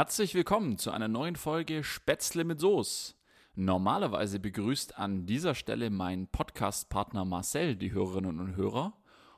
[0.00, 3.12] Herzlich willkommen zu einer neuen Folge Spätzle mit Soße.
[3.54, 8.94] Normalerweise begrüßt an dieser Stelle mein Podcast-Partner Marcel die Hörerinnen und Hörer.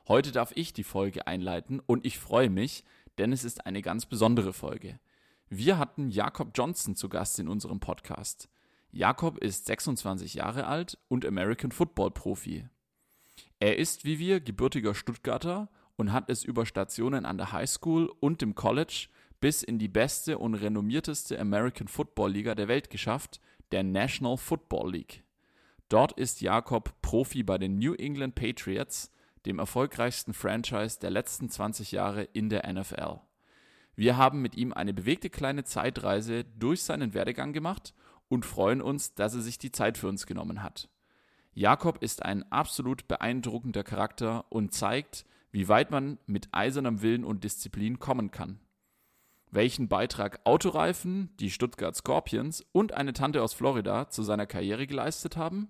[0.07, 2.85] Heute darf ich die Folge einleiten und ich freue mich,
[3.17, 5.01] denn es ist eine ganz besondere Folge.
[5.49, 8.47] Wir hatten Jakob Johnson zu Gast in unserem Podcast.
[8.89, 12.69] Jakob ist 26 Jahre alt und American Football Profi.
[13.59, 15.67] Er ist wie wir gebürtiger Stuttgarter
[15.97, 19.09] und hat es über Stationen an der High School und dem College
[19.43, 23.41] bis in die beste und renommierteste American Football Liga der Welt geschafft,
[23.73, 25.25] der National Football League.
[25.89, 29.11] Dort ist Jakob Profi bei den New England Patriots,
[29.45, 33.19] dem erfolgreichsten Franchise der letzten 20 Jahre in der NFL.
[33.97, 37.93] Wir haben mit ihm eine bewegte kleine Zeitreise durch seinen Werdegang gemacht
[38.29, 40.87] und freuen uns, dass er sich die Zeit für uns genommen hat.
[41.51, 47.43] Jakob ist ein absolut beeindruckender Charakter und zeigt, wie weit man mit eisernem Willen und
[47.43, 48.61] Disziplin kommen kann
[49.53, 55.37] welchen Beitrag Autoreifen, die Stuttgart Scorpions und eine Tante aus Florida zu seiner Karriere geleistet
[55.37, 55.69] haben?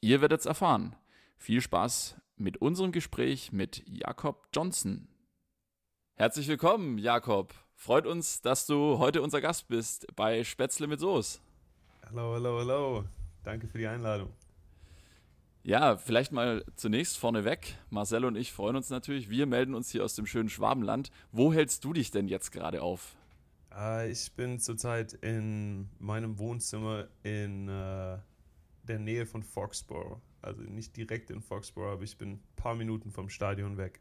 [0.00, 0.96] Ihr werdet es erfahren.
[1.36, 5.08] Viel Spaß mit unserem Gespräch mit Jakob Johnson.
[6.14, 7.54] Herzlich willkommen, Jakob.
[7.74, 11.40] Freut uns, dass du heute unser Gast bist bei Spätzle mit Soße.
[12.06, 13.04] Hallo, hallo, hallo.
[13.42, 14.32] Danke für die Einladung.
[15.66, 17.74] Ja, vielleicht mal zunächst vorneweg.
[17.88, 19.30] Marcel und ich freuen uns natürlich.
[19.30, 21.10] Wir melden uns hier aus dem schönen Schwabenland.
[21.32, 23.16] Wo hältst du dich denn jetzt gerade auf?
[23.74, 28.18] Äh, ich bin zurzeit in meinem Wohnzimmer in äh,
[28.82, 30.20] der Nähe von Foxborough.
[30.42, 34.00] Also nicht direkt in Foxborough, aber ich bin ein paar Minuten vom Stadion weg.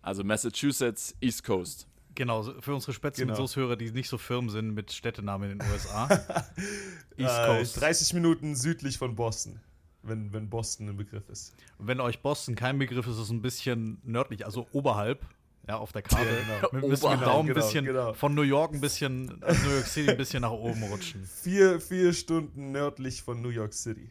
[0.00, 1.86] Also Massachusetts, East Coast.
[2.14, 3.42] Genau, für unsere Spätzle genau.
[3.42, 6.08] mit hörer die nicht so firm sind mit Städtenamen in den USA.
[7.18, 7.78] East äh, Coast.
[7.78, 9.60] 30 Minuten südlich von Boston
[10.02, 11.54] wenn, wenn Boston ein Begriff ist.
[11.78, 15.24] wenn euch Boston kein Begriff ist, ist es ein bisschen nördlich, also oberhalb,
[15.68, 16.26] ja, auf der Karte.
[16.26, 16.88] Ja, genau.
[16.88, 18.12] Mit, mit Daumen ein genau, bisschen genau.
[18.14, 21.24] von New York ein bisschen, New York City ein bisschen nach oben rutschen.
[21.24, 24.10] Vier, vier Stunden nördlich von New York City.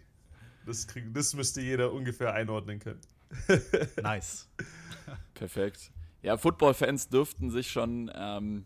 [0.66, 3.02] Das, krieg, das müsste jeder ungefähr einordnen können.
[4.02, 4.47] nice.
[5.34, 5.91] Perfekt.
[6.22, 8.63] Ja, Football-Fans dürften sich schon ähm,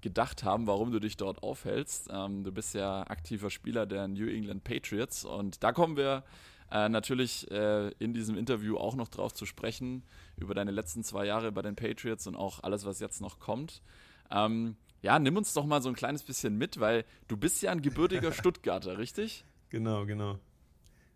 [0.00, 2.08] gedacht haben, warum du dich dort aufhältst.
[2.10, 6.24] Ähm, du bist ja aktiver Spieler der New England Patriots und da kommen wir
[6.70, 10.02] äh, natürlich äh, in diesem Interview auch noch drauf zu sprechen,
[10.36, 13.82] über deine letzten zwei Jahre bei den Patriots und auch alles, was jetzt noch kommt.
[14.30, 17.70] Ähm, ja, nimm uns doch mal so ein kleines bisschen mit, weil du bist ja
[17.70, 19.44] ein gebürtiger Stuttgarter, richtig?
[19.68, 20.38] Genau, genau.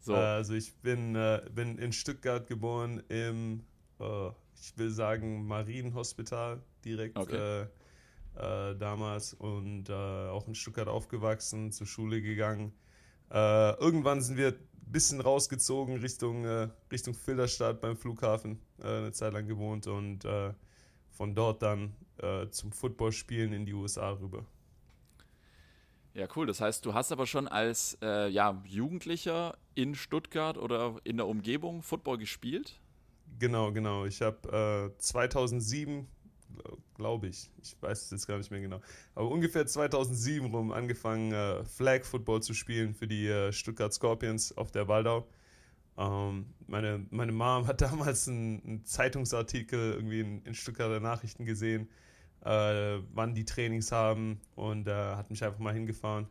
[0.00, 0.14] So.
[0.14, 3.64] Äh, also ich bin, äh, bin in Stuttgart geboren im,
[3.98, 4.30] oh,
[4.60, 7.62] ich will sagen, Marienhospital direkt okay.
[7.62, 12.72] Äh, damals und auch in Stuttgart aufgewachsen, zur Schule gegangen.
[13.28, 14.54] irgendwann sind wir
[14.92, 20.52] bisschen rausgezogen Richtung, äh, Richtung Filderstadt beim Flughafen, äh, eine Zeit lang gewohnt und äh,
[21.10, 24.44] von dort dann äh, zum Footballspielen in die USA rüber.
[26.14, 26.46] Ja, cool.
[26.46, 31.26] Das heißt, du hast aber schon als äh, ja, Jugendlicher in Stuttgart oder in der
[31.26, 32.80] Umgebung Football gespielt?
[33.38, 34.06] Genau, genau.
[34.06, 36.08] Ich habe 2007
[36.94, 37.50] glaube ich.
[37.62, 38.80] Ich weiß es jetzt gar nicht mehr genau.
[39.14, 44.56] Aber ungefähr 2007 rum angefangen, äh, Flag Football zu spielen für die äh, Stuttgart Scorpions
[44.56, 45.26] auf der Waldau.
[45.96, 51.88] Ähm, meine, meine Mom hat damals einen, einen Zeitungsartikel irgendwie in, in, Stuttgarter Nachrichten gesehen,
[52.44, 56.26] äh, wann die Trainings haben und äh, hat mich einfach mal hingefahren.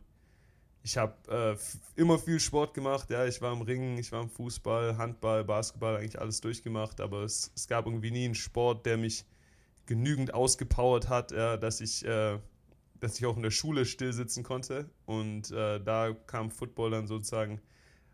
[0.82, 4.30] Ich habe äh, immer viel Sport gemacht, ja, ich war im Ringen, ich war im
[4.30, 8.96] Fußball, Handball, Basketball, eigentlich alles durchgemacht, aber es, es gab irgendwie nie einen Sport, der
[8.96, 9.26] mich
[9.86, 12.38] genügend ausgepowert hat, ja, dass ich äh,
[13.00, 14.88] dass ich auch in der Schule still sitzen konnte.
[15.06, 17.60] Und äh, da kam Football dann sozusagen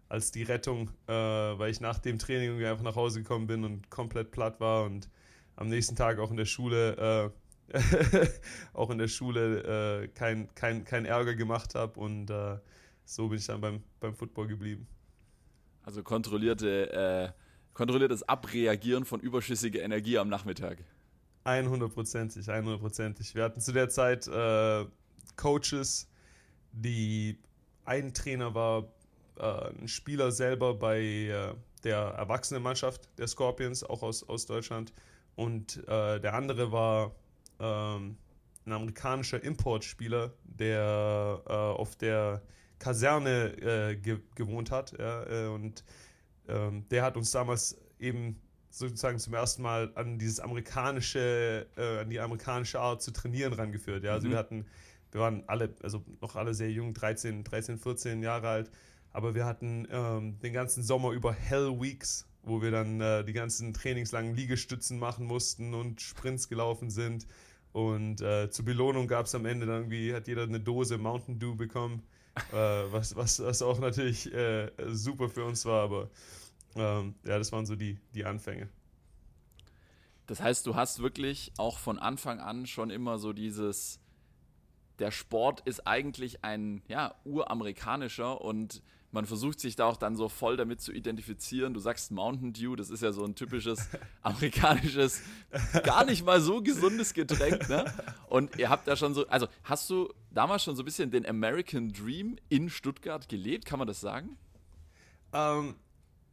[0.09, 3.91] als die Rettung, äh, weil ich nach dem Training einfach nach Hause gekommen bin und
[3.91, 5.11] komplett platt war und
[5.57, 7.77] am nächsten Tag auch in der Schule äh,
[8.73, 12.59] auch in der Schule äh, kein, kein, kein Ärger gemacht habe und äh,
[13.05, 14.87] so bin ich dann beim, beim Football geblieben.
[15.83, 17.35] Also kontrollierte,
[17.73, 20.79] kontrolliertes Abreagieren von überschüssiger Energie am Nachmittag.
[21.47, 23.35] 100%ig, 100%ig.
[23.35, 24.85] Wir hatten zu der Zeit äh,
[25.37, 26.09] Coaches,
[26.73, 27.39] die
[27.85, 28.89] ein Trainer war,
[29.39, 31.55] äh, ein Spieler selber bei äh,
[31.85, 34.93] der Erwachsenenmannschaft der Scorpions, auch aus, aus Deutschland.
[35.37, 37.15] Und äh, der andere war
[37.61, 38.17] ähm,
[38.65, 42.43] ein amerikanischer Importspieler, der äh, auf der
[42.79, 44.99] Kaserne äh, ge gewohnt hat.
[44.99, 45.85] Ja, und
[46.49, 48.41] ähm, der hat uns damals eben
[48.79, 54.05] sozusagen zum ersten Mal an dieses amerikanische, äh, an die amerikanische Art zu trainieren rangeführt.
[54.05, 54.13] Ja?
[54.13, 54.33] Also mhm.
[54.33, 54.67] wir hatten,
[55.13, 58.71] wir waren alle, also noch alle sehr jung, 13, 13, 14 Jahre alt,
[59.13, 63.33] aber wir hatten ähm, den ganzen Sommer über Hell Weeks, wo wir dann äh, die
[63.33, 67.27] ganzen trainingslangen Liegestützen machen mussten und Sprints gelaufen sind
[67.73, 71.39] Und äh, zur Belohnung gab es am Ende dann irgendwie, hat jeder eine Dose Mountain
[71.39, 72.03] Dew bekommen,
[72.53, 72.55] äh,
[72.91, 76.11] was, was, was auch natürlich äh, super für uns war, aber
[76.77, 78.69] ähm, ja, das waren so die, die Anfänge.
[80.27, 84.01] Das heißt, du hast wirklich auch von Anfang an schon immer so dieses,
[84.99, 88.83] der Sport ist eigentlich ein ja, uramerikanischer und
[89.13, 91.73] man versucht sich da auch dann so voll damit zu identifizieren.
[91.73, 93.89] Du sagst Mountain Dew, das ist ja so ein typisches
[94.23, 95.23] amerikanisches,
[95.85, 97.85] gar nicht mal so gesundes Getränk, ne?
[98.29, 101.25] Und ihr habt da schon so, also hast du damals schon so ein bisschen den
[101.25, 104.37] American Dream in Stuttgart gelebt, kann man das sagen?
[105.33, 105.77] Ähm,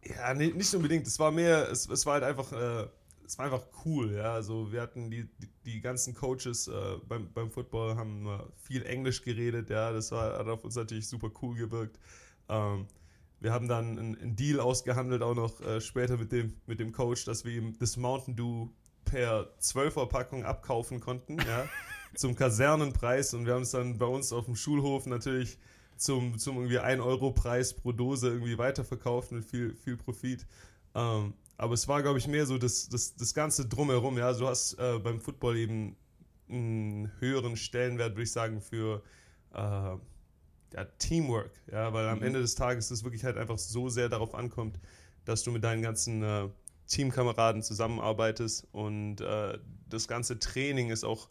[0.05, 1.07] ja, nee, nicht unbedingt.
[1.07, 2.87] Es war mehr, es, es war halt einfach, äh,
[3.25, 4.33] es war einfach cool, ja.
[4.33, 8.27] Also wir hatten die, die, die ganzen Coaches äh, beim, beim Football haben
[8.57, 9.91] viel Englisch geredet, ja.
[9.91, 11.99] Das war, hat auf uns natürlich super cool gewirkt.
[12.49, 12.87] Ähm,
[13.43, 17.25] wir haben dann einen, Deal ausgehandelt, auch noch äh, später mit dem, mit dem Coach,
[17.25, 18.69] dass wir ihm das Mountain Dew
[19.03, 21.67] per 12er Packung abkaufen konnten, ja,
[22.15, 23.33] zum Kasernenpreis.
[23.33, 25.57] Und wir haben es dann bei uns auf dem Schulhof natürlich
[26.03, 30.45] zum, zum irgendwie 1-Euro-Preis pro Dose irgendwie weiterverkauft mit viel, viel Profit.
[30.95, 34.17] Ähm, aber es war, glaube ich, mehr so das, das, das Ganze drumherum.
[34.17, 35.95] Ja, du hast äh, beim Football eben
[36.49, 39.01] einen höheren Stellenwert, würde ich sagen, für
[39.53, 42.25] äh, ja, Teamwork, ja, weil am mhm.
[42.25, 44.79] Ende des Tages es wirklich halt einfach so sehr darauf ankommt,
[45.25, 46.49] dass du mit deinen ganzen äh,
[46.87, 49.57] Teamkameraden zusammenarbeitest und äh,
[49.89, 51.29] das ganze Training ist auch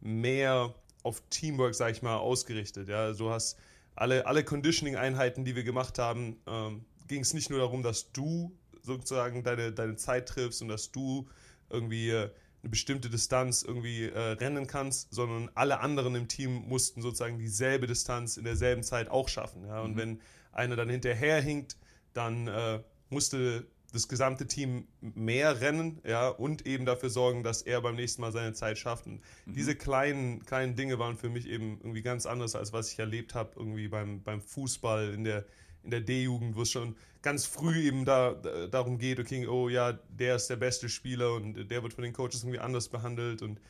[0.00, 2.88] mehr auf Teamwork, sag ich mal, ausgerichtet.
[2.88, 3.58] Ja, du hast
[3.96, 8.56] alle, alle Conditioning-Einheiten, die wir gemacht haben, ähm, ging es nicht nur darum, dass du
[8.82, 11.28] sozusagen deine, deine Zeit triffst und dass du
[11.70, 12.30] irgendwie äh,
[12.62, 17.86] eine bestimmte Distanz irgendwie äh, rennen kannst, sondern alle anderen im Team mussten sozusagen dieselbe
[17.86, 19.66] Distanz in derselben Zeit auch schaffen.
[19.66, 19.80] Ja?
[19.82, 19.98] Und mhm.
[19.98, 20.20] wenn
[20.52, 21.76] einer dann hinterher hinkt,
[22.14, 22.80] dann äh,
[23.10, 28.22] musste das gesamte Team mehr rennen, ja, und eben dafür sorgen, dass er beim nächsten
[28.22, 29.06] Mal seine Zeit schafft.
[29.06, 29.54] Und mhm.
[29.54, 33.36] diese kleinen, kleinen Dinge waren für mich eben irgendwie ganz anders, als was ich erlebt
[33.36, 35.46] habe, irgendwie beim, beim Fußball in der,
[35.84, 38.34] in der D-Jugend, wo es schon ganz früh eben da,
[38.70, 42.12] darum geht, okay, oh ja, der ist der beste Spieler und der wird von den
[42.12, 43.60] Coaches irgendwie anders behandelt und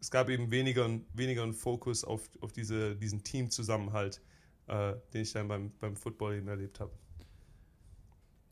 [0.00, 4.22] es gab eben weniger, weniger einen Fokus auf, auf diese, diesen Teamzusammenhalt,
[4.66, 6.92] äh, den ich dann beim, beim Football eben erlebt habe.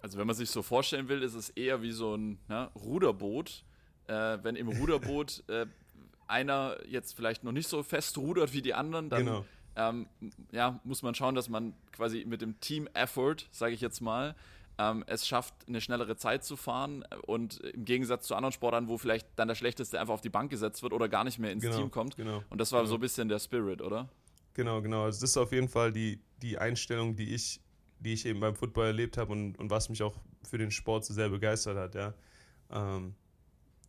[0.02, 3.64] Also wenn man sich so vorstellen will, ist es eher wie so ein ne, Ruderboot.
[4.08, 5.66] Äh, wenn im Ruderboot äh,
[6.26, 9.44] einer jetzt vielleicht noch nicht so fest rudert wie die anderen, dann genau
[9.76, 10.06] ähm,
[10.50, 14.34] ja, muss man schauen, dass man quasi mit dem Team-Effort, sage ich jetzt mal,
[14.78, 18.98] ähm, es schafft, eine schnellere Zeit zu fahren und im Gegensatz zu anderen Sportarten, wo
[18.98, 21.62] vielleicht dann der Schlechteste einfach auf die Bank gesetzt wird oder gar nicht mehr ins
[21.62, 22.16] genau, Team kommt.
[22.16, 22.90] Genau, und das war genau.
[22.90, 24.08] so ein bisschen der Spirit, oder?
[24.54, 25.04] Genau, genau.
[25.04, 27.60] Also das ist auf jeden Fall die, die Einstellung, die ich,
[28.02, 31.04] die ich eben beim Football erlebt habe und, und was mich auch für den Sport
[31.04, 32.14] so sehr begeistert hat, ja.
[32.70, 33.14] Ähm,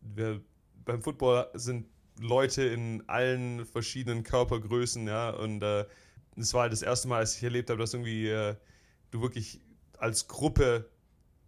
[0.02, 0.42] wir,
[0.86, 1.88] beim Football sind
[2.20, 5.32] Leute in allen verschiedenen Körpergrößen, ja.
[5.32, 5.86] Und äh,
[6.36, 8.56] das war halt das erste Mal, als ich erlebt habe, dass irgendwie äh,
[9.12, 9.62] du wirklich
[9.98, 10.90] als Gruppe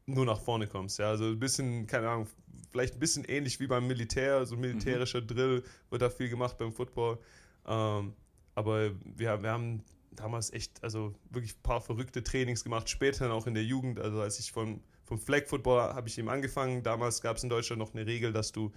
[0.05, 1.09] nur nach vorne kommst, ja.
[1.09, 2.27] Also ein bisschen, keine Ahnung,
[2.71, 5.27] vielleicht ein bisschen ähnlich wie beim Militär, so militärischer mhm.
[5.27, 7.19] Drill wird da viel gemacht beim Football.
[7.67, 8.13] Ähm,
[8.53, 9.83] aber wir, wir haben
[10.15, 13.99] damals echt, also wirklich ein paar verrückte Trainings gemacht, später dann auch in der Jugend,
[13.99, 16.83] also als ich von, vom Flag Football habe ich eben angefangen.
[16.83, 18.71] Damals gab es in Deutschland noch eine Regel, dass du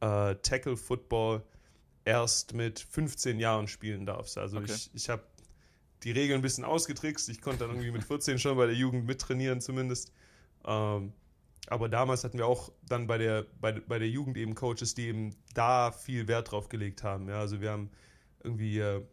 [0.00, 1.42] äh, Tackle Football
[2.04, 4.38] erst mit 15 Jahren spielen darfst.
[4.38, 4.72] Also okay.
[4.72, 5.22] ich, ich habe
[6.04, 7.28] die Regeln ein bisschen ausgetrickst.
[7.28, 10.12] Ich konnte dann irgendwie mit 14 schon bei der Jugend mittrainieren zumindest.
[10.64, 11.12] Ähm,
[11.66, 15.08] aber damals hatten wir auch dann bei der, bei, bei der Jugend eben Coaches, die
[15.08, 17.28] eben da viel Wert drauf gelegt haben.
[17.28, 17.90] Ja, also wir haben
[18.42, 19.04] irgendwie äh,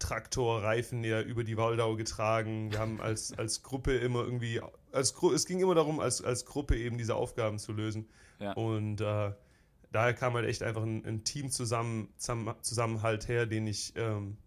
[0.00, 2.72] Traktorreifen ja über die Waldau getragen.
[2.72, 6.76] Wir haben als, als Gruppe immer irgendwie, als, es ging immer darum, als, als Gruppe
[6.76, 8.08] eben diese Aufgaben zu lösen.
[8.40, 8.52] Ja.
[8.54, 9.32] Und äh,
[9.92, 14.38] daher kam halt echt einfach ein, ein Team zusammen, Zusammenhalt her, den ich, ähm,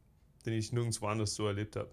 [0.46, 1.92] den ich nirgendwo anders so erlebt habe.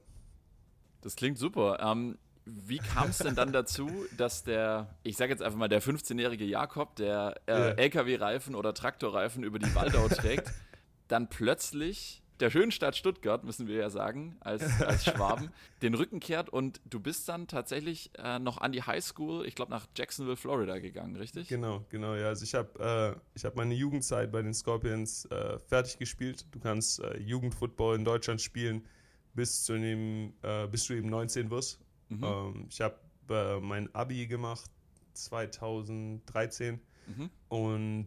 [1.03, 1.79] Das klingt super.
[1.81, 5.83] Ähm, wie kam es denn dann dazu, dass der, ich sage jetzt einfach mal, der
[5.83, 7.71] 15-jährige Jakob, der äh, yeah.
[7.73, 10.53] LKW-Reifen oder Traktorreifen über die Waldau trägt,
[11.09, 15.51] dann plötzlich der schönen Stadt Stuttgart, müssen wir ja sagen, als, als Schwaben,
[15.83, 19.71] den Rücken kehrt und du bist dann tatsächlich äh, noch an die Highschool, ich glaube
[19.71, 21.49] nach Jacksonville, Florida gegangen, richtig?
[21.49, 22.29] Genau, genau, ja.
[22.29, 26.47] Also ich habe äh, hab meine Jugendzeit bei den Scorpions äh, fertig gespielt.
[26.53, 28.87] Du kannst äh, Jugendfootball in Deutschland spielen,
[29.35, 31.81] bis, zu dem, äh, bis du eben 19 wirst.
[32.09, 32.25] Mhm.
[32.25, 32.97] Ähm, ich habe
[33.29, 34.71] äh, mein Abi gemacht
[35.13, 37.31] 2013 mhm.
[37.49, 38.07] und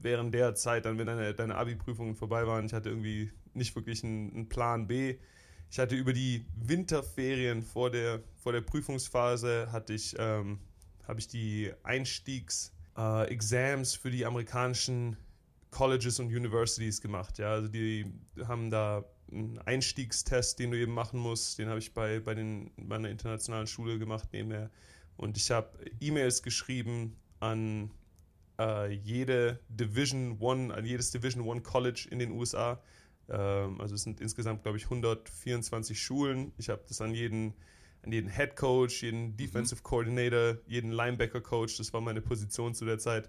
[0.00, 4.04] während der Zeit, dann wenn deine, deine Abi-Prüfungen vorbei waren, ich hatte irgendwie nicht wirklich
[4.04, 5.16] einen, einen, Plan B.
[5.70, 10.58] Ich hatte über die Winterferien vor der, vor der Prüfungsphase hatte ich, ähm,
[11.06, 15.16] habe ich die Einstiegs-Exams äh, für die amerikanischen
[15.70, 17.38] Colleges und Universities gemacht.
[17.38, 18.06] Ja, also die
[18.46, 21.58] haben da einen Einstiegstest, den du eben machen musst.
[21.58, 24.70] Den habe ich bei, bei den, meiner internationalen Schule gemacht nebenher.
[25.16, 25.68] Und ich habe
[26.00, 27.90] E-Mails geschrieben an
[28.58, 32.80] äh, jede Division One, an jedes Division One College in den USA.
[33.28, 36.52] Ähm, also es sind insgesamt, glaube ich, 124 Schulen.
[36.58, 37.54] Ich habe das an jeden,
[38.02, 39.36] an jeden Head Coach, jeden mhm.
[39.36, 39.84] Defensive mhm.
[39.84, 43.28] Coordinator, jeden Linebacker Coach, das war meine Position zu der Zeit,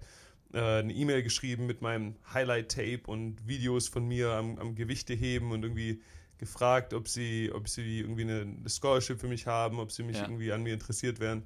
[0.53, 5.51] äh, eine E-Mail geschrieben mit meinem Highlight-Tape und Videos von mir am, am Gewichte heben
[5.51, 6.01] und irgendwie
[6.38, 10.17] gefragt, ob sie, ob sie irgendwie eine, eine Scholarship für mich haben, ob sie mich
[10.17, 10.24] ja.
[10.24, 11.43] irgendwie an mir interessiert wären.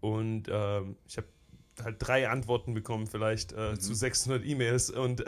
[0.00, 1.28] Und ähm, ich habe
[1.82, 3.80] halt drei Antworten bekommen, vielleicht äh, mhm.
[3.80, 4.90] zu 600 E-Mails.
[4.90, 5.24] Und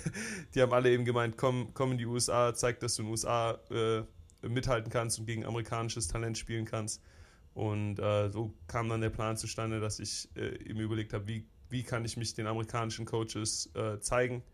[0.54, 3.10] die haben alle eben gemeint: komm, komm in die USA, zeig, dass du in den
[3.12, 4.02] USA äh,
[4.46, 7.02] mithalten kannst und gegen amerikanisches Talent spielen kannst.
[7.54, 11.44] Und äh, so kam dann der Plan zustande, dass ich äh, eben überlegt habe, wie,
[11.70, 14.44] wie kann ich mich den amerikanischen Coaches äh, zeigen.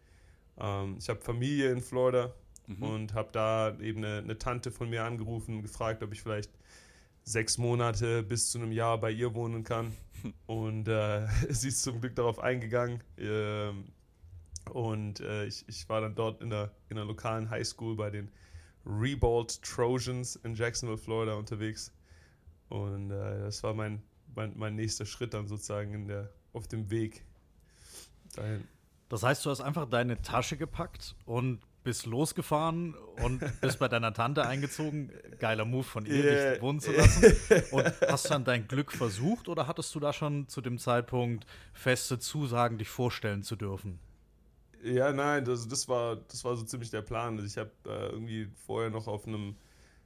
[0.59, 2.35] Ähm, ich habe Familie in Florida
[2.67, 2.83] mhm.
[2.83, 6.51] und habe da eben eine, eine Tante von mir angerufen und gefragt, ob ich vielleicht
[7.25, 9.93] sechs Monate bis zu einem Jahr bei ihr wohnen kann.
[10.47, 13.03] Und äh, sie ist zum Glück darauf eingegangen.
[13.19, 13.93] Ähm,
[14.73, 18.31] und äh, ich, ich war dann dort in der, in der lokalen Highschool bei den
[18.87, 21.93] Rebold Trojans in Jacksonville, Florida unterwegs.
[22.71, 24.03] Und äh, das war mein,
[24.35, 27.25] mein, mein nächster Schritt dann sozusagen in der, auf dem Weg
[28.35, 28.67] dahin.
[29.09, 34.13] Das heißt, du hast einfach deine Tasche gepackt und bist losgefahren und bist bei deiner
[34.13, 35.13] Tante eingezogen.
[35.39, 36.53] Geiler Move von ihr, yeah.
[36.53, 37.37] dich wohnen zu lassen.
[37.73, 42.19] Und hast dann dein Glück versucht oder hattest du da schon zu dem Zeitpunkt feste
[42.19, 43.99] Zusagen, dich vorstellen zu dürfen?
[44.83, 47.37] Ja, nein, das, das, war, das war so ziemlich der Plan.
[47.37, 49.57] Also ich habe äh, irgendwie vorher noch auf einem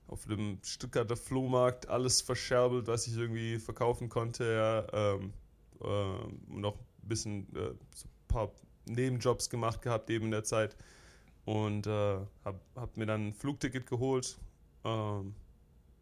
[0.09, 4.45] auf einem Stuttgarter Flohmarkt alles verscherbelt, was ich irgendwie verkaufen konnte.
[4.45, 5.33] Ja, ähm,
[5.83, 8.51] äh, noch ein bisschen äh, so ein paar
[8.87, 10.77] Nebenjobs gemacht gehabt eben in der Zeit
[11.49, 11.91] und äh,
[12.45, 14.39] habe hab mir dann ein Flugticket geholt.
[14.85, 15.35] Ähm,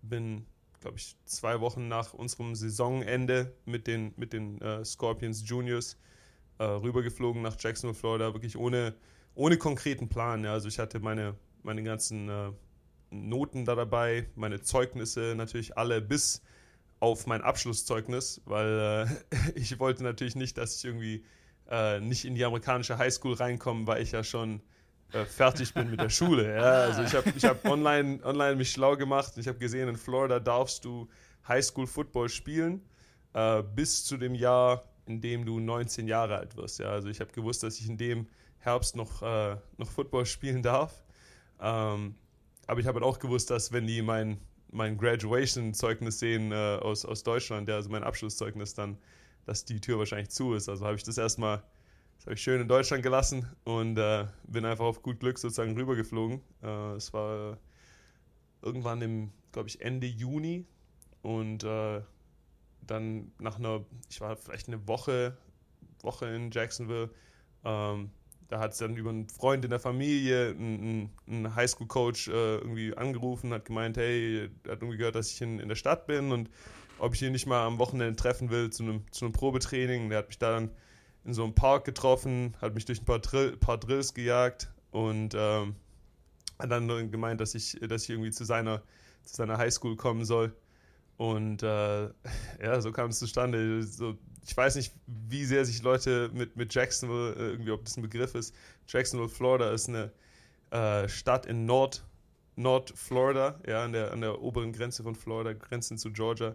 [0.03, 0.45] bin,
[0.81, 5.99] glaube ich, zwei Wochen nach unserem Saisonende mit den, mit den äh, Scorpions Juniors
[6.59, 8.97] äh, rübergeflogen nach Jacksonville, Florida, wirklich ohne,
[9.37, 10.43] ohne konkreten Plan.
[10.43, 10.53] Ja.
[10.53, 12.51] Also ich hatte meine, meine ganzen äh,
[13.11, 16.43] Noten da dabei, meine Zeugnisse natürlich alle bis
[16.99, 21.25] auf mein Abschlusszeugnis, weil äh, ich wollte natürlich nicht, dass ich irgendwie
[21.71, 24.61] äh, nicht in die amerikanische Highschool reinkomme, weil ich ja schon
[25.13, 26.55] äh, fertig bin mit der Schule.
[26.57, 26.63] Ja.
[26.63, 29.33] Also ich habe ich hab online, online mich schlau gemacht.
[29.37, 31.09] Ich habe gesehen, in Florida darfst du
[31.47, 32.83] Highschool Football spielen
[33.35, 36.79] äh, bis zu dem Jahr, in dem du 19 Jahre alt wirst.
[36.79, 36.91] Ja.
[36.91, 38.27] Also ich habe gewusst, dass ich in dem
[38.59, 41.05] Herbst noch, äh, noch Football spielen darf.
[41.61, 42.17] Ähm,
[42.67, 44.41] aber ich habe halt auch gewusst, dass wenn die mein,
[44.73, 48.99] mein Graduation-Zeugnis sehen äh, aus, aus Deutschland, ja, also mein Abschlusszeugnis, dann,
[49.45, 50.69] dass die Tür wahrscheinlich zu ist.
[50.69, 51.63] Also habe ich das erstmal
[52.27, 56.41] habe ich schön in Deutschland gelassen und äh, bin einfach auf gut Glück sozusagen rübergeflogen.
[56.61, 57.57] Äh, es war
[58.63, 60.67] irgendwann im, glaube ich, Ende Juni
[61.23, 62.01] und äh,
[62.83, 65.37] dann nach einer, ich war vielleicht eine Woche,
[66.03, 67.11] Woche in Jacksonville.
[67.65, 68.11] Ähm,
[68.49, 73.53] da hat es dann über einen Freund in der Familie, einen, Highschool-Coach äh, irgendwie angerufen,
[73.53, 76.51] hat gemeint, hey, er hat irgendwie gehört, dass ich in, in der Stadt bin und
[76.99, 80.09] ob ich ihn nicht mal am Wochenende treffen will zu einem, zu einem Probetraining.
[80.09, 80.71] Der hat mich da dann
[81.27, 85.35] in so einem Park getroffen, hat mich durch ein paar, Drill, paar Drills gejagt und
[85.37, 85.75] ähm,
[86.59, 88.83] hat dann gemeint, dass ich, dass ich irgendwie zu seiner,
[89.25, 90.55] zu seiner Highschool kommen soll.
[91.17, 92.05] Und äh,
[92.63, 93.83] ja, so kam es zustande.
[93.83, 94.17] So,
[94.47, 98.03] ich weiß nicht, wie sehr sich Leute mit, mit Jacksonville, äh, irgendwie, ob das ein
[98.03, 98.55] Begriff ist.
[98.87, 100.13] Jacksonville, Florida ist eine
[100.71, 102.05] äh, Stadt in Nord,
[102.55, 106.55] Nord-Florida, ja, an der, an der oberen Grenze von Florida, Grenzen zu Georgia.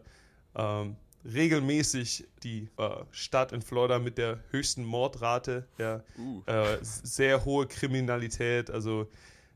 [0.55, 6.41] Ähm, regelmäßig die äh, Stadt in Florida mit der höchsten Mordrate, ja, uh.
[6.45, 8.69] äh, sehr hohe Kriminalität.
[8.71, 9.09] Also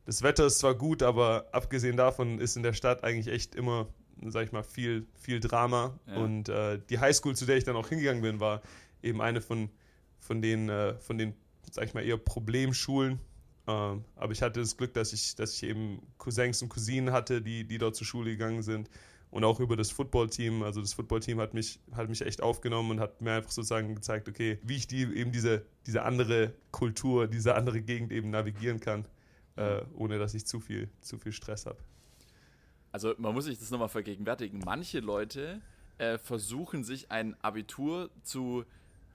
[0.06, 3.88] das Wetter ist zwar gut, aber abgesehen davon ist in der Stadt eigentlich echt immer,
[4.28, 6.00] sag ich mal, viel, viel Drama.
[6.08, 6.18] Ja.
[6.18, 8.62] Und äh, die Highschool, zu der ich dann auch hingegangen bin, war
[9.02, 9.70] eben eine von,
[10.20, 11.34] von den, äh, von den,
[11.72, 13.20] sag ich mal, eher Problemschulen.
[13.68, 17.42] Ähm, aber ich hatte das Glück, dass ich, dass ich eben Cousins und Cousinen hatte,
[17.42, 18.90] die, die dort zur Schule gegangen sind
[19.36, 20.64] und auch über das Footballteam.
[20.64, 24.30] Also das Footballteam hat mich, hat mich echt aufgenommen und hat mir einfach sozusagen gezeigt,
[24.30, 29.06] okay, wie ich die eben diese, diese andere Kultur, diese andere Gegend eben navigieren kann,
[29.58, 31.78] äh, ohne dass ich zu viel, zu viel Stress habe.
[32.94, 34.62] Also man muss sich das nochmal vergegenwärtigen.
[34.64, 35.60] Manche Leute
[35.98, 38.64] äh, versuchen sich ein Abitur zu,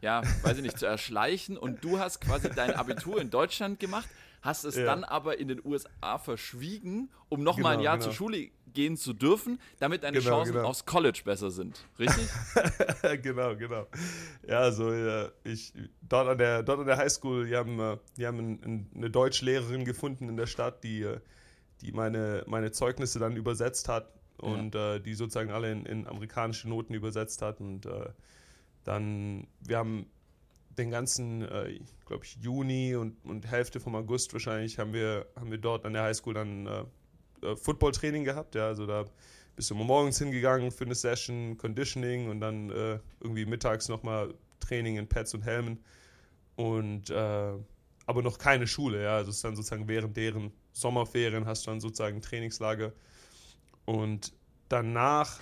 [0.03, 4.09] ja, weiß ich nicht, zu erschleichen und du hast quasi dein Abitur in Deutschland gemacht
[4.43, 4.85] hast es ja.
[4.85, 8.07] dann aber in den USA verschwiegen, um nochmal genau, ein Jahr genau.
[8.07, 10.69] zur Schule gehen zu dürfen, damit deine genau, Chancen genau.
[10.69, 11.85] aufs College besser sind.
[11.99, 12.29] Richtig?
[13.23, 13.87] genau, genau.
[14.47, 14.93] Ja, also
[15.45, 15.73] ich
[16.03, 20.29] dort an der dort an der Highschool, die haben, äh, die haben eine Deutschlehrerin gefunden
[20.29, 21.21] in der Stadt, die, äh,
[21.81, 24.97] die meine, meine Zeugnisse dann übersetzt hat und ja.
[24.97, 27.61] äh, die sozusagen alle in, in, amerikanische Noten übersetzt hat.
[27.61, 28.11] Und äh,
[28.85, 30.07] dann, wir haben
[30.79, 35.51] den ganzen, äh, glaube ich, Juni und, und Hälfte vom August wahrscheinlich haben wir, haben
[35.51, 36.67] wir dort an der Highschool dann
[37.43, 38.55] äh, Football-Training gehabt.
[38.55, 39.05] Ja, also da
[39.57, 44.97] bist du morgens hingegangen für eine Session, Conditioning und dann äh, irgendwie mittags nochmal Training
[44.97, 45.79] in Pads und Helmen.
[46.57, 47.53] Und äh,
[48.07, 49.17] aber noch keine Schule, ja.
[49.17, 52.93] Also es ist dann sozusagen während deren Sommerferien hast du dann sozusagen Trainingslager.
[53.85, 54.33] Und
[54.69, 55.41] danach,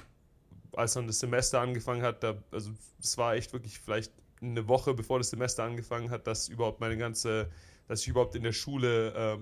[0.72, 4.94] als dann das Semester angefangen hat, da, also es war echt wirklich vielleicht eine Woche
[4.94, 7.50] bevor das Semester angefangen hat, dass überhaupt meine ganze,
[7.88, 9.38] dass ich überhaupt in der Schule äh,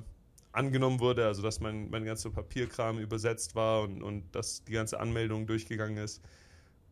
[0.56, 4.98] angenommen wurde, also dass mein, mein ganzer Papierkram übersetzt war und, und dass die ganze
[4.98, 6.22] Anmeldung durchgegangen ist.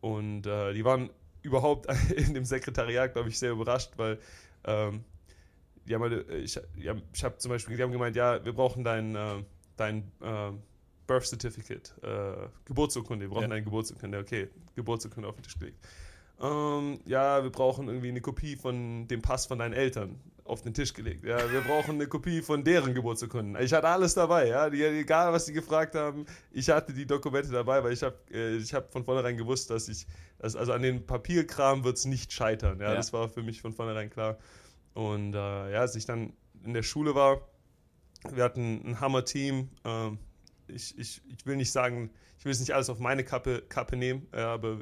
[0.01, 1.09] Und äh, die waren
[1.41, 4.19] überhaupt in dem Sekretariat, glaube ich, sehr überrascht, weil
[4.65, 5.03] ähm,
[5.85, 9.15] die haben, halt, ich, ich habe zum Beispiel, die haben gemeint, ja, wir brauchen dein,
[9.15, 9.43] äh,
[9.77, 10.51] dein äh,
[11.07, 13.49] Birth Certificate, äh, Geburtsurkunde, wir brauchen ja.
[13.49, 15.77] deine Geburtsurkunde, okay, Geburtsurkunde auf den Tisch gelegt.
[16.39, 20.75] Ähm, ja, wir brauchen irgendwie eine Kopie von dem Pass von deinen Eltern auf den
[20.75, 21.25] Tisch gelegt.
[21.25, 23.61] Ja, wir brauchen eine Kopie von deren Geburtsurkunden.
[23.61, 27.49] Ich hatte alles dabei, ja, die, egal was sie gefragt haben, ich hatte die Dokumente
[27.51, 30.05] dabei, weil ich habe äh, ich hab von vornherein gewusst, dass ich,
[30.37, 32.79] dass, also an den Papierkram wird es nicht scheitern.
[32.79, 34.37] Ja, ja, das war für mich von vornherein klar.
[34.93, 36.33] Und äh, ja, als ich dann
[36.63, 37.41] in der Schule war,
[38.31, 39.69] wir hatten ein Hammer-Team.
[39.83, 40.11] Äh,
[40.67, 43.97] ich, ich, ich will nicht sagen, ich will es nicht alles auf meine Kappe, Kappe
[43.97, 44.81] nehmen, ja, aber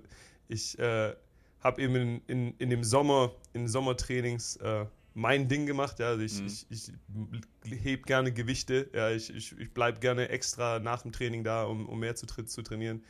[0.49, 1.15] ich äh,
[1.61, 5.99] habe eben in, in, in dem Sommer, in Sommertrainings äh, mein Ding gemacht.
[5.99, 6.47] Ja, also ich, mhm.
[6.69, 6.91] ich,
[7.63, 8.89] ich heb gerne Gewichte.
[8.93, 12.25] Ja, ich, ich, ich bleibe gerne extra nach dem Training da, um, um mehr zu,
[12.25, 13.03] zu trainieren.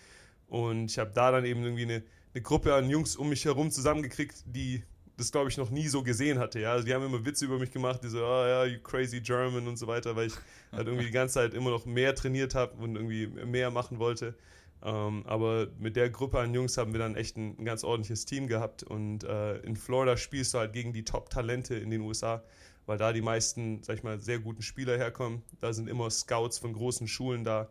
[0.48, 3.72] Und ich habe da dann eben irgendwie eine, eine Gruppe an Jungs um mich herum
[3.72, 4.83] zusammengekriegt, die
[5.17, 6.60] das, glaube ich, noch nie so gesehen hatte.
[6.60, 9.22] Ja, also die haben immer Witze über mich gemacht, die so, oh ja, you crazy
[9.22, 10.33] German und so weiter, weil ich
[10.72, 14.36] halt irgendwie die ganze Zeit immer noch mehr trainiert habe und irgendwie mehr machen wollte.
[14.84, 18.25] Ähm, aber mit der Gruppe an Jungs haben wir dann echt ein, ein ganz ordentliches
[18.25, 18.84] Team gehabt.
[18.84, 22.44] Und äh, in Florida spielst du halt gegen die Top-Talente in den USA,
[22.86, 25.42] weil da die meisten, sag ich mal, sehr guten Spieler herkommen.
[25.62, 27.70] Da sind immer Scouts von großen Schulen da.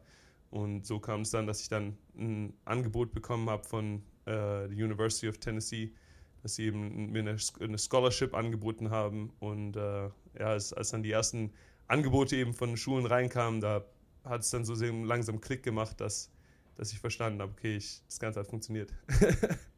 [0.50, 4.70] Und so kam es dann, dass ich dann ein Angebot bekommen habe von äh, der
[4.70, 5.92] University of Tennessee,
[6.42, 9.32] dass sie eben mir eine, eine Scholarship angeboten haben.
[9.38, 11.52] Und äh, ja, als, als dann die ersten
[11.88, 13.84] Angebote eben von Schulen reinkamen, da
[14.24, 16.30] hat es dann so langsam Klick gemacht, dass
[16.76, 18.92] dass ich verstanden habe, okay, ich, das Ganze hat funktioniert.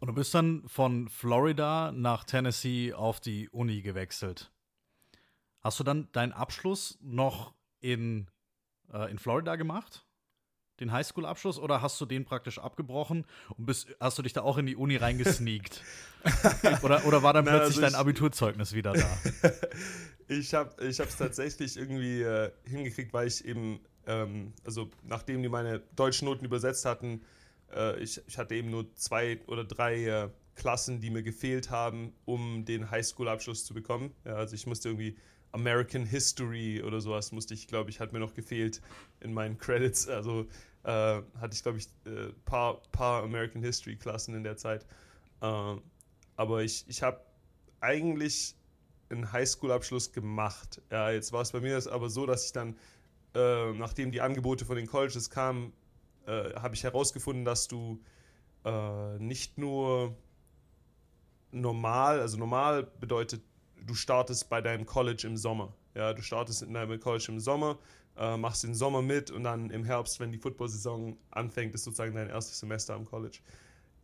[0.00, 4.50] Und du bist dann von Florida nach Tennessee auf die Uni gewechselt.
[5.60, 8.28] Hast du dann deinen Abschluss noch in,
[8.92, 10.06] äh, in Florida gemacht?
[10.80, 13.26] Den Highschool-Abschluss oder hast du den praktisch abgebrochen
[13.58, 15.82] und bist, hast du dich da auch in die Uni reingesneakt?
[16.82, 19.18] oder, oder war dann Na, plötzlich also dein Abiturzeugnis wieder da?
[20.28, 25.80] ich habe es tatsächlich irgendwie äh, hingekriegt, weil ich eben ähm, also nachdem die meine
[25.94, 27.22] deutschen Noten übersetzt hatten,
[27.72, 32.12] äh, ich, ich, hatte eben nur zwei oder drei äh, Klassen, die mir gefehlt haben,
[32.24, 34.12] um den Highschool-Abschluss zu bekommen.
[34.24, 35.16] Ja, also ich musste irgendwie
[35.52, 38.80] American History oder sowas musste ich, glaube ich, hat mir noch gefehlt
[39.20, 40.08] in meinen Credits.
[40.08, 40.46] Also
[40.82, 44.84] äh, hatte ich, glaube ich, ein äh, paar, paar American History Klassen in der Zeit.
[45.40, 45.76] Äh,
[46.36, 47.20] aber ich, ich habe
[47.80, 48.56] eigentlich
[49.08, 50.82] einen Highschool-Abschluss gemacht.
[50.90, 52.76] Ja, jetzt war es bei mir aber so, dass ich dann
[53.34, 55.72] äh, nachdem die Angebote von den Colleges kamen,
[56.26, 58.00] äh, habe ich herausgefunden, dass du
[58.64, 60.16] äh, nicht nur
[61.52, 63.42] normal, also normal bedeutet,
[63.86, 65.74] du startest bei deinem College im Sommer.
[65.94, 67.78] Ja, du startest in deinem College im Sommer,
[68.16, 72.14] äh, machst den Sommer mit und dann im Herbst, wenn die Football-Saison anfängt, ist sozusagen
[72.14, 73.38] dein erstes Semester am College.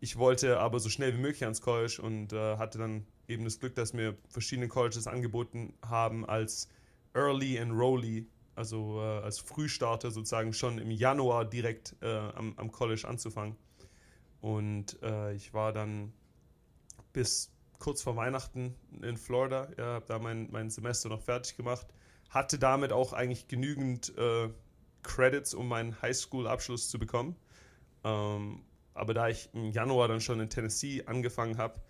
[0.01, 3.59] Ich wollte aber so schnell wie möglich ans College und äh, hatte dann eben das
[3.59, 6.69] Glück, dass mir verschiedene Colleges angeboten haben als
[7.15, 13.07] Early Enrollee also äh, als Frühstarter sozusagen schon im Januar direkt äh, am, am, College
[13.07, 13.57] anzufangen.
[14.41, 16.13] Und äh, ich war dann
[17.13, 21.87] bis kurz vor Weihnachten in Florida, ja, habe da mein, mein Semester noch fertig gemacht,
[22.31, 24.49] hatte damit auch eigentlich genügend äh,
[25.03, 27.37] Credits, um meinen Highschool-Abschluss zu bekommen.
[28.05, 28.63] Ähm,
[28.95, 31.81] aber da ich im Januar dann schon in Tennessee angefangen habe,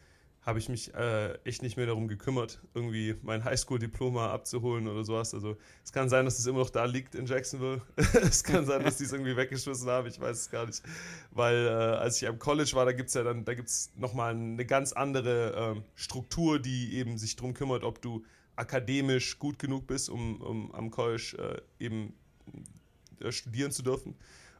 [0.46, 5.34] habe ich mich äh, echt nicht mehr darum gekümmert, irgendwie mein Highschool-Diploma abzuholen oder sowas.
[5.34, 7.82] Also es kann sein, dass es immer noch da liegt in Jacksonville.
[8.22, 10.84] es kann sein, dass die es irgendwie weggeschmissen haben, ich weiß es gar nicht.
[11.32, 13.90] Weil äh, als ich am College war, da gibt es ja dann, da gibt es
[13.96, 19.58] nochmal eine ganz andere äh, Struktur, die eben sich darum kümmert, ob du akademisch gut
[19.58, 22.14] genug bist, um, um am College äh, eben
[23.18, 24.14] äh, studieren zu dürfen.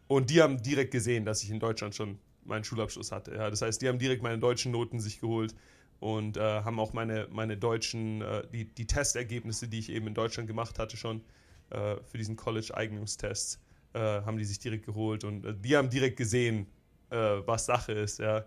[0.09, 3.35] und die haben direkt gesehen, dass ich in Deutschland schon meinen Schulabschluss hatte.
[3.37, 3.51] Ja.
[3.51, 5.55] Das heißt, die haben direkt meine deutschen Noten sich geholt
[6.01, 10.15] und äh, haben auch meine, meine deutschen, äh, die, die Testergebnisse, die ich eben in
[10.15, 11.23] Deutschland gemacht hatte, schon
[11.71, 13.61] äh, für diesen College-Eignungstest,
[13.95, 16.67] äh, haben die sich direkt geholt und äh, die haben direkt gesehen,
[17.11, 18.45] äh, was Sache ist, ja.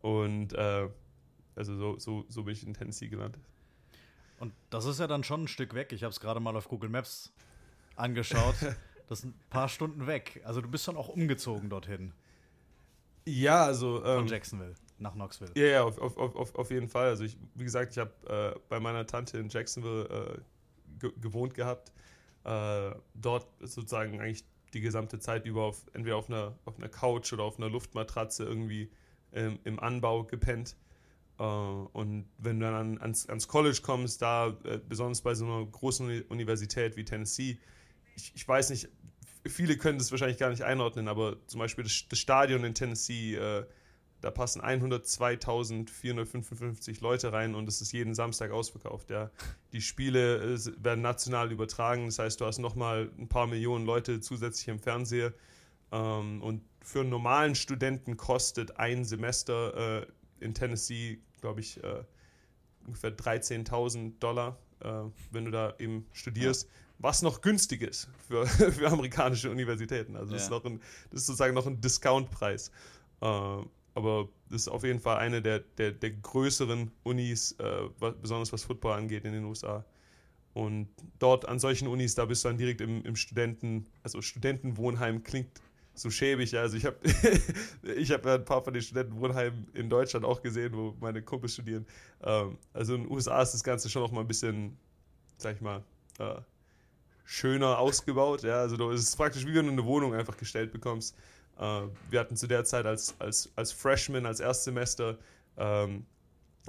[0.00, 3.42] Und also so, so, so bin ich in Tennessee gelandet.
[4.38, 5.90] Und das ist ja dann schon ein Stück weg.
[5.92, 7.32] Ich habe es gerade mal auf Google Maps
[7.96, 8.54] angeschaut.
[9.08, 10.40] Das sind ein paar Stunden weg.
[10.42, 12.12] Also du bist schon auch umgezogen dorthin.
[13.24, 14.04] Ja, also.
[14.04, 15.52] Ähm, Von Jacksonville nach Knoxville.
[15.54, 17.08] Ja, ja, auf, auf, auf, auf jeden Fall.
[17.08, 20.42] Also ich, wie gesagt, ich habe äh, bei meiner Tante in Jacksonville
[21.00, 21.92] äh, gewohnt gehabt.
[22.44, 27.32] Äh, dort sozusagen eigentlich die gesamte Zeit über auf, entweder auf einer, auf einer Couch
[27.32, 28.90] oder auf einer Luftmatratze irgendwie
[29.32, 30.76] ähm, im Anbau gepennt.
[31.38, 35.66] Uh, und wenn du dann ans, ans College kommst, da äh, besonders bei so einer
[35.66, 37.58] großen Universität wie Tennessee,
[38.16, 38.88] ich, ich, weiß nicht,
[39.46, 43.34] viele können das wahrscheinlich gar nicht einordnen, aber zum Beispiel das, das Stadion in Tennessee,
[43.34, 43.66] äh,
[44.20, 49.08] da passen 102.455 Leute rein und es ist jeden Samstag ausverkauft.
[49.10, 49.30] Ja.
[49.72, 54.20] Die Spiele äh, werden national übertragen, das heißt, du hast nochmal ein paar Millionen Leute
[54.20, 55.32] zusätzlich im Fernseher.
[55.92, 60.06] Ähm, und für einen normalen Studenten kostet ein Semester äh,
[60.40, 62.02] in Tennessee, glaube ich, äh,
[62.86, 64.58] ungefähr 13.000 Dollar,
[65.30, 66.64] wenn du da eben studierst.
[66.64, 66.70] Ja.
[66.98, 70.16] Was noch günstig ist für, für amerikanische Universitäten.
[70.16, 70.34] Also, ja.
[70.34, 72.70] das, ist noch ein, das ist sozusagen noch ein Discountpreis.
[73.20, 73.58] Äh,
[73.96, 78.52] aber das ist auf jeden Fall eine der, der, der größeren Unis, äh, was, besonders
[78.52, 79.84] was Football angeht in den USA.
[80.52, 85.22] Und dort an solchen Unis, da bist du dann direkt im, im Studenten, also Studentenwohnheim
[85.22, 85.48] klingt
[85.94, 86.56] so schäbig.
[86.58, 86.96] Also ich habe
[87.96, 91.86] ich hab ein paar von den Studentenwohnheimen in Deutschland auch gesehen, wo meine Kumpels studieren.
[92.22, 94.76] Ähm, also in den USA ist das Ganze schon noch mal ein bisschen,
[95.38, 95.82] sag ich mal,
[96.18, 96.36] äh,
[97.24, 98.42] schöner ausgebaut.
[98.42, 101.16] Ja, also es ist praktisch wie wenn du eine Wohnung einfach gestellt bekommst.
[101.58, 105.18] Äh, wir hatten zu der Zeit als, als, als Freshman, als Erstsemester,
[105.56, 106.06] ähm,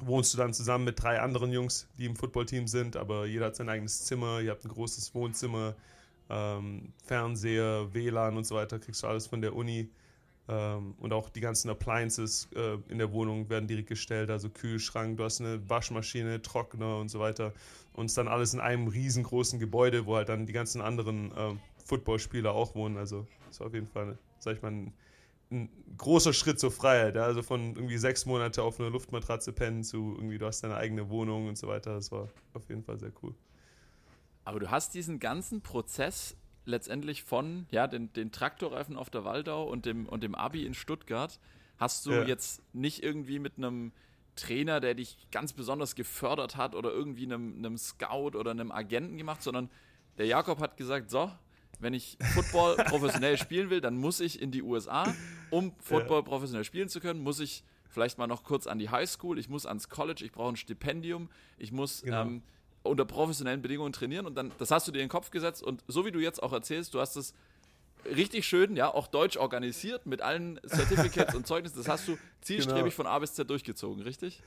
[0.01, 3.55] wohnst du dann zusammen mit drei anderen Jungs, die im Footballteam sind, aber jeder hat
[3.55, 5.75] sein eigenes Zimmer, ihr habt ein großes Wohnzimmer,
[6.29, 9.89] ähm, Fernseher, WLAN und so weiter, kriegst du alles von der Uni.
[10.49, 15.17] Ähm, und auch die ganzen Appliances äh, in der Wohnung werden direkt gestellt, also Kühlschrank,
[15.17, 17.53] du hast eine Waschmaschine, Trockner und so weiter.
[17.93, 21.31] Und es ist dann alles in einem riesengroßen Gebäude, wo halt dann die ganzen anderen
[21.31, 22.95] äh, Footballspieler auch wohnen.
[22.97, 24.93] Also war auf jeden Fall, sag ich mal, ein,
[25.51, 27.15] ein großer Schritt zur Freiheit.
[27.15, 27.23] Ja?
[27.23, 31.09] Also von irgendwie sechs Monate auf einer Luftmatratze pennen zu irgendwie, du hast deine eigene
[31.09, 31.93] Wohnung und so weiter.
[31.95, 33.33] Das war auf jeden Fall sehr cool.
[34.43, 39.63] Aber du hast diesen ganzen Prozess letztendlich von ja, den, den Traktorreifen auf der Waldau
[39.63, 41.39] und dem, und dem Abi in Stuttgart,
[41.77, 42.23] hast du ja.
[42.23, 43.91] jetzt nicht irgendwie mit einem
[44.35, 49.17] Trainer, der dich ganz besonders gefördert hat oder irgendwie einem, einem Scout oder einem Agenten
[49.17, 49.69] gemacht, sondern
[50.17, 51.31] der Jakob hat gesagt, so,
[51.79, 55.13] wenn ich Football professionell spielen will, dann muss ich in die USA.
[55.49, 56.21] Um Football ja.
[56.23, 59.65] professionell spielen zu können, muss ich vielleicht mal noch kurz an die Highschool, ich muss
[59.65, 62.23] ans College, ich brauche ein Stipendium, ich muss genau.
[62.23, 62.43] ähm,
[62.83, 65.83] unter professionellen Bedingungen trainieren und dann, das hast du dir in den Kopf gesetzt und
[65.87, 67.33] so wie du jetzt auch erzählst, du hast es
[68.05, 72.83] richtig schön, ja, auch deutsch organisiert mit allen Certificates und Zeugnissen, das hast du zielstrebig
[72.83, 72.95] genau.
[72.95, 74.41] von A bis Z durchgezogen, richtig?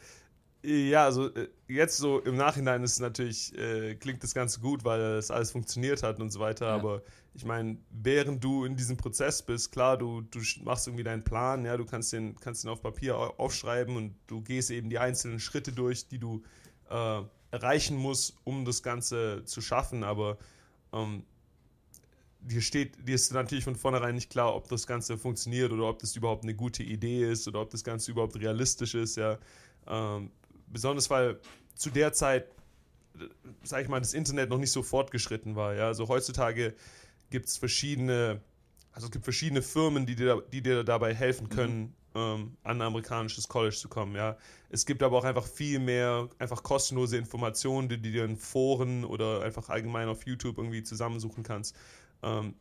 [0.62, 5.00] Ja, also äh, jetzt so im Nachhinein ist natürlich, äh, klingt das Ganze gut, weil
[5.00, 6.74] es alles funktioniert hat und so weiter, ja.
[6.74, 11.24] aber ich meine, während du in diesem Prozess bist, klar, du, du machst irgendwie deinen
[11.24, 14.98] Plan, ja, du kannst den, kannst den auf Papier aufschreiben und du gehst eben die
[14.98, 16.42] einzelnen Schritte durch, die du
[16.90, 20.02] äh, erreichen muss, um das Ganze zu schaffen.
[20.02, 20.38] Aber
[20.92, 21.24] ähm,
[22.40, 26.00] dir steht, dir ist natürlich von vornherein nicht klar, ob das Ganze funktioniert oder ob
[26.00, 29.16] das überhaupt eine gute Idee ist oder ob das Ganze überhaupt realistisch ist.
[29.16, 29.38] Ja.
[29.86, 30.32] Ähm,
[30.70, 31.40] besonders weil
[31.74, 32.46] zu der Zeit,
[33.62, 35.74] sag ich mal, das Internet noch nicht so fortgeschritten war.
[35.74, 35.86] Ja.
[35.86, 36.74] Also heutzutage
[37.30, 38.40] gibt es verschiedene,
[38.92, 41.50] also es gibt verschiedene Firmen, die dir, die dir dabei helfen mhm.
[41.50, 44.14] können, ähm, an ein amerikanisches College zu kommen.
[44.16, 44.36] Ja.
[44.68, 49.04] Es gibt aber auch einfach viel mehr einfach kostenlose Informationen, die, die du in Foren
[49.04, 51.76] oder einfach allgemein auf YouTube irgendwie zusammensuchen kannst.
[52.22, 52.54] Ähm,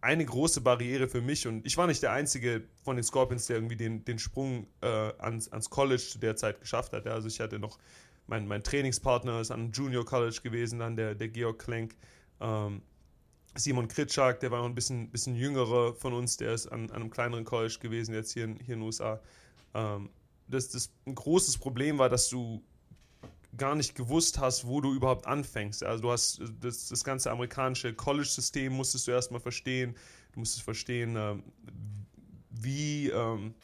[0.00, 3.56] eine große Barriere für mich, und ich war nicht der Einzige von den Scorpions, der
[3.56, 7.04] irgendwie den, den Sprung äh, ans, ans College zu der Zeit geschafft hat.
[7.06, 7.12] Ja.
[7.12, 7.78] Also ich hatte noch,
[8.26, 11.96] mein, mein Trainingspartner ist an Junior College gewesen, dann der, der Georg Klenk.
[12.40, 12.82] Ähm,
[13.54, 16.96] Simon Kritschak, der war noch ein bisschen, bisschen jüngerer von uns, der ist an, an
[16.96, 19.20] einem kleineren College gewesen, jetzt hier in, hier in den USA.
[19.74, 20.10] Ähm,
[20.46, 22.62] das, das ein großes Problem war, dass du
[23.56, 25.82] gar nicht gewusst hast, wo du überhaupt anfängst.
[25.82, 29.96] Also du hast das, das ganze amerikanische College-System musstest du erstmal verstehen.
[30.32, 31.42] Du musstest verstehen, ähm,
[32.50, 33.54] wie ähm,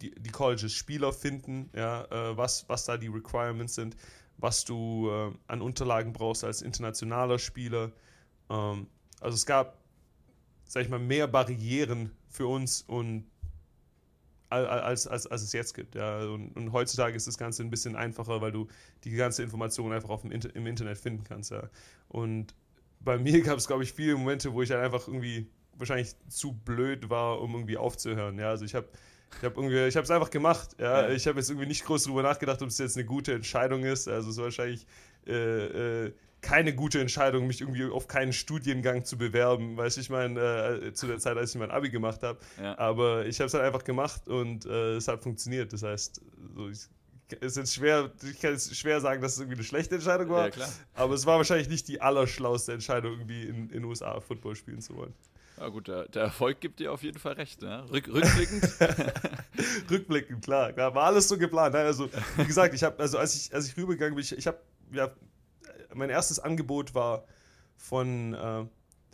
[0.00, 3.96] die, die Colleges Spieler finden, ja, äh, was, was da die Requirements sind,
[4.38, 7.92] was du äh, an Unterlagen brauchst als internationaler Spieler.
[8.50, 8.86] Ähm,
[9.20, 9.78] also es gab,
[10.64, 13.26] sag ich mal, mehr Barrieren für uns und
[14.64, 15.94] als, als, als es jetzt gibt.
[15.94, 16.18] Ja.
[16.18, 18.66] Und, und, heutzutage ist das Ganze ein bisschen einfacher, weil du
[19.04, 21.50] die ganze Information einfach auf dem Inter im Internet finden kannst.
[21.50, 21.68] Ja.
[22.08, 22.54] Und
[23.00, 26.52] bei mir gab es, glaube ich, viele Momente, wo ich halt einfach irgendwie wahrscheinlich zu
[26.52, 28.38] blöd war, um irgendwie aufzuhören.
[28.38, 28.50] Ja.
[28.50, 28.88] Also ich habe
[29.38, 30.76] ich habe irgendwie, ich habe es einfach gemacht.
[30.78, 31.08] Ja.
[31.10, 34.08] Ich habe jetzt irgendwie nicht groß darüber nachgedacht, ob es jetzt eine gute Entscheidung ist.
[34.08, 34.86] Also es ist wahrscheinlich
[35.26, 40.40] äh, äh, keine gute Entscheidung, mich irgendwie auf keinen Studiengang zu bewerben, weißt ich meine,
[40.40, 42.38] äh, zu der Zeit, als ich mein Abi gemacht habe.
[42.60, 42.78] Ja.
[42.78, 45.72] Aber ich habe es halt einfach gemacht und äh, es hat funktioniert.
[45.72, 46.20] Das heißt,
[46.54, 46.88] so, ich,
[47.40, 50.48] ist jetzt schwer, ich kann jetzt schwer sagen, dass es irgendwie eine schlechte Entscheidung war.
[50.56, 54.80] Ja, aber es war wahrscheinlich nicht die allerschlauste Entscheidung, irgendwie in den USA Football spielen
[54.80, 55.14] zu wollen.
[55.58, 57.62] Ja gut, der, der, Erfolg gibt dir auf jeden Fall recht.
[57.62, 57.84] Ne?
[57.90, 58.62] Rück, rückblickend.
[59.90, 60.94] rückblickend, klar, klar.
[60.94, 61.74] War alles so geplant.
[61.74, 64.58] Also, wie gesagt, ich habe, also als ich, als ich rübergegangen bin, ich, ich habe
[64.92, 65.10] ja,
[65.96, 67.24] mein erstes Angebot war
[67.76, 68.64] von äh,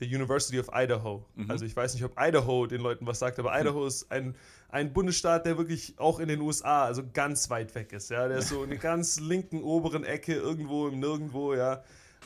[0.01, 1.25] der University of Idaho.
[1.35, 1.51] Mhm.
[1.51, 4.35] Also ich weiß nicht, ob Idaho den Leuten was sagt, aber Idaho ist ein,
[4.68, 8.11] ein Bundesstaat, der wirklich auch in den USA, also ganz weit weg ist.
[8.11, 11.85] Ja, der ist so in der ganz linken oberen Ecke irgendwo im Nirgendwo, ja.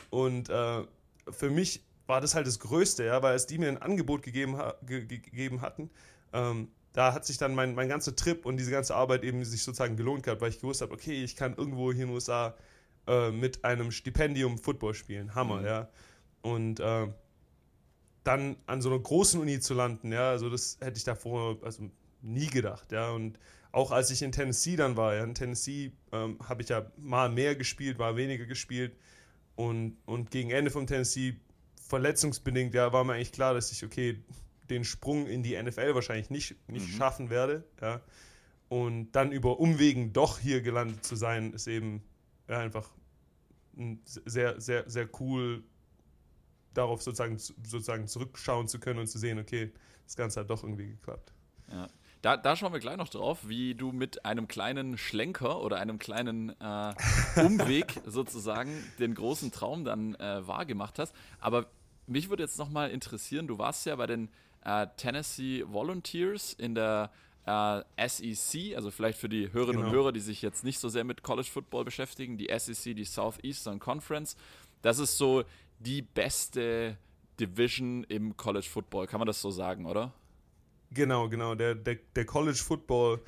[0.09, 0.83] Und äh,
[1.29, 4.57] für mich war das halt das Größte, ja, weil als die mir ein Angebot gegeben,
[4.57, 5.89] ha ge gegeben hatten,
[6.33, 9.61] ähm, da hat sich dann mein, mein ganzer Trip und diese ganze Arbeit eben sich
[9.61, 12.55] sozusagen gelohnt gehabt, weil ich gewusst habe, okay, ich kann irgendwo hier in den USA
[13.07, 15.35] äh, mit einem Stipendium Football spielen.
[15.35, 15.65] Hammer, mhm.
[15.65, 15.89] ja.
[16.41, 17.07] Und äh,
[18.23, 21.89] dann an so einer großen Uni zu landen, ja, also das hätte ich davor also
[22.21, 23.11] nie gedacht, ja.
[23.11, 23.39] Und
[23.71, 27.29] auch als ich in Tennessee dann war, ja, in Tennessee ähm, habe ich ja mal
[27.29, 28.95] mehr gespielt, mal weniger gespielt.
[29.55, 31.35] Und, und gegen Ende vom Tennessee,
[31.87, 34.21] verletzungsbedingt, ja, war mir eigentlich klar, dass ich, okay,
[34.69, 36.97] den Sprung in die NFL wahrscheinlich nicht, nicht mhm.
[36.97, 38.01] schaffen werde, ja.
[38.69, 42.03] Und dann über Umwegen doch hier gelandet zu sein, ist eben
[42.49, 42.89] ja, einfach
[44.05, 45.63] sehr, sehr, sehr cool,
[46.73, 49.71] darauf sozusagen, sozusagen zurückschauen zu können und zu sehen, okay,
[50.05, 51.33] das Ganze hat doch irgendwie geklappt.
[51.71, 51.87] Ja.
[52.21, 55.99] Da, da schauen wir gleich noch drauf, wie du mit einem kleinen Schlenker oder einem
[55.99, 56.93] kleinen äh,
[57.35, 61.13] Umweg sozusagen den großen Traum dann äh, wahrgemacht hast.
[61.39, 61.67] Aber
[62.07, 64.29] mich würde jetzt nochmal interessieren, du warst ja bei den
[64.65, 67.11] äh, Tennessee Volunteers in der
[67.47, 69.87] äh, SEC, also vielleicht für die Hörerinnen genau.
[69.87, 73.05] und Hörer, die sich jetzt nicht so sehr mit College Football beschäftigen, die SEC, die
[73.05, 74.35] Southeastern Conference,
[74.81, 75.43] das ist so
[75.79, 76.97] die beste
[77.39, 80.13] Division im College Football, kann man das so sagen, oder?
[80.91, 81.55] Genau, genau.
[81.55, 83.21] Der, der, der College Football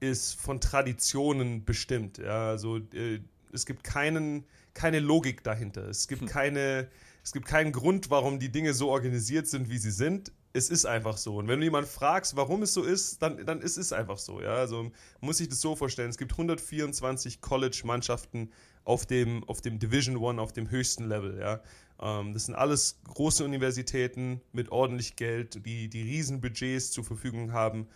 [0.00, 2.18] ist von Traditionen bestimmt.
[2.18, 3.20] Ja, also äh,
[3.52, 5.88] es gibt keinen, keine Logik dahinter.
[5.88, 6.28] Es gibt hm.
[6.28, 6.88] keine,
[7.22, 10.86] es gibt keinen Grund, warum die Dinge so organisiert sind, wie sie sind es ist
[10.86, 11.36] einfach so.
[11.36, 14.40] Und wenn du jemanden fragst, warum es so ist, dann, dann ist es einfach so.
[14.40, 14.54] Ja?
[14.54, 16.08] Also muss ich das so vorstellen.
[16.08, 18.52] Es gibt 124 College-Mannschaften
[18.84, 21.38] auf dem, auf dem Division One, auf dem höchsten Level.
[21.40, 21.60] Ja?
[22.00, 27.88] Ähm, das sind alles große Universitäten mit ordentlich Geld, die, die Riesenbudgets zur Verfügung haben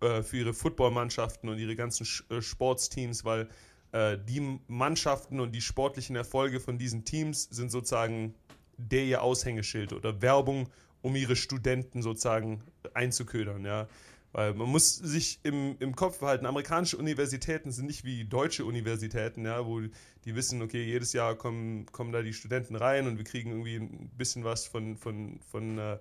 [0.00, 3.48] äh, für ihre Footballmannschaften und ihre ganzen äh, Sportsteams, weil
[3.92, 8.34] äh, die Mannschaften und die sportlichen Erfolge von diesen Teams sind sozusagen
[8.76, 10.68] der ihr Aushängeschild oder Werbung
[11.02, 12.62] um ihre Studenten sozusagen
[12.94, 13.88] einzuködern, ja.
[14.32, 19.44] Weil man muss sich im, im Kopf behalten, amerikanische Universitäten sind nicht wie deutsche Universitäten,
[19.44, 23.24] ja, wo die wissen, okay, jedes Jahr kommen, kommen da die Studenten rein und wir
[23.24, 25.98] kriegen irgendwie ein bisschen was von, von, von äh,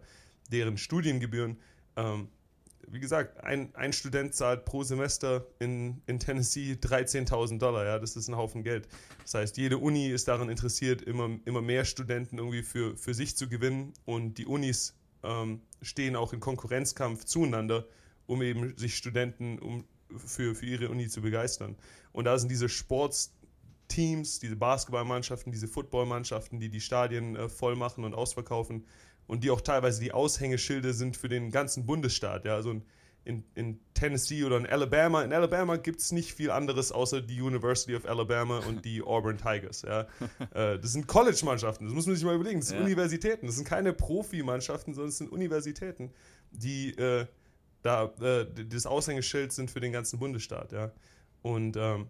[0.51, 1.57] deren Studiengebühren.
[1.95, 2.27] Ähm,
[2.91, 7.85] wie gesagt, ein, ein Student zahlt pro Semester in, in Tennessee 13.000 Dollar.
[7.85, 8.87] Ja, das ist ein Haufen Geld.
[9.23, 13.37] Das heißt, jede Uni ist daran interessiert, immer, immer mehr Studenten irgendwie für, für sich
[13.37, 13.93] zu gewinnen.
[14.05, 17.85] Und die Unis ähm, stehen auch in Konkurrenzkampf zueinander,
[18.25, 19.85] um eben sich Studenten um,
[20.17, 21.75] für, für ihre Uni zu begeistern.
[22.11, 28.03] Und da sind diese Sportsteams, diese Basketballmannschaften, diese Footballmannschaften, die die Stadien äh, voll machen
[28.03, 28.85] und ausverkaufen
[29.29, 32.45] und die auch teilweise die Aushängeschilde sind für den ganzen Bundesstaat.
[32.45, 32.81] Ja, also
[33.23, 35.21] in, in Tennessee oder in Alabama.
[35.21, 39.37] In Alabama gibt es nicht viel anderes außer die University of Alabama und die Auburn
[39.37, 39.83] Tigers.
[39.83, 40.07] Ja.
[40.55, 42.59] Äh, das sind College-Mannschaften, das muss man sich mal überlegen.
[42.59, 42.83] Das sind ja.
[42.83, 46.11] Universitäten, das sind keine Profi-Mannschaften, sondern es sind Universitäten,
[46.49, 47.27] die äh,
[47.83, 50.71] da äh, das Aushängeschild sind für den ganzen Bundesstaat.
[50.71, 50.91] Ja.
[51.43, 52.07] Und ähm,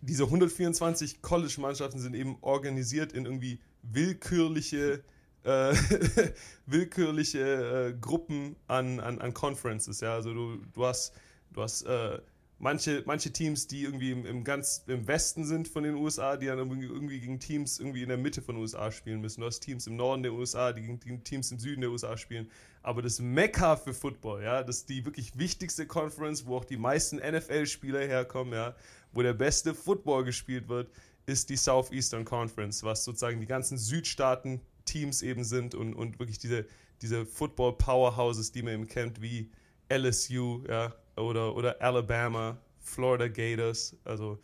[0.00, 5.02] diese 124 College-Mannschaften sind eben organisiert in irgendwie willkürliche
[5.48, 5.74] äh,
[6.66, 10.00] willkürliche äh, Gruppen an, an, an Conferences.
[10.00, 10.14] Ja?
[10.14, 11.14] Also du, du hast,
[11.52, 12.18] du hast äh,
[12.58, 16.46] manche, manche Teams, die irgendwie im, im, ganz im Westen sind von den USA, die
[16.46, 19.40] dann irgendwie gegen Teams irgendwie in der Mitte von den USA spielen müssen.
[19.40, 22.50] Du hast Teams im Norden der USA, die gegen Teams im Süden der USA spielen.
[22.82, 26.76] Aber das Mekka für Football, ja, das ist die wirklich wichtigste Conference, wo auch die
[26.76, 28.74] meisten NFL-Spieler herkommen, ja,
[29.12, 30.90] wo der beste Football gespielt wird,
[31.26, 36.38] ist die Southeastern Conference, was sozusagen die ganzen Südstaaten Teams eben sind und, und wirklich
[36.38, 36.66] diese,
[37.02, 39.50] diese Football-Powerhouses, die man eben kennt, wie
[39.92, 44.38] LSU ja, oder, oder Alabama, Florida Gators, also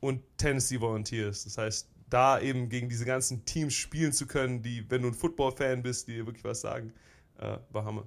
[0.00, 1.44] und Tennessee Volunteers.
[1.44, 5.14] Das heißt, da eben gegen diese ganzen Teams spielen zu können, die, wenn du ein
[5.14, 6.92] Football-Fan bist, die dir wirklich was sagen,
[7.38, 8.06] äh, war Hammer.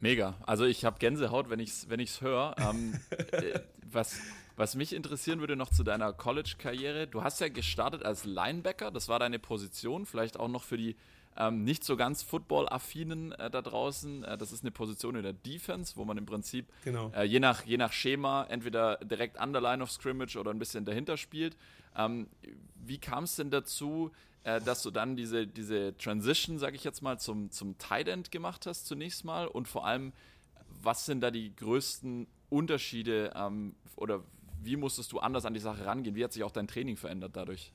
[0.00, 0.36] Mega.
[0.46, 2.54] Also ich habe Gänsehaut, wenn ich es wenn ich's höre.
[2.58, 3.00] Ähm,
[3.32, 4.16] äh, was,
[4.56, 7.06] was mich interessieren würde noch zu deiner College-Karriere.
[7.06, 10.96] Du hast ja gestartet als Linebacker, das war deine Position, vielleicht auch noch für die
[11.36, 14.24] ähm, nicht so ganz Football-affinen äh, da draußen.
[14.24, 17.12] Äh, das ist eine Position in der Defense, wo man im Prinzip genau.
[17.14, 20.58] äh, je, nach, je nach Schema entweder direkt an der Line of Scrimmage oder ein
[20.58, 21.56] bisschen dahinter spielt.
[21.94, 22.28] Ähm,
[22.76, 24.12] wie kam es denn dazu,
[24.44, 28.30] äh, dass du dann diese, diese Transition, sag ich jetzt mal, zum, zum Tight End
[28.30, 29.46] gemacht hast zunächst mal?
[29.46, 30.12] Und vor allem,
[30.82, 34.22] was sind da die größten Unterschiede ähm, oder
[34.66, 36.14] wie musstest du anders an die Sache rangehen?
[36.14, 37.72] Wie hat sich auch dein Training verändert dadurch?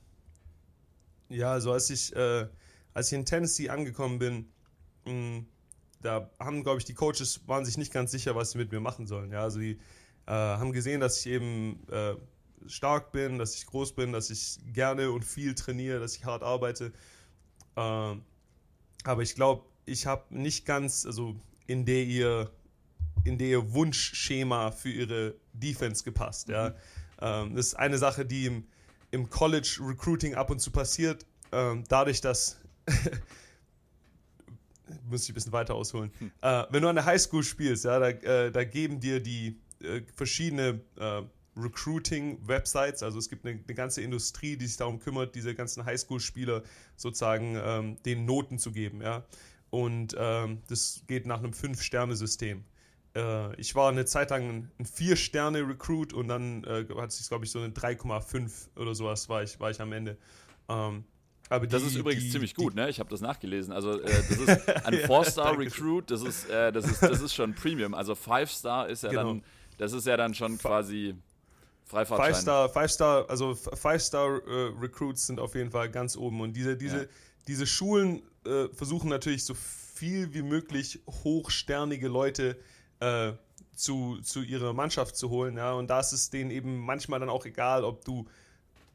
[1.28, 2.46] Ja, also als ich äh,
[2.94, 4.48] als ich in Tennessee angekommen bin,
[5.06, 5.46] mh, mm,
[6.02, 8.80] da haben, glaube ich, die Coaches waren sich nicht ganz sicher, was sie mit mir
[8.80, 9.30] machen sollen.
[9.30, 9.78] Ja, also die
[10.26, 12.16] äh, haben gesehen, dass ich eben äh,
[12.66, 16.42] stark bin, dass ich groß bin, dass ich gerne und viel trainiere, dass ich hart
[16.42, 16.92] arbeite.
[17.76, 18.16] Äh,
[19.04, 22.50] aber ich glaube, ich habe nicht ganz, also in der ihr
[23.24, 26.48] in der ihr Wunschschema für ihre Defense gepasst.
[26.48, 26.70] Ja.
[26.70, 26.74] Mhm.
[27.20, 28.64] Ähm, das ist eine Sache, die im,
[29.10, 31.26] im College Recruiting ab und zu passiert.
[31.52, 32.58] Ähm, dadurch, dass
[35.08, 36.10] muss ich ein bisschen weiter ausholen.
[36.18, 36.32] Hm.
[36.40, 40.02] Äh, wenn du an der Highschool spielst, ja, da, äh, da geben dir die äh,
[40.14, 41.22] verschiedene äh,
[41.56, 46.62] Recruiting-Websites, also es gibt eine, eine, ganze Industrie, die sich darum kümmert, diese ganzen Highschool-Spieler
[46.96, 49.24] sozusagen ähm, den Noten zu geben, ja.
[49.70, 52.64] Und ähm, das geht nach einem Fünf-Sterne-System.
[53.14, 57.50] Äh, ich war eine Zeit lang ein Vier-Sterne-Recruit und dann äh, hat sich, glaube ich,
[57.50, 60.16] so eine 3,5 oder sowas war ich, war ich am Ende.
[60.68, 61.04] Ähm,
[61.48, 62.88] aber das ist übrigens die, ziemlich gut, ne?
[62.88, 63.74] Ich habe das nachgelesen.
[63.74, 67.92] Also äh, das ist ein Four-Star-Recruit, das ist, äh, das, ist, das ist schon Premium.
[67.92, 69.24] Also Five-Star ist ja genau.
[69.24, 69.44] dann,
[69.76, 71.14] das ist ja dann schon quasi
[71.84, 72.32] Freifahrtschein.
[72.32, 76.40] Five-Star, Five-Star, also Five-Star-Recruits äh, sind auf jeden Fall ganz oben.
[76.40, 77.08] Und diese, diese, ja.
[77.46, 82.54] diese Schulen äh, versuchen natürlich so viel wie möglich hochsternige Leute äh,
[83.74, 85.56] zu, zu ihrer Mannschaft zu holen.
[85.56, 85.72] Ja?
[85.72, 88.26] Und da ist es denen eben manchmal dann auch egal, ob du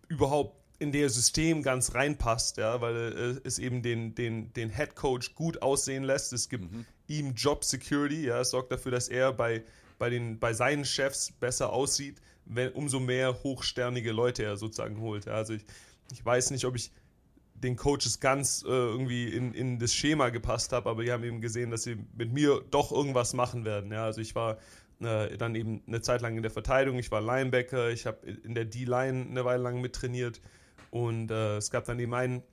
[0.08, 2.96] überhaupt in der System ganz reinpasst, ja, weil
[3.44, 6.34] äh, es eben den, den, den Head Coach gut aussehen lässt.
[6.34, 6.86] Es gibt mhm.
[7.08, 9.64] ihm Job Security, ja, es sorgt dafür, dass er bei,
[9.98, 15.26] bei, den, bei seinen Chefs besser aussieht, wenn umso mehr hochsternige Leute er sozusagen holt.
[15.26, 15.34] Ja.
[15.34, 15.66] Also ich,
[16.12, 16.92] ich weiß nicht, ob ich
[17.64, 21.42] den Coaches ganz äh, irgendwie in, in das Schema gepasst habe, aber die haben eben
[21.42, 23.92] gesehen, dass sie mit mir doch irgendwas machen werden.
[23.92, 24.06] Ja.
[24.06, 24.58] Also ich war
[25.00, 28.54] äh, dann eben eine Zeit lang in der Verteidigung, ich war Linebacker, ich habe in
[28.54, 30.42] der D-Line eine Weile lang mittrainiert
[30.92, 32.44] und äh, es gab dann eben ein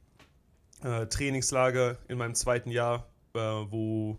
[0.82, 4.18] äh, Trainingslager in meinem zweiten Jahr, äh, wo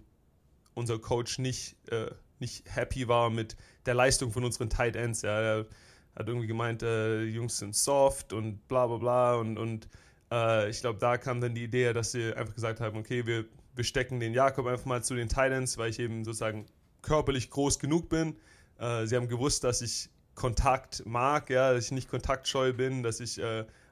[0.74, 5.21] unser Coach nicht, äh, nicht happy war mit der Leistung von unseren Tight Ends.
[5.24, 5.39] Ja.
[5.39, 5.65] Er
[6.15, 9.36] hat irgendwie gemeint, die Jungs sind soft und bla bla bla.
[9.36, 9.88] Und, und
[10.31, 13.45] äh, ich glaube, da kam dann die Idee, dass sie einfach gesagt haben, okay, wir,
[13.75, 16.65] wir stecken den Jakob einfach mal zu den Tight Ends, weil ich eben sozusagen
[17.01, 18.35] körperlich groß genug bin.
[18.79, 23.39] sie haben gewusst, dass ich Kontakt mag, ja, dass ich nicht kontaktscheu bin, dass ich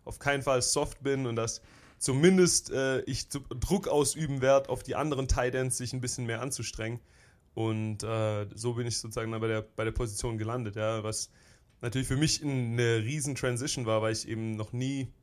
[0.04, 1.62] auf keinen Fall soft bin und dass
[2.04, 7.00] zumindest äh, ich Druck ausüben werde, auf die anderen Titans sich ein bisschen mehr anzustrengen.
[7.54, 11.30] Und äh, so bin ich sozusagen bei der, bei der Position gelandet, ja, was
[11.82, 15.14] natürlich für mich eine riesen Transition war, weil ich eben noch nie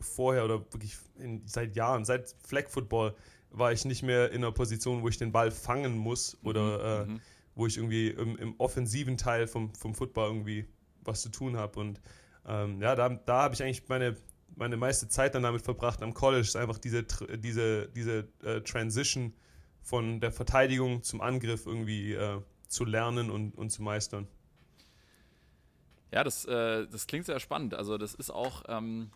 [0.00, 3.14] vorher oder wirklich in, seit Jahren, seit Flag Football
[3.50, 7.10] war ich nicht mehr in einer Position, wo ich den Ball fangen muss oder mhm,
[7.10, 7.20] äh, mhm.
[7.54, 10.66] wo ich irgendwie im, im, offensiven Teil vom, vom Football irgendwie
[11.02, 11.80] was zu tun habe.
[11.80, 12.00] Und
[12.46, 14.16] ähm, ja, da, da habe ich eigentlich meine,
[14.54, 17.04] meine meiste Zeit dann damit verbracht am College, ist einfach diese,
[17.38, 19.32] diese, diese äh, Transition
[19.82, 24.28] von der Verteidigung zum Angriff irgendwie äh, zu lernen und, und zu meistern.
[26.12, 27.74] Ja, das, äh, das klingt sehr spannend.
[27.74, 29.10] Also das ist auch, ähm,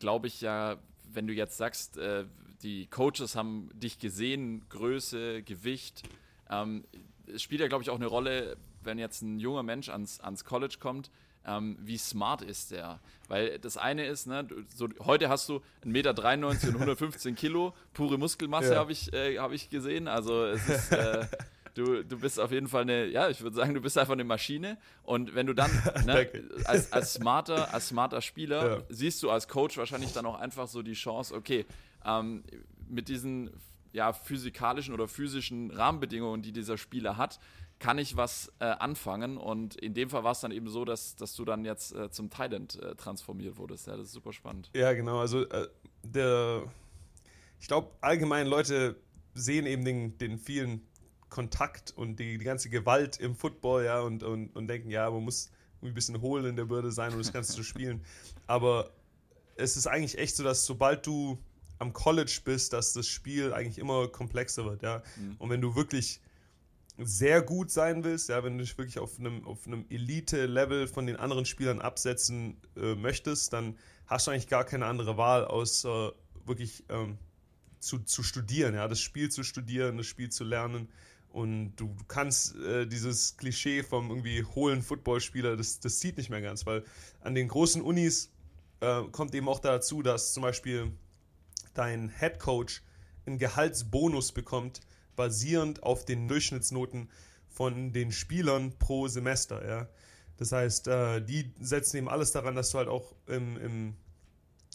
[0.00, 0.76] glaube ich, ja,
[1.12, 2.24] wenn du jetzt sagst, äh,
[2.62, 6.02] die Coaches haben dich gesehen, Größe, Gewicht.
[6.50, 6.84] Ähm,
[7.32, 10.44] es spielt ja, glaube ich, auch eine Rolle, wenn jetzt ein junger Mensch ans, ans
[10.44, 11.10] College kommt,
[11.46, 13.00] ähm, wie smart ist der?
[13.28, 16.10] Weil das eine ist, ne, so, heute hast du 1,93 Meter
[16.48, 18.78] und 115 Kilo, pure Muskelmasse ja.
[18.78, 20.08] habe ich, äh, hab ich gesehen.
[20.08, 21.26] Also es ist, äh,
[21.74, 24.24] du, du bist auf jeden Fall eine, ja, ich würde sagen, du bist einfach eine
[24.24, 24.78] Maschine.
[25.02, 25.70] Und wenn du dann
[26.06, 26.28] ne,
[26.64, 28.82] als, als, smarter, als smarter Spieler ja.
[28.88, 31.66] siehst du als Coach wahrscheinlich dann auch einfach so die Chance, okay,
[32.04, 32.44] ähm,
[32.88, 33.50] mit diesen
[33.92, 37.40] ja, physikalischen oder physischen Rahmenbedingungen, die dieser Spieler hat,
[37.78, 39.36] kann ich was äh, anfangen.
[39.36, 42.10] Und in dem Fall war es dann eben so, dass, dass du dann jetzt äh,
[42.10, 43.86] zum Thailand äh, transformiert wurdest.
[43.86, 44.70] Ja, das ist super spannend.
[44.74, 45.18] Ja, genau.
[45.18, 45.68] Also äh,
[46.02, 46.64] der
[47.60, 48.96] ich glaube, allgemein Leute
[49.34, 50.80] sehen eben den, den vielen
[51.30, 55.24] Kontakt und die, die ganze Gewalt im Football, ja, und, und, und denken, ja, man
[55.24, 55.50] muss
[55.82, 58.04] ein bisschen hohl in der Bürde sein, um das Ganze zu spielen.
[58.46, 58.90] Aber
[59.56, 61.38] es ist eigentlich echt so, dass sobald du
[61.78, 65.02] am College bist, dass das Spiel eigentlich immer komplexer wird, ja.
[65.16, 65.36] Mhm.
[65.38, 66.20] Und wenn du wirklich
[66.98, 71.06] sehr gut sein willst, ja, wenn du dich wirklich auf einem, auf einem Elite-Level von
[71.06, 76.12] den anderen Spielern absetzen äh, möchtest, dann hast du eigentlich gar keine andere Wahl, außer
[76.44, 77.16] wirklich ähm,
[77.78, 80.88] zu, zu studieren, ja, das Spiel zu studieren, das Spiel zu lernen.
[81.30, 86.42] Und du, kannst äh, dieses Klischee vom irgendwie hohlen Footballspieler, das, das zieht nicht mehr
[86.42, 86.84] ganz, weil
[87.20, 88.32] an den großen Unis
[88.80, 90.90] äh, kommt eben auch dazu, dass zum Beispiel
[91.74, 92.82] dein Head Coach
[93.26, 94.80] einen Gehaltsbonus bekommt,
[95.14, 97.10] basierend auf den Durchschnittsnoten
[97.48, 99.66] von den Spielern pro Semester.
[99.66, 99.88] Ja?
[100.36, 103.96] Das heißt, äh, die setzen eben alles daran, dass du halt auch im, im,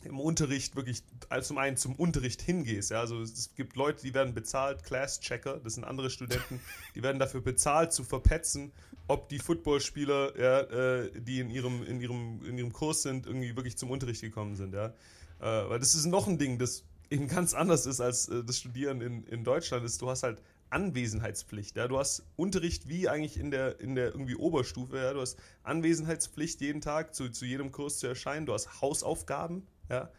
[0.06, 2.92] im Unterricht wirklich also zum einen zum Unterricht hingehst.
[2.92, 3.00] Ja?
[3.00, 6.60] Also es gibt Leute, die werden bezahlt, Class-Checker, das sind andere Studenten,
[6.96, 8.72] die werden dafür bezahlt zu verpetzen,
[9.08, 13.56] ob die Footballspieler, ja, äh, die in ihrem, in, ihrem, in ihrem Kurs sind, irgendwie
[13.56, 14.74] wirklich zum Unterricht gekommen sind.
[14.74, 14.94] Ja?
[15.40, 18.58] Äh, weil das ist noch ein Ding, das eben ganz anders ist als äh, das
[18.58, 21.78] Studieren in, in Deutschland ist, du hast halt Anwesenheitspflicht.
[21.78, 21.88] Ja?
[21.88, 24.98] Du hast Unterricht wie eigentlich in der, in der irgendwie Oberstufe.
[24.98, 25.14] Ja?
[25.14, 28.46] Du hast Anwesenheitspflicht jeden Tag zu, zu jedem Kurs zu erscheinen.
[28.46, 29.66] Du hast Hausaufgaben.
[29.90, 30.10] Ja?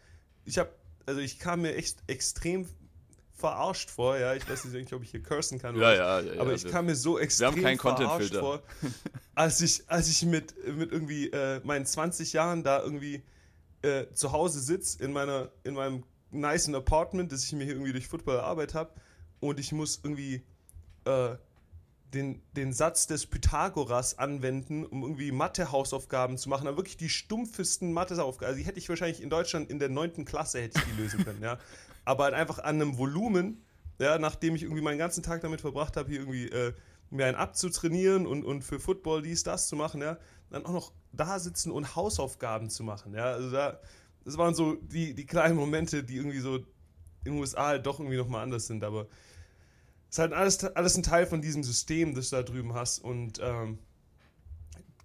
[0.45, 0.69] Ich habe,
[1.05, 2.67] also ich kam mir echt extrem
[3.33, 4.17] verarscht vor.
[4.17, 5.75] Ja, ich weiß nicht, ob ich hier cursen kann.
[5.75, 8.63] Ja, ja, ja, aber ich kam mir so extrem wir haben keinen verarscht vor,
[9.35, 13.23] als ich, als ich mit, mit irgendwie äh, meinen 20 Jahren da irgendwie
[13.83, 17.93] äh, zu Hause sitze in meiner, in meinem nice Apartment, das ich mir hier irgendwie
[17.93, 18.91] durch Football erarbeitet habe
[19.39, 20.43] und ich muss irgendwie
[21.05, 21.35] äh,
[22.13, 27.91] den, den Satz des Pythagoras anwenden, um irgendwie Mathe-Hausaufgaben zu machen, aber wirklich die stumpfesten
[27.91, 28.47] Mathe-Hausaufgaben.
[28.47, 31.23] Also die hätte ich wahrscheinlich in Deutschland in der neunten Klasse hätte ich die lösen
[31.23, 31.59] können, ja.
[32.05, 33.61] Aber halt einfach an einem Volumen,
[33.99, 36.73] ja, nachdem ich irgendwie meinen ganzen Tag damit verbracht habe, hier irgendwie äh,
[37.09, 40.17] mir einen abzutrainieren und, und für Football dies, das zu machen, ja,
[40.49, 43.25] dann auch noch da sitzen und Hausaufgaben zu machen, ja.
[43.25, 43.79] Also da,
[44.23, 46.55] das waren so die, die kleinen Momente, die irgendwie so
[47.25, 49.07] in den USA halt doch irgendwie nochmal anders sind, aber
[50.09, 52.99] ist halt alles, alles ein Teil von diesem System, das du da drüben hast.
[52.99, 53.79] Und ähm,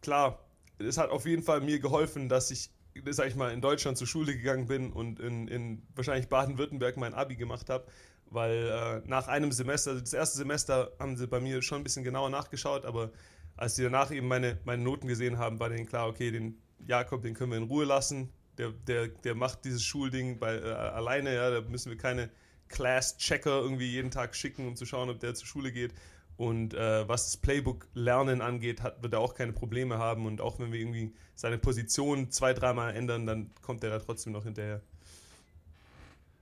[0.00, 0.44] klar,
[0.78, 2.70] es hat auf jeden Fall mir geholfen, dass ich,
[3.10, 7.14] sag ich mal, in Deutschland zur Schule gegangen bin und in, in wahrscheinlich Baden-Württemberg mein
[7.14, 7.86] Abi gemacht habe,
[8.26, 8.68] weil
[9.04, 12.04] äh, nach einem Semester, also das erste Semester haben sie bei mir schon ein bisschen
[12.04, 13.10] genauer nachgeschaut, aber
[13.56, 17.22] als sie danach eben meine, meine Noten gesehen haben, war denen klar, okay, den Jakob,
[17.22, 21.34] den können wir in Ruhe lassen, der, der, der macht dieses Schulding bei, äh, alleine,
[21.34, 22.30] ja, da müssen wir keine
[22.72, 25.94] Class-Checker irgendwie jeden Tag schicken, um zu schauen, ob der zur Schule geht.
[26.36, 30.26] Und äh, was das Playbook-Lernen angeht, hat, wird er auch keine Probleme haben.
[30.26, 34.32] Und auch wenn wir irgendwie seine Position zwei, dreimal ändern, dann kommt er da trotzdem
[34.32, 34.80] noch hinterher.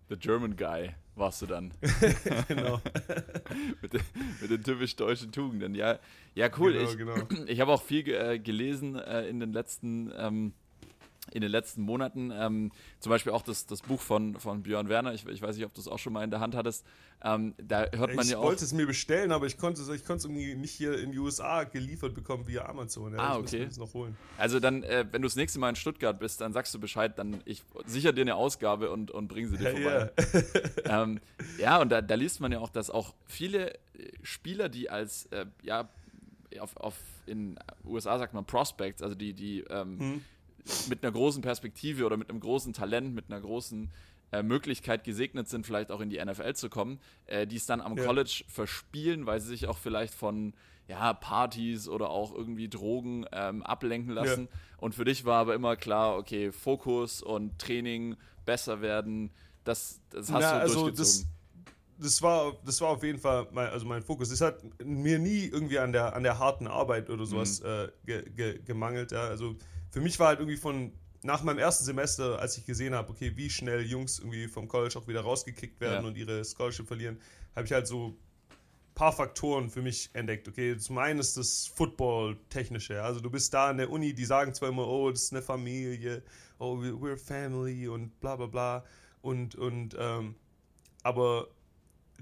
[0.09, 1.73] The German Guy warst du dann.
[2.49, 2.81] genau.
[3.83, 4.01] mit, den,
[4.41, 5.75] mit, den, typisch deutschen Tugenden.
[5.75, 5.99] Ja,
[6.35, 6.73] ja cool.
[6.73, 7.17] Genau, ich genau.
[7.47, 10.53] ich habe auch viel äh, gelesen äh, in den letzten ähm,
[11.33, 12.31] in den letzten Monaten.
[12.35, 15.15] Ähm, zum Beispiel auch das, das Buch von, von Björn Werner.
[15.15, 16.85] Ich, ich weiß nicht, ob du es auch schon mal in der Hand hattest.
[17.23, 18.43] Ähm, da hört man ich ja auch.
[18.43, 21.19] Ich wollte es mir bestellen, aber ich konnte es ich irgendwie nicht hier in die
[21.19, 23.15] USA geliefert bekommen via Amazon.
[23.15, 23.69] Ja, ah, okay.
[23.71, 24.17] Ich noch holen.
[24.39, 27.19] Also dann, äh, wenn du das nächste Mal in Stuttgart bist, dann sagst du Bescheid,
[27.19, 30.13] dann ich sichere dir eine Ausgabe und, und bring sie dir vorbei.
[30.87, 31.03] Yeah.
[31.03, 31.21] ähm,
[31.59, 33.79] ja, und da, da, liest man ja auch, dass auch viele äh,
[34.23, 35.89] Spieler, die als äh, ja
[36.59, 40.25] auf, auf in USA sagt man Prospects, also die, die ähm, hm
[40.89, 43.91] mit einer großen Perspektive oder mit einem großen Talent, mit einer großen
[44.33, 47.81] äh, Möglichkeit gesegnet sind, vielleicht auch in die NFL zu kommen, äh, die es dann
[47.81, 48.05] am ja.
[48.05, 50.55] College verspielen, weil sie sich auch vielleicht von
[50.89, 54.49] ja, Partys oder auch irgendwie Drogen ähm, ablenken lassen.
[54.51, 54.59] Ja.
[54.79, 59.31] Und für dich war aber immer klar, okay, Fokus und Training, besser werden,
[59.65, 60.97] das, das hast Na, du also durchgezogen.
[60.97, 61.27] Das,
[61.99, 64.31] das, war, das war auf jeden Fall mein, also mein Fokus.
[64.31, 67.67] Es hat mir nie irgendwie an der, an der harten Arbeit oder sowas mhm.
[67.67, 69.13] äh, ge, ge, gemangelt.
[69.13, 69.25] Ja.
[69.25, 69.57] Also
[69.91, 73.33] für mich war halt irgendwie von nach meinem ersten Semester, als ich gesehen habe, okay,
[73.37, 76.09] wie schnell Jungs irgendwie vom College auch wieder rausgekickt werden ja.
[76.09, 77.21] und ihre Scholarship verlieren,
[77.55, 78.17] habe ich halt so ein
[78.95, 80.49] paar Faktoren für mich entdeckt.
[80.49, 83.03] Okay, zum einen ist das Football-Technische.
[83.03, 85.43] Also du bist da in der Uni, die sagen zwar immer, oh, das ist eine
[85.43, 86.23] Familie,
[86.59, 88.85] oh, we're family und bla bla bla.
[89.21, 90.37] Und, und ähm,
[91.03, 91.49] aber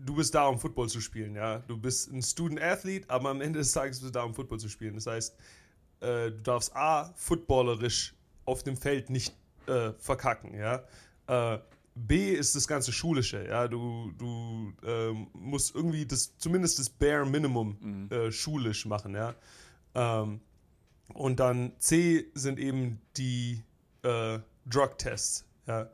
[0.05, 1.61] du bist da, um Football zu spielen, ja.
[1.61, 4.69] Du bist ein Student-Athlete, aber am Ende des Tages bist du da, um Football zu
[4.69, 4.95] spielen.
[4.95, 5.37] Das heißt,
[6.01, 9.35] äh, du darfst A, footballerisch auf dem Feld nicht
[9.67, 10.85] äh, verkacken, ja.
[11.27, 11.59] Äh,
[11.95, 13.67] B ist das ganze Schulische, ja.
[13.67, 18.13] Du, du ähm, musst irgendwie das, zumindest das Bare Minimum mhm.
[18.13, 19.35] Äh, schulisch machen, ja.
[19.95, 20.41] Ähm,
[21.15, 23.65] und dann C sind eben die
[24.03, 25.91] äh, Drug-Tests, ja.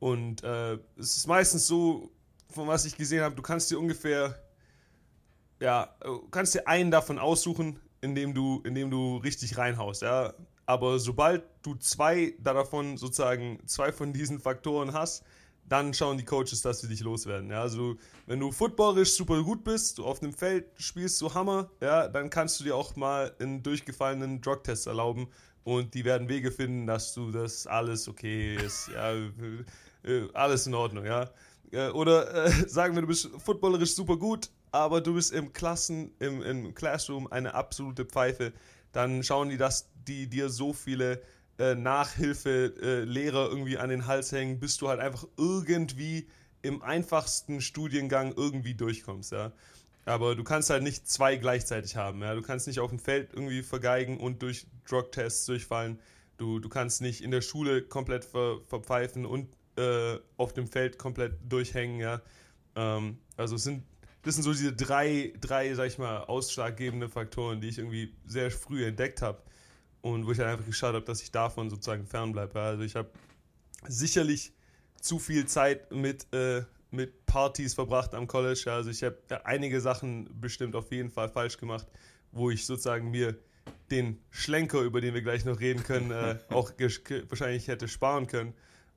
[0.00, 2.10] Und es ist meistens so,
[2.50, 4.38] von was ich gesehen habe, du kannst dir ungefähr,
[5.60, 5.96] ja,
[6.30, 10.34] kannst dir einen davon aussuchen, indem du, indem du richtig reinhaust, ja.
[10.66, 15.24] Aber sobald du zwei davon sozusagen, zwei von diesen Faktoren hast,
[15.66, 17.50] dann schauen die Coaches, dass sie dich loswerden.
[17.50, 17.96] Ja, also
[18.26, 22.28] wenn du footballisch super gut bist, du auf dem Feld spielst so Hammer, ja, dann
[22.28, 25.28] kannst du dir auch mal einen durchgefallenen Drugtest erlauben
[25.64, 30.74] und die werden Wege finden, dass du das alles okay ist, ja, äh, alles in
[30.74, 31.30] Ordnung, ja.
[31.94, 36.42] Oder äh, sagen wir, du bist footballerisch super gut, aber du bist im Klassen, im,
[36.42, 38.52] im Classroom eine absolute Pfeife,
[38.90, 41.22] dann schauen die, dass die dir so viele
[41.60, 46.26] äh, Nachhilfe-Lehrer äh, irgendwie an den Hals hängen, bis du halt einfach irgendwie
[46.62, 49.52] im einfachsten Studiengang irgendwie durchkommst, ja.
[50.06, 52.34] Aber du kannst halt nicht zwei gleichzeitig haben, ja.
[52.34, 56.00] Du kannst nicht auf dem Feld irgendwie vergeigen und durch Drug-Tests durchfallen.
[56.36, 60.98] Du, du kannst nicht in der Schule komplett ver, verpfeifen und äh, auf dem Feld
[60.98, 62.20] komplett durchhängen, ja.
[62.74, 63.84] Ähm, also es sind,
[64.24, 68.50] das sind so diese drei, drei, sag ich mal, ausschlaggebende Faktoren, die ich irgendwie sehr
[68.50, 69.42] früh entdeckt habe
[70.00, 72.58] und wo ich halt einfach geschaut habe, dass ich davon sozusagen fernbleibe.
[72.60, 73.10] Also ich habe
[73.86, 74.52] sicherlich
[75.00, 78.64] zu viel Zeit mit, äh, mit Partys verbracht am College.
[78.72, 81.86] Also ich habe einige Sachen bestimmt auf jeden Fall falsch gemacht,
[82.32, 83.36] wo ich sozusagen mir
[83.90, 86.72] den Schlenker, über den wir gleich noch reden können, äh, auch
[87.28, 88.54] wahrscheinlich hätte sparen können.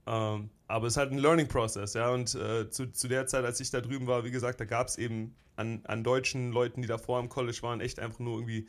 [0.07, 2.09] Ähm, aber es ist halt ein Learning Process, ja.
[2.09, 4.87] Und äh, zu, zu der Zeit, als ich da drüben war, wie gesagt, da gab
[4.87, 8.67] es eben an, an deutschen Leuten, die davor am College waren, echt einfach nur irgendwie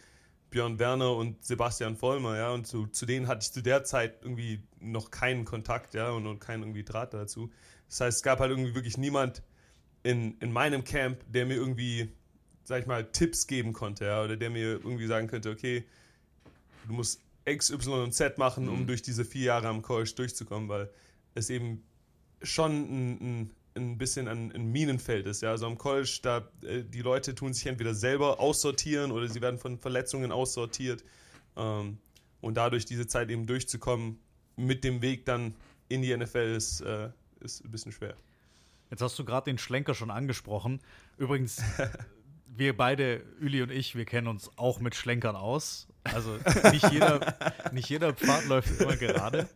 [0.51, 2.51] Björn Werner und Sebastian Vollmer, ja.
[2.51, 6.27] Und zu, zu denen hatte ich zu der Zeit irgendwie noch keinen Kontakt, ja, und,
[6.27, 7.51] und keinen irgendwie Draht dazu.
[7.89, 9.43] Das heißt, es gab halt irgendwie wirklich niemand
[10.03, 12.13] in, in meinem Camp, der mir irgendwie,
[12.65, 15.85] sag ich mal, Tipps geben konnte, ja, oder der mir irgendwie sagen könnte, okay,
[16.87, 18.87] du musst X, Y und Z machen, um mhm.
[18.87, 20.91] durch diese vier Jahre am College durchzukommen, weil
[21.39, 21.83] es eben
[22.43, 25.43] schon ein, ein, ein bisschen ein, ein, Minenfeld ist.
[25.43, 25.51] Ja?
[25.51, 29.59] Also am College, da äh, die Leute tun sich entweder selber aussortieren oder sie werden
[29.59, 31.05] von Verletzungen aussortiert.
[31.57, 31.99] Ähm,
[32.41, 34.19] und dadurch diese Zeit eben durchzukommen,
[34.57, 35.55] mit dem Weg dann
[35.89, 37.11] in die NFL ist, äh,
[37.41, 38.15] ist ein bisschen schwer.
[38.91, 40.81] Jetzt hast du gerade den Schlenker schon angesprochen.
[41.17, 41.63] Übrigens,
[42.47, 45.89] wir beide, Uli und ich, wir kennen uns auch mit Schlenkern aus.
[46.05, 46.39] Also
[46.71, 47.37] nicht jeder,
[47.73, 49.49] nicht jeder Pfad läuft immer gerade.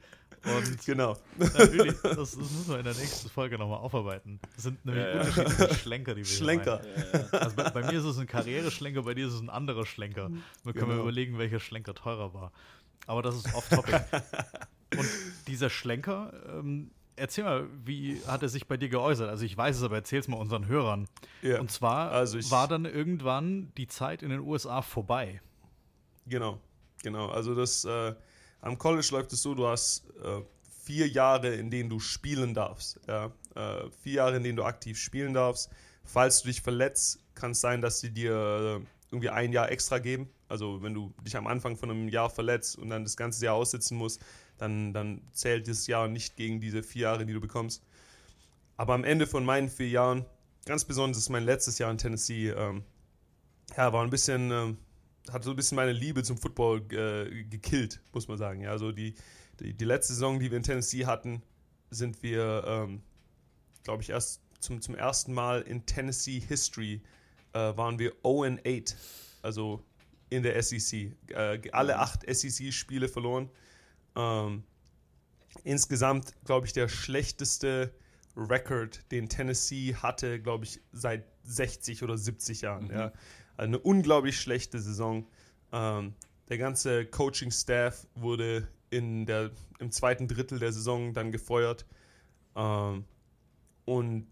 [0.44, 1.16] Und genau.
[1.38, 4.40] Natürlich, das, das, müssen wir in der nächsten Folge nochmal aufarbeiten.
[4.54, 5.74] Das sind nämlich ja, unterschiedliche ja.
[5.74, 6.80] Schlenker, die wir Schlenker.
[7.32, 9.86] Ja, also bei, bei, mir ist es ein Karriereschlenker, bei dir ist es ein anderer
[9.86, 10.30] Schlenker.
[10.64, 11.02] Wir können genau.
[11.02, 12.52] überlegen, welcher Schlenker teurer war.
[13.06, 14.00] Aber das ist off-topic.
[14.96, 15.08] Und
[15.46, 19.28] dieser Schlenker, ähm, erzähl mal, wie hat er sich bei dir geäußert?
[19.28, 21.08] Also ich weiß es, aber erzähl es mal unseren Hörern.
[21.42, 25.40] Und zwar also war dann irgendwann die Zeit in den USA vorbei.
[26.26, 26.60] Genau,
[27.02, 27.28] genau.
[27.28, 28.14] Also das äh,
[28.62, 30.40] am College läuft es so, du hast äh,
[30.82, 32.98] vier Jahre, in denen du spielen darfst.
[33.06, 33.32] Ja?
[33.54, 35.70] Äh, vier Jahre, in denen du aktiv spielen darfst.
[36.04, 39.98] Falls du dich verletzt, kann es sein, dass sie dir äh, irgendwie ein Jahr extra
[39.98, 40.30] geben.
[40.48, 43.54] Also wenn du dich am Anfang von einem Jahr verletzt und dann das ganze Jahr
[43.54, 44.20] aussitzen musst,
[44.58, 47.82] dann, dann zählt dieses Jahr nicht gegen diese vier Jahre, die du bekommst.
[48.76, 50.24] Aber am Ende von meinen vier Jahren,
[50.66, 52.84] ganz besonders ist mein letztes Jahr in Tennessee, ähm,
[53.76, 54.78] ja, war ein bisschen ähm,
[55.30, 58.62] hat so ein bisschen meine Liebe zum Football äh, gekillt, muss man sagen.
[58.62, 59.14] Ja, also die,
[59.60, 61.42] die, die, letzte Saison, die wir in Tennessee hatten,
[61.90, 63.02] sind wir, ähm,
[63.84, 67.02] glaube ich, erst zum, zum ersten Mal in Tennessee History
[67.52, 68.96] äh, waren wir 0 8,
[69.42, 69.84] also
[70.30, 71.12] in der SEC.
[71.28, 72.00] Äh, alle mhm.
[72.00, 73.50] acht SEC-Spiele verloren.
[74.16, 74.64] Ähm,
[75.64, 77.94] insgesamt, glaube ich, der schlechteste
[78.36, 82.84] Record, den Tennessee hatte, glaube ich, seit 60 oder 70 Jahren.
[82.86, 82.92] Mhm.
[82.92, 83.12] Ja
[83.56, 85.26] eine unglaublich schlechte Saison.
[85.72, 86.14] Ähm,
[86.48, 91.86] der ganze Coaching-Staff wurde in der, im zweiten Drittel der Saison dann gefeuert.
[92.54, 93.04] Ähm,
[93.84, 94.26] und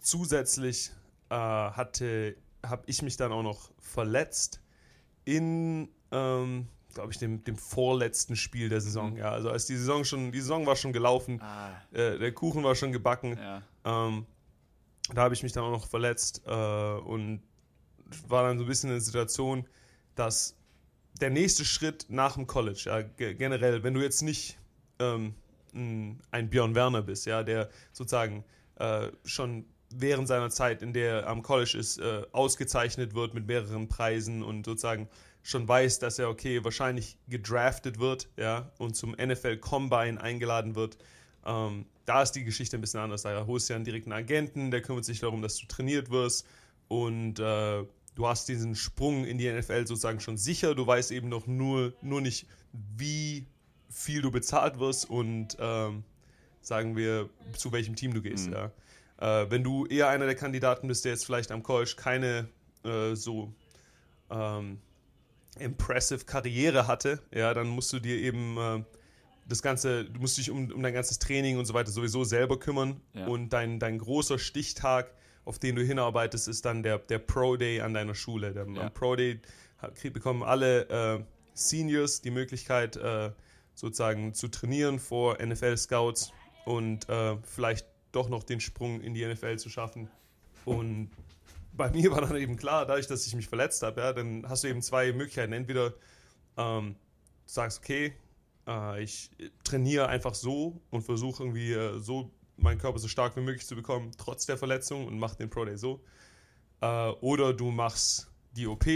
[0.00, 0.92] zusätzlich
[1.30, 4.60] äh, hatte, habe ich mich dann auch noch verletzt
[5.24, 9.12] in, ähm, glaube ich, dem, dem vorletzten Spiel der Saison.
[9.12, 9.18] Mhm.
[9.18, 11.70] Ja, also als die Saison schon, die Saison war schon gelaufen, ah.
[11.92, 13.38] äh, der Kuchen war schon gebacken.
[13.38, 13.62] Ja.
[13.84, 14.26] Ähm,
[15.12, 17.42] da habe ich mich dann auch noch verletzt äh, und
[18.28, 19.66] war dann so ein bisschen eine Situation,
[20.14, 20.56] dass
[21.20, 23.02] der nächste Schritt nach dem College, ja,
[23.32, 24.58] generell, wenn du jetzt nicht
[24.98, 25.34] ähm,
[25.72, 28.44] ein Björn Werner bist, ja, der sozusagen
[28.76, 33.46] äh, schon während seiner Zeit, in der er am College ist, äh, ausgezeichnet wird mit
[33.46, 35.08] mehreren Preisen und sozusagen
[35.42, 40.96] schon weiß, dass er okay wahrscheinlich gedraftet wird, ja, und zum NFL Combine eingeladen wird.
[41.44, 43.22] Ähm, da ist die Geschichte ein bisschen anders.
[43.22, 46.46] Da holst du ja einen direkten Agenten, der kümmert sich darum, dass du trainiert wirst
[46.88, 47.84] und äh,
[48.14, 50.74] du hast diesen Sprung in die NFL sozusagen schon sicher.
[50.74, 53.46] Du weißt eben noch nur, nur nicht, wie
[53.90, 56.04] viel du bezahlt wirst und ähm,
[56.60, 58.48] sagen wir, zu welchem Team du gehst.
[58.48, 58.52] Mhm.
[58.52, 59.42] Ja.
[59.42, 62.48] Äh, wenn du eher einer der Kandidaten bist, der jetzt vielleicht am College keine
[62.84, 63.52] äh, so
[64.30, 64.78] ähm,
[65.58, 68.82] impressive Karriere hatte, ja, dann musst du dir eben äh,
[69.46, 72.58] das Ganze, du musst dich um, um dein ganzes Training und so weiter sowieso selber
[72.58, 73.00] kümmern.
[73.12, 73.26] Ja.
[73.26, 75.14] Und dein, dein großer Stichtag,
[75.44, 78.52] auf den du hinarbeitest, ist dann der, der Pro Day an deiner Schule.
[78.52, 78.82] Der, ja.
[78.82, 79.40] Am Pro Day
[80.12, 81.24] bekommen alle äh,
[81.54, 83.30] Seniors die Möglichkeit, äh,
[83.74, 86.32] sozusagen zu trainieren vor NFL-Scouts
[86.64, 90.08] und äh, vielleicht doch noch den Sprung in die NFL zu schaffen.
[90.64, 91.10] Und
[91.72, 94.64] bei mir war dann eben klar, dadurch, dass ich mich verletzt habe, ja, dann hast
[94.64, 95.52] du eben zwei Möglichkeiten.
[95.52, 95.92] Entweder
[96.56, 96.94] ähm,
[97.46, 98.14] du sagst, okay,
[98.66, 99.30] äh, ich
[99.64, 103.74] trainiere einfach so und versuche irgendwie äh, so meinen Körper so stark wie möglich zu
[103.74, 106.02] bekommen, trotz der Verletzung und mache den Pro Day so.
[106.80, 108.86] Äh, oder du machst die OP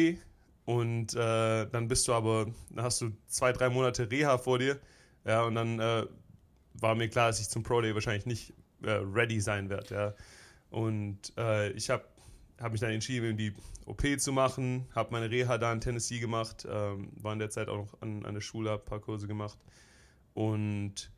[0.64, 4.78] und äh, dann bist du aber, dann hast du zwei, drei Monate Reha vor dir.
[5.24, 6.06] Ja, und dann äh,
[6.74, 9.94] war mir klar, dass ich zum Pro Day wahrscheinlich nicht äh, ready sein werde.
[9.94, 10.14] Ja.
[10.70, 11.32] Und
[11.74, 12.04] ich habe
[12.60, 13.54] habe mich dann entschieden, die
[13.86, 17.68] OP zu machen, habe meine Reha da in Tennessee gemacht, ähm, war in der Zeit
[17.68, 19.58] auch noch an, an der Schule, habe ein paar Kurse gemacht.
[20.34, 21.10] Und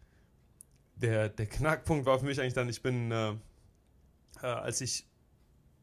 [1.01, 3.31] der, der Knackpunkt war für mich eigentlich dann, ich bin, äh,
[4.43, 5.07] äh, als ich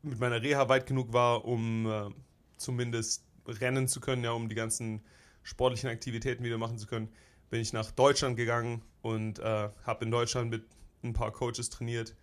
[0.02, 2.10] mit meiner Reha weit genug war, um äh,
[2.58, 5.02] zumindest rennen zu können, ja, um die ganzen
[5.44, 7.10] sportlichen Aktivitäten wieder machen zu können,
[7.50, 10.66] bin ich nach Deutschland gegangen und äh, habe in Deutschland mit
[11.04, 12.16] ein paar Coaches trainiert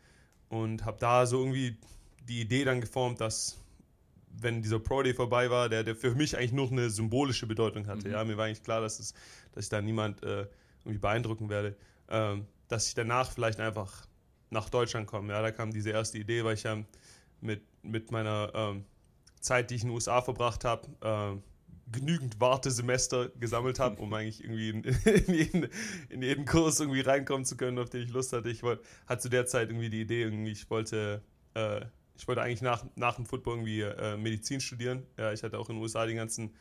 [0.49, 1.79] und habe da so irgendwie
[2.29, 3.59] die Idee dann geformt, dass
[4.29, 7.87] wenn dieser Pro Day vorbei war, der, der für mich eigentlich nur eine symbolische Bedeutung
[7.87, 8.09] hatte.
[8.09, 8.15] Mhm.
[8.15, 9.15] Ja, mir war eigentlich klar, dass, es,
[9.53, 10.47] dass ich da niemand äh,
[10.85, 11.77] irgendwie beeindrucken werde,
[12.09, 14.07] ähm, dass ich danach vielleicht einfach
[14.51, 15.33] nach Deutschland komme.
[15.33, 16.83] Ja, da kam diese erste Idee, weil ich ja
[17.41, 18.85] mit, mit meiner ähm,
[19.41, 21.41] Zeit, die ich in den USA verbracht habe, äh,
[21.93, 24.83] genügend Wartesemester gesammelt habe, um eigentlich irgendwie in,
[25.27, 25.69] in, jeden,
[26.09, 28.49] in, jeden, Kurs irgendwie reinkommen zu können, auf den ich Lust hatte.
[28.49, 31.23] Ich wollte, hatte zu der Zeit irgendwie die Idee, irgendwie, ich wollte
[31.55, 31.85] äh,
[32.17, 35.05] ich wollte eigentlich nach, nach dem Football irgendwie äh, Medizin studieren.
[35.19, 36.55] Ja, ich hatte auch in den USA die ganzen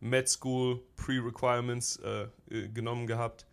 [0.00, 3.46] Med School Pre-Requirements äh, äh, genommen gehabt.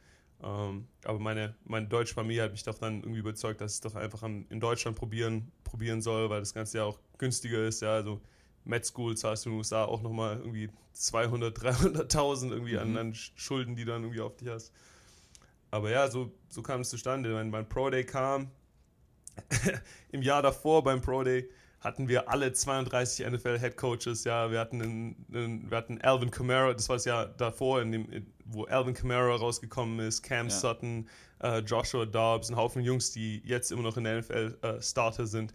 [0.44, 3.96] Ähm, aber meine, meine deutsche Familie hat mich doch dann irgendwie überzeugt, dass ich doch
[3.96, 7.82] einfach an, in Deutschland probieren, probieren soll, weil das Ganze ja auch günstiger ist.
[7.82, 8.22] Ja, also
[8.64, 12.80] Med School zahlst du in den USA auch nochmal irgendwie 200, 300.000 irgendwie mhm.
[12.80, 14.72] an, an, Schulden, die du dann irgendwie auf dich hast.
[15.72, 17.34] Aber ja, so, so kam es zustande.
[17.34, 18.52] Mein, mein Pro Day kam,
[20.12, 21.50] im Jahr davor beim Pro Day
[21.80, 24.24] hatten wir alle 32 NFL Head Coaches.
[24.24, 27.92] Ja, wir hatten, einen, einen, wir hatten Alvin Kamara, das war das Jahr davor, in
[27.92, 30.54] dem, wo Alvin Kamara rausgekommen ist, Cam ja.
[30.54, 31.08] Sutton,
[31.42, 35.28] äh, Joshua Dobbs, ein Haufen Jungs, die jetzt immer noch in der NFL äh, Starter
[35.28, 35.54] sind.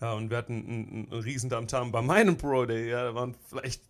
[0.00, 2.90] Ja, und wir hatten einen, einen riesen Dammtam bei meinem Pro Day.
[2.90, 3.82] Ja, da waren vielleicht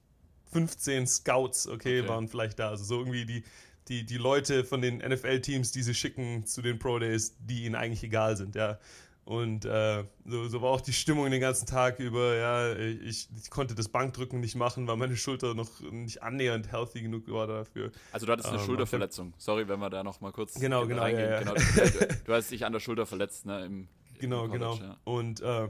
[0.52, 2.68] 15 Scouts, okay, okay, waren vielleicht da.
[2.68, 3.44] Also so irgendwie die,
[3.88, 7.74] die, die Leute von den NFL-Teams, die sie schicken zu den Pro Days, die ihnen
[7.74, 8.78] eigentlich egal sind, ja.
[9.24, 12.34] Und äh, so, so, war auch die Stimmung den ganzen Tag über.
[12.34, 17.02] Ja, ich, ich, konnte das Bankdrücken nicht machen, weil meine Schulter noch nicht annähernd healthy
[17.02, 17.92] genug war dafür.
[18.10, 19.32] Also du hattest eine ähm, Schulterverletzung.
[19.38, 21.30] Sorry, wenn wir da noch mal kurz genau, genau, reingehen.
[21.30, 21.38] Ja, ja.
[21.38, 23.64] genau du, du, hast dich an der Schulter verletzt, ne?
[23.64, 24.88] Im, genau, im College, genau.
[24.88, 24.96] Ja.
[25.04, 25.68] Und äh,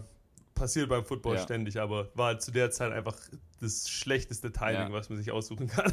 [0.54, 3.16] passiert beim Football ständig, aber war halt zu der Zeit einfach
[3.60, 5.92] das schlechteste Timing, was man sich aussuchen kann.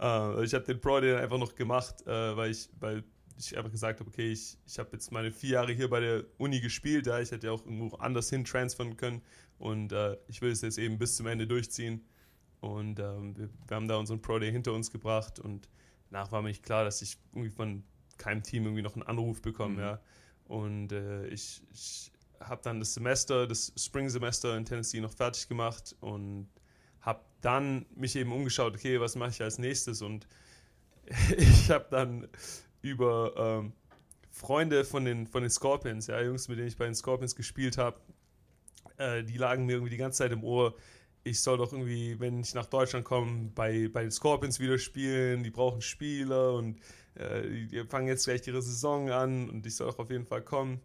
[0.00, 3.04] äh, ich habe den Pro Day einfach noch gemacht, äh, weil ich, weil
[3.38, 6.24] ich einfach gesagt habe, okay, ich, ich habe jetzt meine vier Jahre hier bei der
[6.38, 9.22] Uni gespielt, ja, ich hätte ja auch irgendwo anders hin transfern können
[9.58, 12.04] und äh, ich will es jetzt eben bis zum Ende durchziehen
[12.60, 15.68] und ähm, wir, wir, haben da unseren Pro Day hinter uns gebracht und
[16.10, 17.84] danach war mir nicht klar, dass ich irgendwie von
[18.16, 19.80] keinem Team irgendwie noch einen Anruf bekomme, mhm.
[19.80, 20.00] ja,
[20.46, 25.96] und äh, ich, ich habe dann das Semester, das Spring-Semester in Tennessee noch fertig gemacht
[26.00, 26.48] und
[27.00, 30.26] habe dann mich eben umgeschaut, okay, was mache ich als nächstes und
[31.36, 32.28] ich habe dann
[32.82, 33.72] über ähm,
[34.30, 37.78] Freunde von den, von den Scorpions, ja, Jungs, mit denen ich bei den Scorpions gespielt
[37.78, 37.98] habe,
[38.98, 40.74] äh, die lagen mir irgendwie die ganze Zeit im Ohr,
[41.26, 45.42] ich soll doch irgendwie, wenn ich nach Deutschland komme, bei, bei den Scorpions wieder spielen,
[45.42, 46.78] die brauchen Spieler und
[47.14, 50.42] äh, die, fangen jetzt gleich ihre Saison an und ich soll auch auf jeden Fall
[50.42, 50.80] kommen.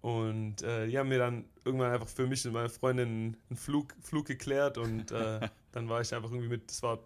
[0.00, 3.94] Und äh, die haben mir dann irgendwann einfach für mich und meine Freundin einen Flug,
[4.00, 5.40] Flug geklärt und äh,
[5.72, 7.00] dann war ich einfach irgendwie mit, das war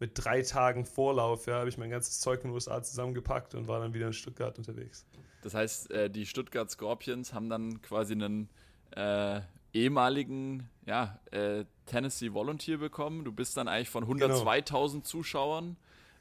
[0.00, 3.68] mit drei Tagen Vorlauf, ja, habe ich mein ganzes Zeug in den USA zusammengepackt und
[3.68, 5.06] war dann wieder in Stuttgart unterwegs.
[5.42, 8.48] Das heißt, äh, die Stuttgart Scorpions haben dann quasi einen
[8.96, 9.40] äh,
[9.72, 13.24] ehemaligen ja, äh, Tennessee Volunteer bekommen.
[13.24, 15.04] Du bist dann eigentlich von 102.000 genau.
[15.04, 15.76] Zuschauern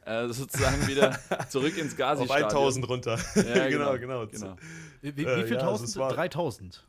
[0.06, 1.18] äh, sozusagen wieder
[1.50, 2.46] zurück ins Gazi-Stadion.
[2.46, 3.20] Auf 1000 runter.
[3.36, 3.98] Ja, genau, genau.
[3.98, 4.28] genau.
[4.28, 4.56] genau.
[5.02, 5.96] Wie, wie, wie viel äh, ja, tausend?
[5.96, 6.84] 3000?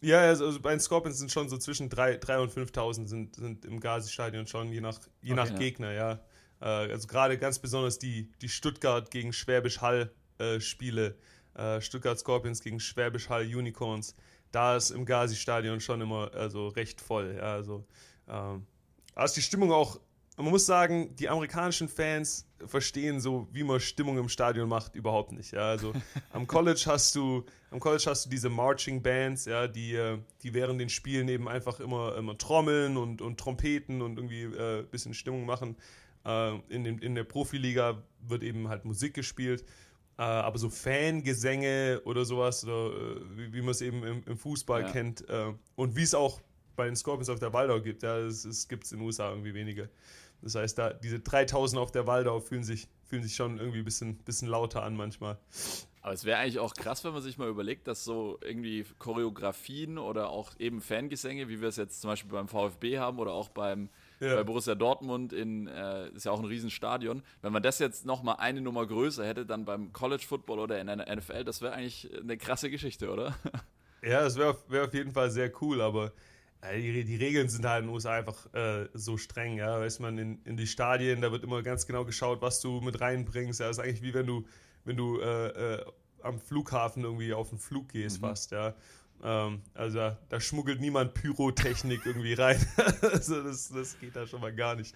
[0.00, 3.80] Ja, also, bei den Scorpions sind schon so zwischen 3.000 und 5.000 sind, sind im
[3.80, 5.56] Gazi-Stadion schon, je nach, je okay, nach ja.
[5.56, 6.20] Gegner, ja.
[6.60, 11.16] Äh, also gerade ganz besonders die, die Stuttgart gegen Schwäbisch Hall äh, Spiele,
[11.54, 14.14] äh, Stuttgart Scorpions gegen Schwäbisch Hall Unicorns,
[14.52, 17.34] da ist im Gazi-Stadion schon immer also recht voll.
[17.36, 17.84] Ja, also,
[18.28, 18.66] ähm,
[19.14, 20.00] also die Stimmung auch,
[20.42, 25.32] man muss sagen, die amerikanischen Fans verstehen so, wie man Stimmung im Stadion macht, überhaupt
[25.32, 25.52] nicht.
[25.52, 25.92] Ja, also
[26.32, 30.54] am College hast du, am College hast du diese Marching Bands, ja, die, äh, die
[30.54, 34.82] während den Spielen eben einfach immer, immer trommeln und, und Trompeten und irgendwie ein äh,
[34.82, 35.76] bisschen Stimmung machen.
[36.24, 39.64] Äh, in, den, in der Profiliga wird eben halt Musik gespielt.
[40.18, 44.36] Äh, aber so Fangesänge oder sowas, oder, äh, wie, wie man es eben im, im
[44.36, 44.90] Fußball ja.
[44.90, 46.42] kennt, äh, und wie es auch
[46.76, 49.54] bei den Scorpions auf der Waldau gibt, ja, das gibt es in den USA irgendwie
[49.54, 49.88] weniger.
[50.42, 53.84] Das heißt, da diese 3000 auf der Waldau fühlen sich, fühlen sich schon irgendwie ein
[53.84, 55.38] bisschen, bisschen lauter an manchmal.
[56.02, 59.98] Aber es wäre eigentlich auch krass, wenn man sich mal überlegt, dass so irgendwie Choreografien
[59.98, 63.50] oder auch eben Fangesänge, wie wir es jetzt zum Beispiel beim VfB haben oder auch
[63.50, 64.36] beim ja.
[64.36, 67.22] bei Borussia Dortmund in, äh, ist ja auch ein Riesenstadion.
[67.42, 70.88] Wenn man das jetzt nochmal eine Nummer größer hätte, dann beim College Football oder in
[70.88, 73.34] einer NFL, das wäre eigentlich eine krasse Geschichte, oder?
[74.02, 76.12] Ja, das wäre wär auf jeden Fall sehr cool, aber
[76.68, 79.80] die, die, Regeln sind halt in den USA einfach äh, so streng, ja.
[79.80, 83.00] Weiß man, in, in die Stadien, da wird immer ganz genau geschaut, was du mit
[83.00, 83.60] reinbringst.
[83.60, 84.44] Ja, das ist eigentlich wie wenn du,
[84.84, 85.84] wenn du äh, äh,
[86.22, 88.26] am Flughafen irgendwie auf den Flug gehst, mhm.
[88.26, 88.74] fast, ja.
[89.22, 92.58] Ähm, also da, da, schmuggelt niemand Pyrotechnik irgendwie rein.
[93.02, 94.94] also das, das geht da schon mal gar nicht.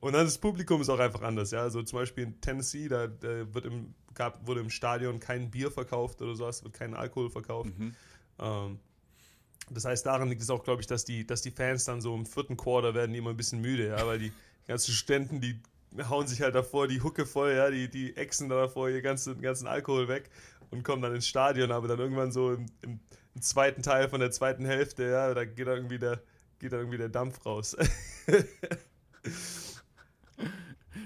[0.00, 1.52] Und dann das Publikum ist auch einfach anders.
[1.52, 1.62] Ja?
[1.62, 5.70] Also zum Beispiel in Tennessee, da, da wird im, gab, wurde im Stadion kein Bier
[5.70, 7.78] verkauft oder sowas, wird kein Alkohol verkauft.
[7.78, 7.94] Mhm.
[8.40, 8.80] Ähm,
[9.68, 12.14] das heißt, daran liegt es auch, glaube ich, dass die, dass die Fans dann so
[12.14, 14.32] im vierten Quarter werden die immer ein bisschen müde, ja, weil die
[14.66, 15.60] ganzen Studenten, die
[16.08, 19.40] hauen sich halt davor die Hucke voll, ja, die, die exen da davor ihr ganzen,
[19.40, 20.30] ganzen Alkohol weg
[20.70, 23.00] und kommen dann ins Stadion, aber dann irgendwann so im, im
[23.34, 26.20] im zweiten Teil von der zweiten Hälfte, ja, da geht da irgendwie der,
[26.58, 27.76] geht da irgendwie der Dampf raus.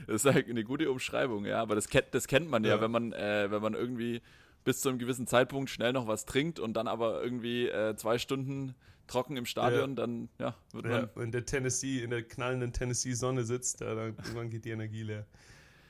[0.06, 2.80] das ist halt eine gute Umschreibung, ja, aber das kennt, das kennt man ja, ja
[2.80, 4.22] wenn man, äh, wenn man irgendwie
[4.64, 8.18] bis zu einem gewissen Zeitpunkt schnell noch was trinkt und dann aber irgendwie äh, zwei
[8.18, 8.74] Stunden
[9.06, 9.96] trocken im Stadion, ja.
[9.96, 11.10] dann ja, wird man.
[11.14, 15.02] Ja, in der Tennessee, in der knallenden Tennessee-Sonne sitzt, ja, dann irgendwann geht die Energie
[15.02, 15.26] leer.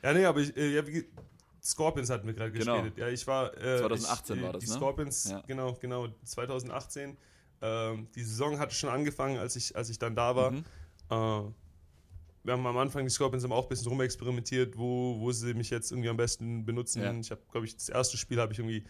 [0.03, 1.07] Ja, nee, aber ich, äh, ja, wie,
[1.62, 2.75] Scorpions hatten wir gerade genau.
[2.75, 2.99] gespielt.
[2.99, 3.57] Ja, ich war.
[3.57, 4.77] Äh, 2018 ich, war das, die ne?
[4.77, 5.43] Scorpions, ja.
[5.47, 7.16] genau, genau, 2018.
[7.62, 10.51] Ähm, die Saison hatte schon angefangen, als ich, als ich dann da war.
[10.51, 10.64] Mhm.
[12.45, 15.70] Wir haben am Anfang die Scorpions haben auch ein bisschen rumexperimentiert, wo, wo sie mich
[15.70, 17.03] jetzt irgendwie am besten benutzen.
[17.03, 17.12] Ja.
[17.14, 18.84] Ich habe, glaube ich, das erste Spiel habe ich irgendwie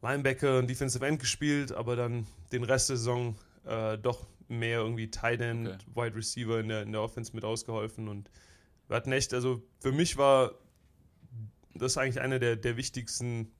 [0.00, 5.10] Linebacker und Defensive End gespielt, aber dann den Rest der Saison äh, doch mehr irgendwie
[5.10, 5.78] Tight End, okay.
[5.94, 8.30] Wide Receiver in der, in der Offense mit ausgeholfen und
[8.88, 10.52] wir hatten echt, also für mich war
[11.74, 13.50] das eigentlich eine der, der wichtigsten,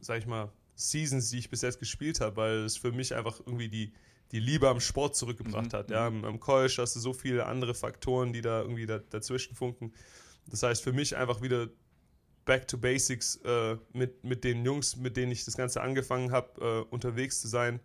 [0.00, 3.40] sag ich mal, Seasons, die ich bis jetzt gespielt habe, weil es für mich einfach
[3.40, 3.92] irgendwie die,
[4.32, 5.76] die Liebe am Sport zurückgebracht mhm.
[5.76, 5.90] hat.
[5.90, 9.54] Ja, am, am College hast du so viele andere Faktoren, die da irgendwie da, dazwischen
[9.54, 9.92] funken.
[10.48, 11.68] Das heißt, für mich einfach wieder
[12.44, 16.60] back to basics äh, mit, mit den Jungs, mit denen ich das Ganze angefangen habe,
[16.88, 17.80] äh, unterwegs zu sein,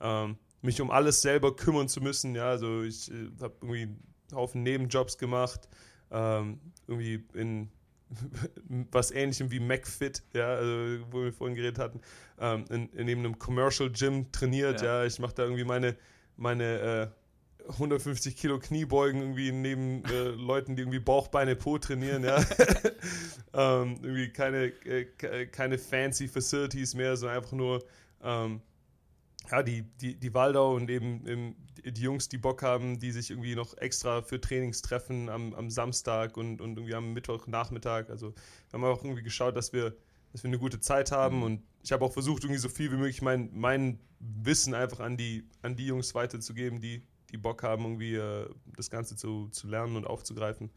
[0.00, 2.34] ähm, mich um alles selber kümmern zu müssen.
[2.34, 5.68] Ja, also ich äh, habe irgendwie einen Haufen Nebenjobs gemacht,
[6.10, 7.70] ähm, irgendwie in
[8.90, 12.00] was ähnlichem wie McFit, ja, also, wo wir vorhin geredet hatten,
[12.38, 15.04] ähm, in, in einem Commercial Gym trainiert, ja, ja.
[15.04, 15.96] ich mache da irgendwie meine,
[16.36, 22.24] meine äh, 150 Kilo Kniebeugen irgendwie neben äh, Leuten, die irgendwie Bauch, Beine, Po trainieren,
[22.24, 22.36] ja.
[23.54, 27.84] ähm, irgendwie keine, äh, keine fancy Facilities mehr, sondern einfach nur
[28.22, 28.60] ähm,
[29.50, 33.30] ja, die, die, die Waldau und eben, eben, die Jungs, die Bock haben, die sich
[33.30, 38.08] irgendwie noch extra für Trainings treffen am, am Samstag und, und irgendwie am Mittwochnachmittag.
[38.08, 38.32] Also
[38.70, 39.94] wir haben auch irgendwie geschaut, dass wir,
[40.32, 41.42] dass wir eine gute Zeit haben mhm.
[41.42, 45.18] und ich habe auch versucht, irgendwie so viel wie möglich mein, mein Wissen einfach an
[45.18, 49.68] die, an die Jungs weiterzugeben, die, die Bock haben, irgendwie äh, das Ganze zu, zu
[49.68, 50.70] lernen und aufzugreifen.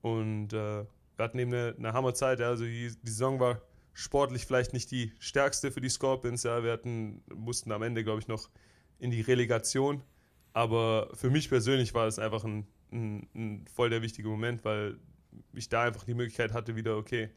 [0.00, 0.84] Und äh,
[1.16, 3.60] wir hatten eben eine, eine Hammerzeit, ja, also die, die Saison war
[3.94, 6.42] sportlich vielleicht nicht die stärkste für die Scorpions.
[6.42, 8.48] Ja, wir hatten, mussten am Ende, glaube ich, noch
[8.98, 10.02] in die Relegation.
[10.52, 14.98] Aber für mich persönlich war es einfach ein, ein, ein, voll der wichtige Moment, weil
[15.54, 17.30] ich da einfach die Möglichkeit hatte, wieder, okay,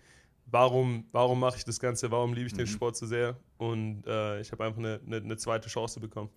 [0.45, 2.59] warum, warum mache ich das Ganze, warum liebe ich mhm.
[2.59, 3.37] den Sport so sehr?
[3.57, 6.29] Und äh, ich habe einfach eine, eine, eine, zweite Chance bekommen.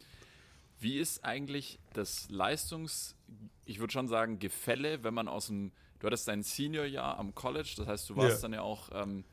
[0.79, 3.17] Wie ist eigentlich das Leistungs-,
[3.65, 7.75] ich würde schon sagen, Gefälle, wenn man aus dem, du hattest dein Senior-Jahr am College,
[7.77, 8.43] das heißt, du warst ja.
[8.43, 9.25] dann ja auch ähm,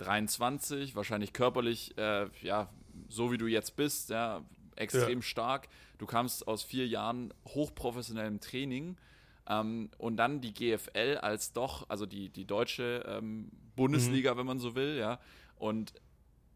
[0.00, 2.70] 23, wahrscheinlich körperlich, äh, ja,
[3.08, 4.42] so wie du jetzt bist, ja,
[4.76, 5.22] extrem ja.
[5.22, 5.68] stark.
[5.98, 8.96] Du kamst aus vier Jahren hochprofessionellem Training
[9.46, 14.38] ähm, und dann die GFL als doch, also die, die deutsche ähm, Bundesliga, mhm.
[14.38, 15.20] wenn man so will, ja.
[15.56, 15.92] Und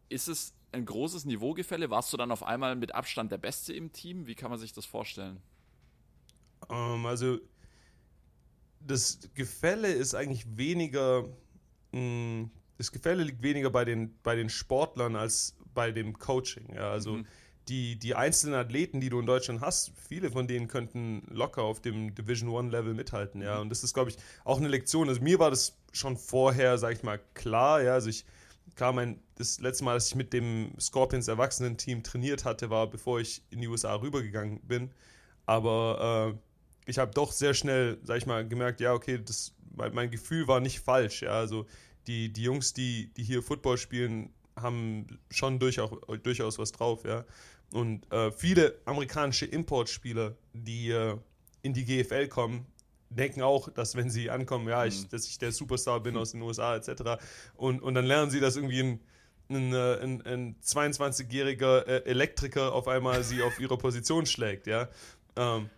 [0.09, 1.89] ist es ein großes Niveaugefälle?
[1.89, 4.27] Warst du dann auf einmal mit Abstand der Beste im Team?
[4.27, 5.39] Wie kann man sich das vorstellen?
[6.67, 7.37] Um, ähm, also
[8.79, 11.27] das Gefälle ist eigentlich weniger
[11.91, 16.73] mh, mm, das Gefälle liegt weniger bei den, bei den Sportlern als bei dem Coaching.
[16.73, 17.27] Ja, also mhm.
[17.67, 21.81] die, die einzelnen Athleten, die du in Deutschland hast, viele von denen könnten locker auf
[21.81, 23.59] dem Division One Level mithalten, ja.
[23.59, 25.09] Und das ist, glaube ich, auch eine Lektion.
[25.09, 27.93] Also mir war das schon vorher, sag ich mal, klar, ja.
[27.93, 28.25] Also ich
[28.75, 33.19] kam mein, das letzte Mal, dass ich mit dem Scorpions Erwachsenen-Team trainiert hatte, war, bevor
[33.19, 34.91] ich in die USA rübergegangen bin.
[35.45, 39.93] Aber äh, ich habe doch sehr schnell, sag ich mal, gemerkt, ja, okay, das, mein,
[39.93, 41.31] mein Gefühl war nicht falsch, ja.
[41.31, 41.65] Also
[42.07, 45.91] die, die Jungs, die, die hier Football spielen, haben schon durchaus,
[46.23, 47.25] durchaus was drauf, ja.
[47.73, 51.17] Und äh, viele amerikanische Importspieler, die äh,
[51.61, 52.65] in die GFL kommen,
[53.09, 55.09] denken auch, dass wenn sie ankommen, ja, ich, mhm.
[55.09, 57.21] dass ich der Superstar bin aus den USA etc.
[57.55, 58.99] Und, und dann lernen sie, dass irgendwie ein,
[59.49, 64.89] ein, äh, ein, ein 22-jähriger äh, Elektriker auf einmal sie auf ihre Position schlägt, ja.
[65.35, 65.69] Ähm,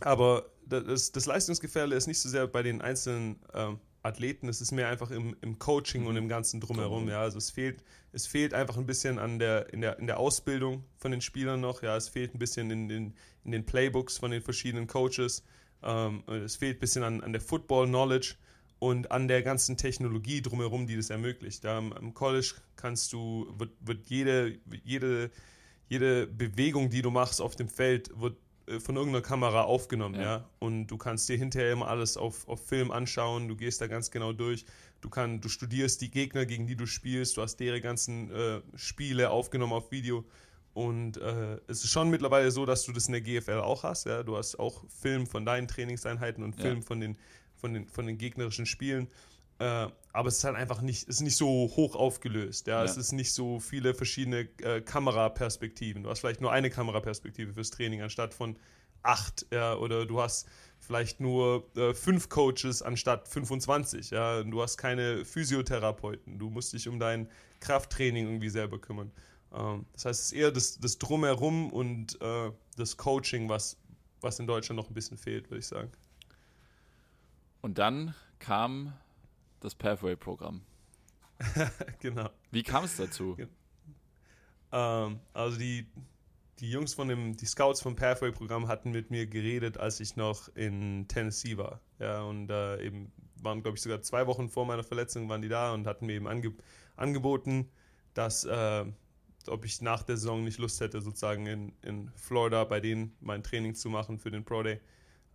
[0.00, 4.72] aber das, das Leistungsgefälle ist nicht so sehr bei den einzelnen ähm, Athleten, es ist
[4.72, 6.18] mehr einfach im, im Coaching und mhm.
[6.18, 7.08] im ganzen Drumherum.
[7.08, 7.82] Ja, also es fehlt,
[8.12, 11.60] es fehlt einfach ein bisschen an der, in, der, in der Ausbildung von den Spielern
[11.60, 11.82] noch.
[11.82, 15.44] Ja, es fehlt ein bisschen in den, in den Playbooks von den verschiedenen Coaches.
[15.82, 18.36] Ähm, es fehlt ein bisschen an, an der Football-Knowledge
[18.78, 21.64] und an der ganzen Technologie drumherum, die das ermöglicht.
[21.64, 25.30] Ja, Im College kannst du, wird, wird jede, jede,
[25.88, 28.36] jede Bewegung, die du machst auf dem Feld, wird
[28.80, 30.22] von irgendeiner Kamera aufgenommen, ja.
[30.22, 30.50] ja.
[30.58, 34.10] Und du kannst dir hinterher immer alles auf, auf Film anschauen, du gehst da ganz
[34.10, 34.64] genau durch.
[35.00, 38.60] Du, kann, du studierst die Gegner, gegen die du spielst, du hast deren ganzen äh,
[38.74, 40.24] Spiele aufgenommen auf Video.
[40.74, 44.04] Und äh, es ist schon mittlerweile so, dass du das in der GFL auch hast.
[44.04, 44.22] Ja?
[44.22, 46.82] Du hast auch Film von deinen Trainingseinheiten und Film ja.
[46.82, 47.16] von, den,
[47.54, 49.08] von, den, von den gegnerischen Spielen.
[49.58, 52.66] Äh, aber es ist halt einfach nicht, ist nicht so hoch aufgelöst.
[52.66, 52.78] Ja?
[52.78, 52.84] ja.
[52.84, 56.02] Es ist nicht so viele verschiedene äh, Kameraperspektiven.
[56.02, 58.58] Du hast vielleicht nur eine Kameraperspektive fürs Training anstatt von
[59.02, 59.46] acht.
[59.50, 59.74] Ja?
[59.74, 60.48] Oder du hast
[60.78, 64.10] vielleicht nur äh, fünf Coaches anstatt 25.
[64.10, 64.42] Ja?
[64.42, 66.38] Du hast keine Physiotherapeuten.
[66.38, 67.28] Du musst dich um dein
[67.60, 69.10] Krafttraining irgendwie selber kümmern.
[69.54, 73.76] Ähm, das heißt, es ist eher das, das Drumherum und äh, das Coaching, was,
[74.20, 75.90] was in Deutschland noch ein bisschen fehlt, würde ich sagen.
[77.62, 78.92] Und dann kam
[79.60, 80.62] das Pathway-Programm.
[82.00, 82.30] genau.
[82.50, 83.36] Wie kam es dazu?
[84.72, 85.86] Ähm, also die,
[86.58, 90.48] die Jungs von dem, die Scouts vom Pathway-Programm hatten mit mir geredet, als ich noch
[90.54, 91.80] in Tennessee war.
[91.98, 95.48] Ja, und äh, eben waren, glaube ich, sogar zwei Wochen vor meiner Verletzung waren die
[95.48, 96.54] da und hatten mir eben ange
[96.96, 97.68] angeboten,
[98.14, 98.84] dass, äh,
[99.46, 103.42] ob ich nach der Saison nicht Lust hätte, sozusagen in, in Florida bei denen mein
[103.42, 104.80] Training zu machen für den Pro Day.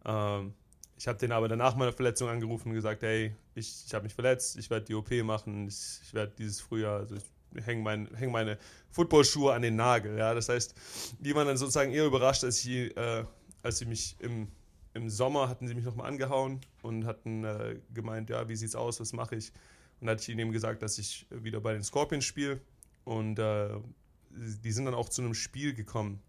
[0.03, 0.55] Ähm,
[0.97, 4.13] ich habe den aber danach meiner Verletzung angerufen und gesagt, hey, ich, ich habe mich
[4.13, 8.07] verletzt, ich werde die OP machen, ich, ich werde dieses Frühjahr, also ich hänge mein,
[8.15, 8.57] häng meine
[8.89, 10.17] Footballschuhe an den Nagel.
[10.17, 10.33] Ja?
[10.33, 10.73] Das heißt,
[11.19, 13.25] die waren dann sozusagen eher überrascht, als ich, äh,
[13.63, 14.47] als sie mich im,
[14.93, 18.99] im Sommer hatten sie mich nochmal angehauen und hatten äh, gemeint, ja, wie sieht's aus,
[18.99, 19.51] was mache ich?
[19.99, 22.59] Und hatte ich ihnen eben gesagt, dass ich wieder bei den Scorpions spiele.
[23.03, 23.69] Und äh,
[24.29, 26.21] die sind dann auch zu einem Spiel gekommen.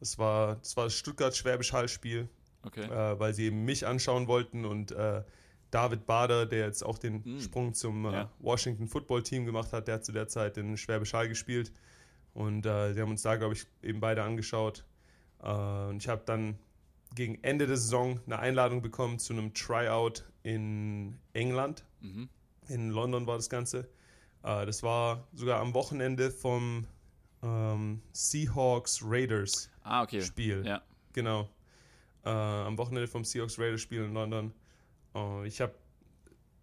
[0.00, 2.28] Das war das, war das Stuttgart-Schwäbisch Hall-Spiel
[2.62, 2.84] okay.
[2.84, 5.22] äh, weil sie eben mich anschauen wollten und äh,
[5.70, 7.40] David Bader, der jetzt auch den mhm.
[7.40, 8.30] Sprung zum äh, ja.
[8.38, 11.72] Washington Football Team gemacht hat, der hat zu der Zeit in Schwäbisch Hall gespielt
[12.34, 14.84] und äh, sie haben uns da, glaube ich, eben beide angeschaut.
[15.42, 16.58] Äh, und ich habe dann
[17.14, 21.84] gegen Ende der Saison eine Einladung bekommen zu einem Tryout in England.
[22.00, 22.28] Mhm.
[22.68, 23.88] In London war das Ganze.
[24.42, 26.86] Äh, das war sogar am Wochenende vom
[27.42, 30.22] ähm, Seahawks Raiders ah, okay.
[30.22, 30.64] Spiel.
[30.66, 30.82] Ja.
[31.12, 31.48] Genau
[32.24, 34.52] äh, am Wochenende vom Seahawks Raiders Spiel in London.
[35.14, 35.74] Uh, ich habe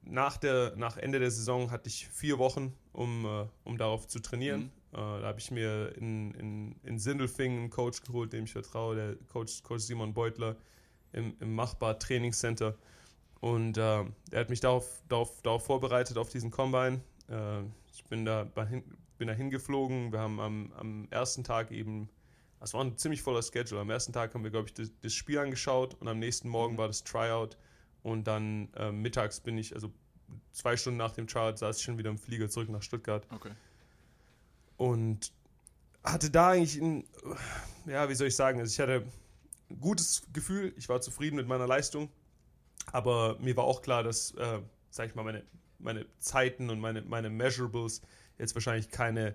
[0.04, 0.40] nach,
[0.76, 4.62] nach Ende der Saison hatte ich vier Wochen, um, uh, um darauf zu trainieren.
[4.62, 4.70] Mhm.
[4.94, 8.96] Uh, da habe ich mir in, in, in Sindelfingen einen Coach geholt, dem ich vertraue,
[8.96, 10.56] der Coach, Coach Simon Beutler
[11.12, 12.76] im, im Machbar Trainingscenter.
[13.42, 17.02] Und er hat mich darauf, darauf, darauf vorbereitet, auf diesen Combine.
[17.94, 20.12] ich bin da, bin da hingeflogen.
[20.12, 22.10] Wir haben am, am ersten Tag eben
[22.66, 23.82] es war ein ziemlich voller Schedule.
[23.82, 26.74] Am ersten Tag haben wir, glaube ich, das, das, Spiel angeschaut und am nächsten Morgen
[26.74, 26.78] mhm.
[26.80, 27.58] war das Tryout.
[28.06, 29.92] Und dann äh, mittags bin ich, also
[30.52, 33.26] zwei Stunden nach dem Tryout, saß ich schon wieder im Flieger zurück nach Stuttgart.
[33.32, 33.50] Okay.
[34.78, 35.34] Und
[36.04, 37.04] hatte da eigentlich ein,
[37.88, 39.08] ja, wie soll ich sagen, also ich hatte
[39.72, 42.10] ein gutes Gefühl, ich war zufrieden mit meiner Leistung,
[42.92, 44.60] aber mir war auch klar, dass, äh,
[44.92, 45.44] sag ich mal, meine,
[45.80, 48.04] meine Zeiten und meine, meine Measurables
[48.38, 49.34] jetzt wahrscheinlich keine,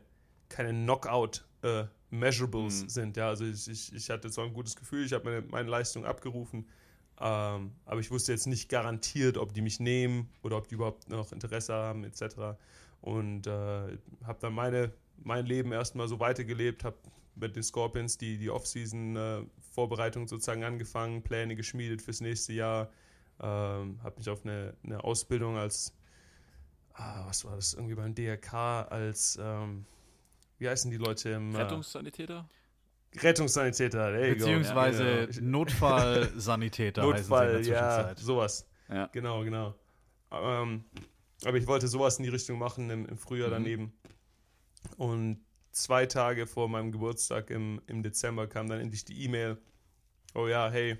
[0.49, 2.89] keine Knockout- äh, Measurables mhm.
[2.89, 3.17] sind.
[3.17, 6.05] Ja, also ich, ich, ich hatte zwar ein gutes Gefühl, ich habe meine, meine Leistung
[6.05, 6.69] abgerufen,
[7.21, 11.09] ähm, aber ich wusste jetzt nicht garantiert, ob die mich nehmen oder ob die überhaupt
[11.11, 12.59] noch Interesse haben, etc.
[13.03, 13.51] Und äh,
[14.25, 14.93] habe dann meine,
[15.23, 16.97] mein Leben erstmal so weitergelebt, habe
[17.35, 22.91] mit den Scorpions die, die Off-Season-Vorbereitung äh, sozusagen angefangen, Pläne geschmiedet fürs nächste Jahr,
[23.41, 25.95] ähm, habe mich auf eine, eine Ausbildung als,
[26.95, 29.85] ah, was war das, irgendwie beim DRK als, ähm,
[30.59, 31.55] wie heißen die Leute im.
[32.47, 32.60] Äh,
[33.17, 34.13] Rettungssanitäter?
[34.13, 38.69] Beziehungsweise ja, Notfallsanitäter Notfall, heißen ja, sowas.
[38.89, 39.07] Ja.
[39.09, 39.75] Genau, genau.
[40.31, 40.85] Ähm,
[41.45, 43.53] aber ich wollte sowas in die Richtung machen im, im Frühjahr mhm.
[43.53, 43.93] daneben.
[44.97, 49.59] Und zwei Tage vor meinem Geburtstag im, im Dezember kam dann endlich die E-Mail.
[50.35, 50.99] Oh ja, hey,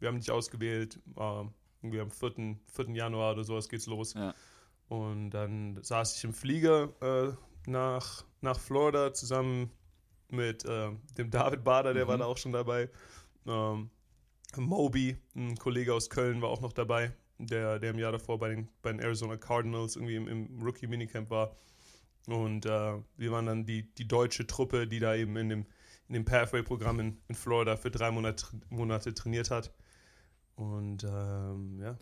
[0.00, 0.98] wir haben dich ausgewählt.
[1.16, 1.44] Äh,
[1.82, 2.56] irgendwie am 4.
[2.66, 2.90] 4.
[2.90, 4.14] Januar oder sowas geht's los.
[4.14, 4.34] Ja.
[4.88, 7.32] Und dann saß ich im Flieger äh,
[7.70, 9.70] nach, nach Florida zusammen
[10.28, 12.08] mit äh, dem David Bader, der mhm.
[12.08, 12.88] war da auch schon dabei.
[13.46, 13.90] Ähm,
[14.56, 18.48] Moby, ein Kollege aus Köln, war auch noch dabei, der, der im Jahr davor bei
[18.48, 21.56] den, bei den Arizona Cardinals irgendwie im, im Rookie-Minicamp war.
[22.26, 25.66] Und äh, wir waren dann die, die deutsche Truppe, die da eben in dem,
[26.08, 29.72] in dem Pathway-Programm in, in Florida für drei Monate, Monate trainiert hat.
[30.56, 31.96] Und ähm, ja,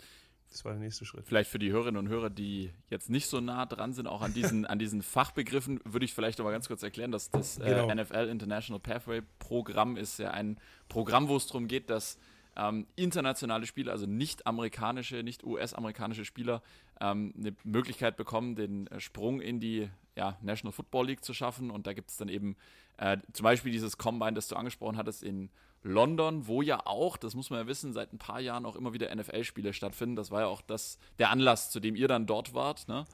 [0.51, 1.27] das war der nächste Schritt.
[1.27, 4.35] Vielleicht für die Hörerinnen und Hörer, die jetzt nicht so nah dran sind, auch an
[4.35, 7.65] diesen, an diesen Fachbegriffen, würde ich vielleicht noch mal ganz kurz erklären, dass das äh,
[7.65, 7.93] genau.
[7.93, 12.19] NFL International Pathway Programm ist ja ein Programm, wo es darum geht, dass
[12.57, 16.63] ähm, internationale Spieler, also nicht amerikanische, nicht US-amerikanische Spieler,
[17.01, 21.71] ähm, eine Möglichkeit bekommen, den äh, Sprung in die ja, National Football League zu schaffen.
[21.71, 22.57] Und da gibt es dann eben
[22.97, 25.51] äh, zum Beispiel dieses Combine, das du angesprochen hattest, in
[25.85, 28.95] London, wo ja auch, das muss man ja wissen, seit ein paar Jahren auch immer
[28.95, 30.17] wieder NFL-Spiele stattfinden.
[30.17, 32.89] Das war ja auch das, der Anlass, zu dem ihr dann dort wart.
[32.89, 33.05] Ne?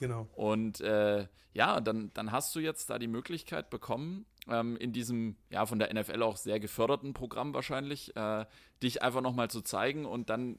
[0.00, 0.28] Genau.
[0.34, 5.36] Und äh, ja, dann, dann hast du jetzt da die Möglichkeit bekommen, ähm, in diesem,
[5.50, 8.44] ja, von der NFL auch sehr geförderten Programm wahrscheinlich, äh,
[8.82, 10.58] dich einfach nochmal zu zeigen und dann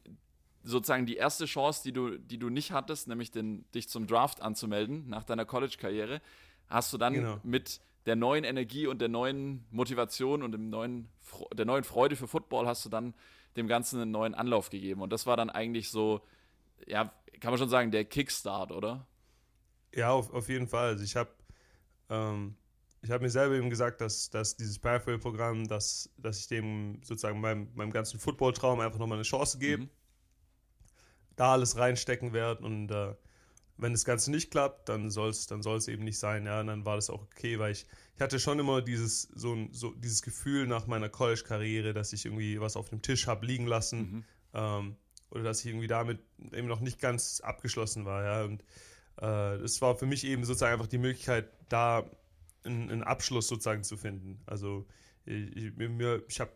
[0.64, 4.42] sozusagen die erste Chance, die du, die du nicht hattest, nämlich den, dich zum Draft
[4.42, 6.22] anzumelden nach deiner College-Karriere,
[6.68, 7.40] hast du dann genau.
[7.44, 11.10] mit der neuen Energie und der neuen Motivation und dem neuen,
[11.54, 13.14] der neuen Freude für Football hast du dann
[13.58, 15.02] dem Ganzen einen neuen Anlauf gegeben.
[15.02, 16.22] Und das war dann eigentlich so,
[16.86, 19.06] ja, kann man schon sagen, der Kickstart, oder?
[19.94, 20.90] Ja, auf, auf jeden Fall.
[20.90, 21.30] Also ich habe
[22.10, 22.56] ähm,
[23.02, 27.68] ich mir selber eben gesagt, dass, dass dieses Pathway-Programm, dass, dass ich dem sozusagen meinem,
[27.76, 29.90] meinem ganzen Football-Traum einfach nochmal eine Chance gebe, mhm.
[31.36, 33.16] da alles reinstecken werde und äh,
[33.78, 36.68] wenn das Ganze nicht klappt, dann soll es dann soll's eben nicht sein, ja, und
[36.68, 40.22] dann war das auch okay, weil ich, ich hatte schon immer dieses, so, so dieses
[40.22, 44.26] Gefühl nach meiner College-Karriere, dass ich irgendwie was auf dem Tisch habe liegen lassen mhm.
[44.54, 44.96] ähm,
[45.30, 46.20] oder dass ich irgendwie damit
[46.54, 48.64] eben noch nicht ganz abgeschlossen war, ja, und
[49.22, 52.10] äh, es war für mich eben sozusagen einfach die Möglichkeit, da
[52.64, 54.42] einen, einen Abschluss sozusagen zu finden.
[54.46, 54.86] Also
[55.26, 55.74] ich, ich,
[56.28, 56.52] ich habe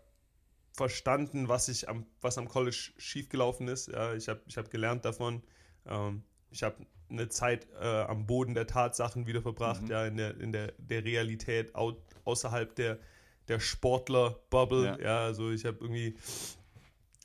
[0.73, 3.87] verstanden, was ich am, was am College schiefgelaufen ist.
[3.87, 5.43] Ja, ich habe ich hab gelernt davon.
[5.85, 9.91] Ähm, ich habe eine Zeit äh, am Boden der Tatsachen wieder verbracht, mhm.
[9.91, 11.93] ja, in der, in der, der Realität au
[12.23, 12.99] außerhalb der,
[13.47, 14.85] der Sportler-Bubble.
[14.85, 14.99] Ja.
[14.99, 15.19] ja.
[15.25, 16.15] also ich habe irgendwie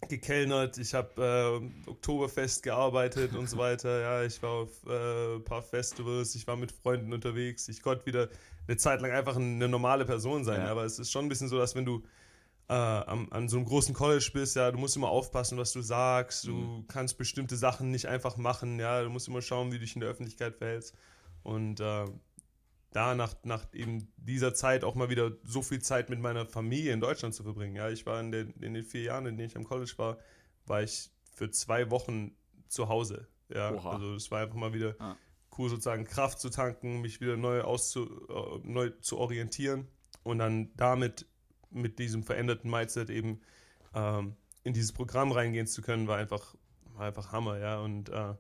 [0.09, 4.01] gekellnert, ich habe äh, Oktoberfest gearbeitet und so weiter.
[4.01, 7.68] Ja, ich war auf äh, ein paar Festivals, ich war mit Freunden unterwegs.
[7.68, 8.28] Ich konnte wieder
[8.66, 10.61] eine Zeit lang einfach eine normale Person sein.
[10.61, 10.68] Ja.
[10.68, 12.03] Aber es ist schon ein bisschen so, dass wenn du
[12.68, 15.82] äh, an, an, so einem großen College bist, ja, du musst immer aufpassen, was du
[15.82, 16.86] sagst, du mhm.
[16.88, 20.00] kannst bestimmte Sachen nicht einfach machen, ja, du musst immer schauen, wie du dich in
[20.00, 20.94] der Öffentlichkeit verhältst.
[21.42, 22.06] Und äh,
[22.90, 26.92] da nach, nach eben dieser Zeit auch mal wieder so viel Zeit mit meiner Familie
[26.92, 27.76] in Deutschland zu verbringen.
[27.76, 30.18] Ja, ich war in den, in den vier Jahren, in denen ich am College war,
[30.64, 32.34] war ich für zwei Wochen
[32.68, 33.28] zu Hause.
[33.48, 33.92] Ja, Oha.
[33.92, 35.14] also es war einfach mal wieder ah.
[35.56, 39.86] cool, sozusagen Kraft zu tanken, mich wieder neu, auszu, äh, neu zu orientieren
[40.22, 41.26] und dann damit
[41.76, 43.40] mit diesem veränderten Mindset eben
[43.94, 46.54] ähm, in dieses Programm reingehen zu können, war einfach,
[46.94, 47.78] war einfach Hammer, ja.
[47.78, 48.34] Und äh,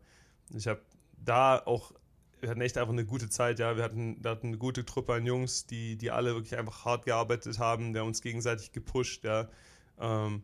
[0.54, 0.80] ich habe
[1.24, 1.92] da auch,
[2.40, 3.76] wir hatten echt einfach eine gute Zeit, ja.
[3.76, 7.04] Wir hatten, wir hatten eine gute Truppe an Jungs, die, die alle wirklich einfach hart
[7.04, 9.48] gearbeitet haben, der uns gegenseitig gepusht, ja.
[9.98, 10.42] Ähm,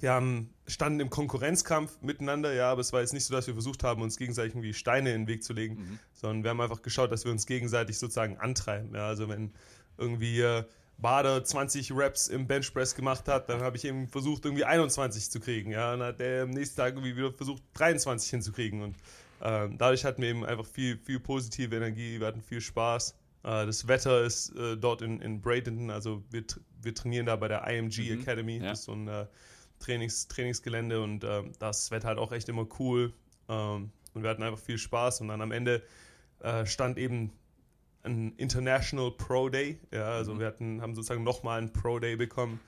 [0.00, 3.54] wir haben, standen im Konkurrenzkampf miteinander, ja, aber es war jetzt nicht so, dass wir
[3.54, 5.98] versucht haben, uns gegenseitig irgendwie Steine in den Weg zu legen, mhm.
[6.12, 8.94] sondern wir haben einfach geschaut, dass wir uns gegenseitig sozusagen antreiben.
[8.94, 9.52] Ja, also wenn
[9.96, 10.64] irgendwie äh,
[10.98, 15.38] Bader 20 Reps im Benchpress gemacht hat, dann habe ich eben versucht, irgendwie 21 zu
[15.38, 15.70] kriegen.
[15.70, 18.82] Ja, und dann hat er am nächsten Tag irgendwie wieder versucht, 23 hinzukriegen.
[18.82, 18.96] Und
[19.40, 23.14] äh, dadurch hatten wir eben einfach viel, viel positive Energie, wir hatten viel Spaß.
[23.44, 26.42] Äh, das Wetter ist äh, dort in, in Bradenton, also wir,
[26.82, 28.70] wir trainieren da bei der IMG mhm, Academy, ja.
[28.70, 29.26] das ist so ein äh,
[29.78, 33.12] Trainings, Trainingsgelände und äh, das Wetter halt auch echt immer cool.
[33.48, 35.84] Ähm, und wir hatten einfach viel Spaß und dann am Ende
[36.40, 37.32] äh, stand eben
[38.08, 39.78] ein International Pro Day.
[39.92, 40.40] Ja, also mhm.
[40.40, 42.60] wir hatten, haben sozusagen nochmal einen Pro Day bekommen,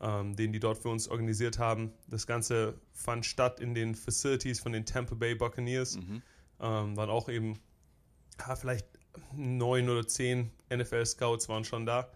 [0.00, 1.92] ähm, den die dort für uns organisiert haben.
[2.08, 5.96] Das Ganze fand statt in den Facilities von den Tampa Bay Buccaneers.
[5.96, 6.22] Mhm.
[6.60, 7.58] Ähm, waren auch eben
[8.38, 8.86] ja, vielleicht
[9.32, 12.10] neun oder zehn NFL-Scouts waren schon da.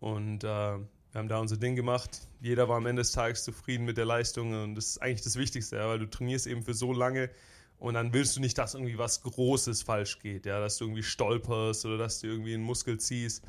[0.00, 2.28] Und äh, wir haben da unser Ding gemacht.
[2.40, 5.36] Jeder war am Ende des Tages zufrieden mit der Leistung und das ist eigentlich das
[5.36, 7.30] Wichtigste, weil du trainierst eben für so lange
[7.78, 11.02] und dann willst du nicht, dass irgendwie was Großes falsch geht, ja, dass du irgendwie
[11.02, 13.44] stolperst oder dass du irgendwie einen Muskel ziehst.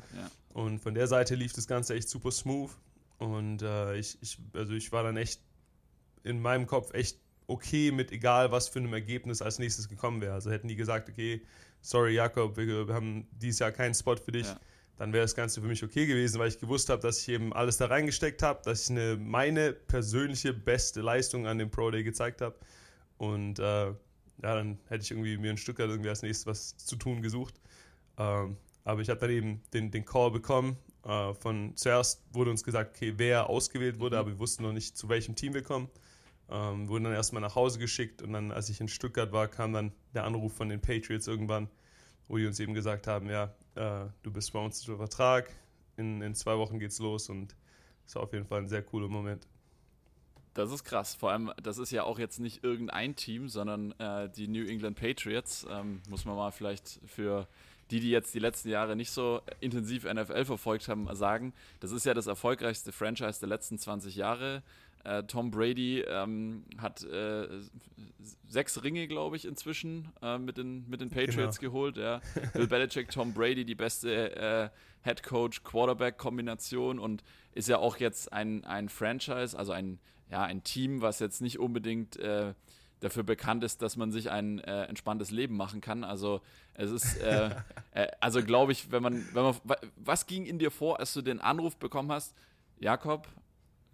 [0.52, 2.70] Und von der Seite lief das Ganze echt super smooth.
[3.18, 5.40] Und äh, ich, ich, also ich war dann echt
[6.22, 10.34] in meinem Kopf echt okay mit egal was für einem Ergebnis als nächstes gekommen wäre.
[10.34, 11.42] Also hätten die gesagt, okay,
[11.80, 14.60] sorry Jakob, wir, wir haben dieses Jahr keinen Spot für dich, ja.
[14.96, 17.52] dann wäre das Ganze für mich okay gewesen, weil ich gewusst habe, dass ich eben
[17.52, 22.04] alles da reingesteckt habe, dass ich eine, meine persönliche beste Leistung an dem Pro Day
[22.04, 22.54] gezeigt habe.
[23.18, 23.92] Und äh,
[24.42, 27.60] ja, dann hätte ich irgendwie mir ein Stück irgendwie als nächstes was zu tun gesucht.
[28.18, 30.76] Ähm, aber ich habe dann eben den, den Call bekommen.
[31.04, 34.20] Äh, von zuerst wurde uns gesagt, okay, wer ausgewählt wurde, mhm.
[34.20, 35.88] aber wir wussten noch nicht, zu welchem Team wir kommen.
[36.48, 39.72] Ähm, wurden dann erstmal nach Hause geschickt und dann, als ich in Stuttgart war, kam
[39.72, 41.68] dann der Anruf von den Patriots irgendwann,
[42.26, 45.48] wo die uns eben gesagt haben, ja, äh, du bist bei uns unter Vertrag,
[45.96, 47.54] in, in zwei Wochen geht's los und
[48.04, 49.46] es war auf jeden Fall ein sehr cooler Moment.
[50.54, 51.14] Das ist krass.
[51.14, 54.98] Vor allem, das ist ja auch jetzt nicht irgendein Team, sondern äh, die New England
[54.98, 55.66] Patriots.
[55.70, 57.46] Ähm, muss man mal vielleicht für
[57.90, 61.52] die, die jetzt die letzten Jahre nicht so intensiv NFL verfolgt haben, sagen.
[61.80, 64.62] Das ist ja das erfolgreichste Franchise der letzten 20 Jahre.
[65.02, 67.48] Äh, Tom Brady ähm, hat äh,
[68.48, 71.72] sechs Ringe, glaube ich, inzwischen äh, mit, den, mit den Patriots genau.
[71.72, 71.96] geholt.
[71.96, 72.20] Ja.
[72.52, 74.68] Bill Belichick, Tom Brady, die beste äh,
[75.02, 79.98] Head Coach-Quarterback-Kombination und ist ja auch jetzt ein, ein Franchise, also ein,
[80.30, 82.54] ja, ein Team, was jetzt nicht unbedingt äh,
[83.00, 86.04] dafür bekannt ist, dass man sich ein äh, entspanntes Leben machen kann.
[86.04, 86.40] Also
[86.74, 87.18] es ist,
[88.20, 89.56] also glaube ich, wenn man, wenn man,
[89.96, 92.34] was ging in dir vor, als du den Anruf bekommen hast,
[92.78, 93.26] Jakob,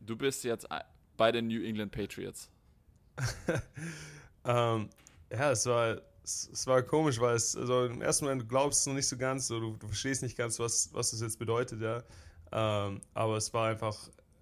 [0.01, 0.67] du bist jetzt
[1.17, 2.51] bei den New England Patriots?
[4.45, 4.89] ähm,
[5.31, 8.87] ja, es war, es, es, war komisch, weil es, also im ersten Moment du glaubst
[8.87, 11.81] noch nicht so ganz, so, du, du, verstehst nicht ganz, was, was das jetzt bedeutet,
[11.81, 12.03] ja.
[12.53, 13.97] Ähm, aber es war einfach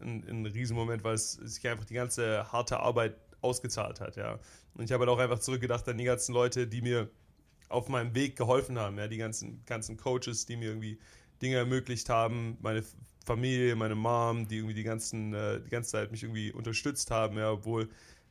[0.05, 4.39] ein, ein Riesenmoment, weil es sich einfach die ganze harte Arbeit ausgezahlt hat, ja.
[4.75, 7.11] Und ich habe halt auch einfach zurückgedacht an die ganzen Leute, die mir
[7.69, 10.99] auf meinem Weg geholfen haben, ja, die ganzen, ganzen Coaches, die mir irgendwie
[11.43, 12.85] Dinge ermöglicht haben, meine
[13.25, 17.39] Familie, meine Mom, die irgendwie die, ganzen, äh, die ganze Zeit mich irgendwie unterstützt haben,
[17.39, 17.89] ja, obwohl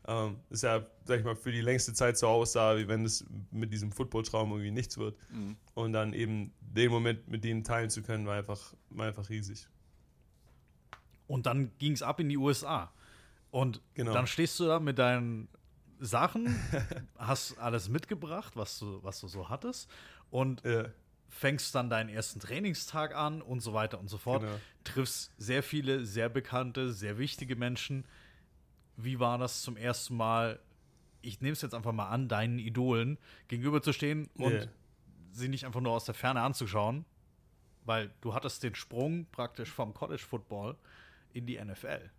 [0.07, 3.25] ähm, es ja, sag ich mal, für die längste Zeit so aussah, wie wenn es
[3.51, 5.17] mit diesem Football-Traum irgendwie nichts wird.
[5.31, 5.55] Mhm.
[5.73, 9.67] Und dann eben den Moment mit denen teilen zu können, war einfach, war einfach riesig.
[11.33, 12.91] Und dann ging es ab in die USA.
[13.49, 14.13] Und genau.
[14.13, 15.47] dann stehst du da mit deinen
[15.99, 16.55] Sachen,
[17.17, 19.89] hast alles mitgebracht, was du, was du so hattest.
[20.29, 20.85] Und ja
[21.33, 24.43] fängst dann deinen ersten Trainingstag an und so weiter und so fort.
[24.43, 24.59] Genau.
[24.83, 28.05] Triffst sehr viele, sehr bekannte, sehr wichtige Menschen.
[28.97, 30.59] Wie war das zum ersten Mal,
[31.23, 33.17] ich nehme es jetzt einfach mal an, deinen Idolen
[33.47, 34.67] gegenüberzustehen und yeah.
[35.31, 37.03] sie nicht einfach nur aus der Ferne anzuschauen?
[37.83, 40.77] Weil du hattest den Sprung praktisch vom College Football
[41.33, 42.09] in die NFL.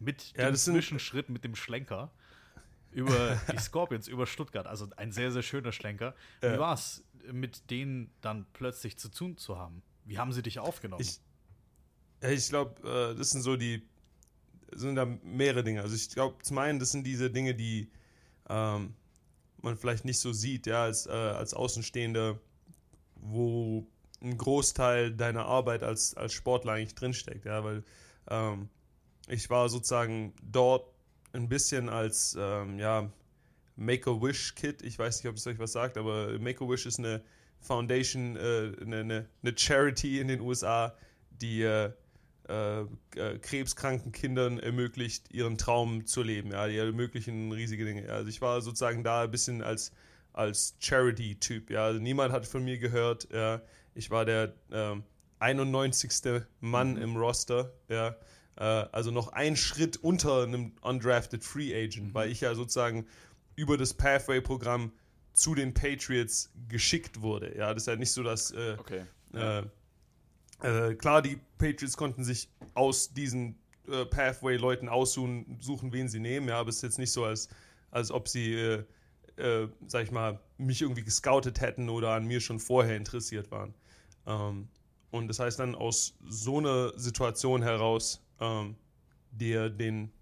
[0.00, 2.12] Mit ja, dem Zwischenschritt, mit dem Schlenker
[2.90, 4.66] über die Scorpions, über Stuttgart.
[4.66, 6.14] Also ein sehr, sehr schöner Schlenker.
[6.40, 6.58] Wie ja.
[6.58, 9.82] war es, mit denen dann plötzlich zu tun zu haben?
[10.04, 11.02] Wie haben sie dich aufgenommen?
[11.02, 11.20] Ich,
[12.22, 13.86] ich glaube, äh, das sind so die,
[14.72, 15.82] sind da mehrere Dinge.
[15.82, 17.90] Also ich glaube, zum einen, das sind diese Dinge, die
[18.48, 18.94] ähm,
[19.60, 22.38] man vielleicht nicht so sieht, ja, als, äh, als Außenstehender,
[23.16, 23.86] wo
[24.22, 27.84] ein Großteil deiner Arbeit als, als Sportler eigentlich drinsteckt, ja, weil
[28.30, 28.68] ähm,
[29.28, 30.90] ich war sozusagen dort
[31.32, 33.10] ein bisschen als, ähm, ja,
[33.76, 34.82] Make-A-Wish-Kit.
[34.82, 37.22] Ich weiß nicht, ob es euch was sagt, aber Make-A-Wish ist eine
[37.60, 40.94] Foundation, äh, eine, eine, eine, Charity in den USA,
[41.30, 41.92] die äh,
[42.48, 42.84] äh,
[43.40, 46.50] krebskranken Kindern ermöglicht, ihren Traum zu leben.
[46.50, 48.10] Ja, die ermöglichen riesige Dinge.
[48.10, 49.92] Also ich war sozusagen da ein bisschen als,
[50.32, 51.70] als Charity-Typ.
[51.70, 53.28] Ja, also niemand hat von mir gehört.
[53.32, 53.62] Ja,
[53.94, 54.54] ich war der
[55.38, 56.10] 91.
[56.24, 57.02] Ähm, Mann mhm.
[57.02, 57.72] im Roster.
[57.88, 58.16] Ja,
[58.56, 62.14] äh, also noch ein Schritt unter einem undrafted Free Agent, mhm.
[62.14, 63.06] weil ich ja sozusagen
[63.56, 64.92] über das Pathway-Programm
[65.32, 67.56] zu den Patriots geschickt wurde.
[67.56, 69.02] Ja, das ist ja nicht so, dass äh, okay.
[69.32, 69.62] äh,
[70.62, 73.58] äh, klar, die Patriots konnten sich aus diesen
[73.88, 76.48] äh, Pathway-Leuten aussuchen, suchen, wen sie nehmen.
[76.48, 77.48] Ja, aber es ist jetzt nicht so, als,
[77.90, 78.84] als ob sie, äh,
[79.36, 83.74] äh, sag ich mal, mich irgendwie gescoutet hätten oder an mir schon vorher interessiert waren.
[84.26, 84.68] Ähm,
[85.10, 88.76] und das heißt dann aus so einer Situation heraus, ähm,
[89.30, 90.12] dir den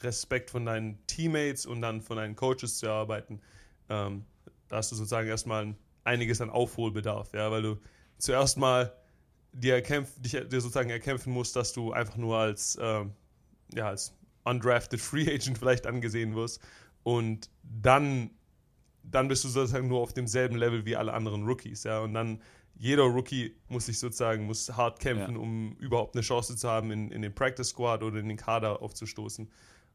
[0.00, 3.40] Respekt von deinen Teammates und dann von deinen Coaches zu erarbeiten,
[3.88, 4.24] ähm,
[4.68, 7.78] da hast du sozusagen erstmal einiges an Aufholbedarf, ja, weil du
[8.18, 8.92] zuerst mal
[9.52, 13.12] dir, erkämpf, dich, dir sozusagen erkämpfen musst, dass du einfach nur als, ähm,
[13.74, 14.14] ja, als
[14.44, 16.60] undrafted Free Agent vielleicht angesehen wirst.
[17.02, 18.30] Und dann,
[19.02, 22.40] dann bist du sozusagen nur auf demselben Level wie alle anderen Rookies, ja, und dann
[22.82, 25.40] jeder Rookie muss sich sozusagen muss hart kämpfen, ja.
[25.40, 28.82] um überhaupt eine Chance zu haben, in, in den Practice Squad oder in den Kader
[28.82, 29.46] aufzustoßen.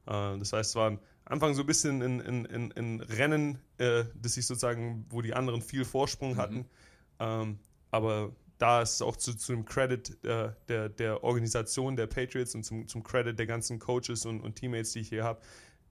[0.06, 3.60] Äh, das heißt, es war am Anfang so ein bisschen in, in, in, in Rennen,
[3.78, 6.38] äh, das sich sozusagen, wo die anderen viel Vorsprung mhm.
[6.38, 6.66] hatten.
[7.20, 7.60] Ähm,
[7.92, 12.56] aber da ist es auch zu, zu dem Credit äh, der, der Organisation der Patriots
[12.56, 15.42] und zum, zum Credit der ganzen Coaches und, und Teammates, die ich hier habe,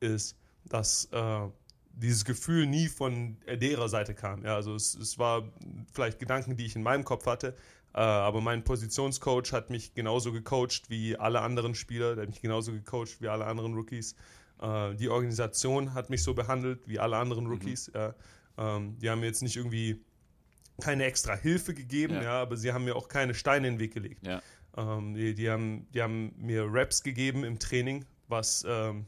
[0.01, 1.49] ist, dass äh,
[1.97, 4.45] dieses Gefühl nie von derer Seite kam.
[4.45, 5.51] Ja, also es, es war
[5.93, 7.57] vielleicht Gedanken, die ich in meinem Kopf hatte,
[7.95, 12.43] äh, aber mein Positionscoach hat mich genauso gecoacht wie alle anderen Spieler, der hat mich
[12.43, 14.15] genauso gecoacht wie alle anderen Rookies.
[14.61, 17.53] Äh, die Organisation hat mich so behandelt wie alle anderen mhm.
[17.53, 17.89] Rookies.
[17.89, 17.95] Mhm.
[17.95, 18.15] Ja.
[18.59, 20.05] Ähm, die haben mir jetzt nicht irgendwie
[20.81, 22.23] keine extra Hilfe gegeben, ja.
[22.23, 22.43] ja.
[22.43, 24.27] aber sie haben mir auch keine Steine in den Weg gelegt.
[24.27, 24.43] Ja.
[24.77, 29.07] Ähm, die, die, haben, die haben mir Raps gegeben im Training, was, ähm,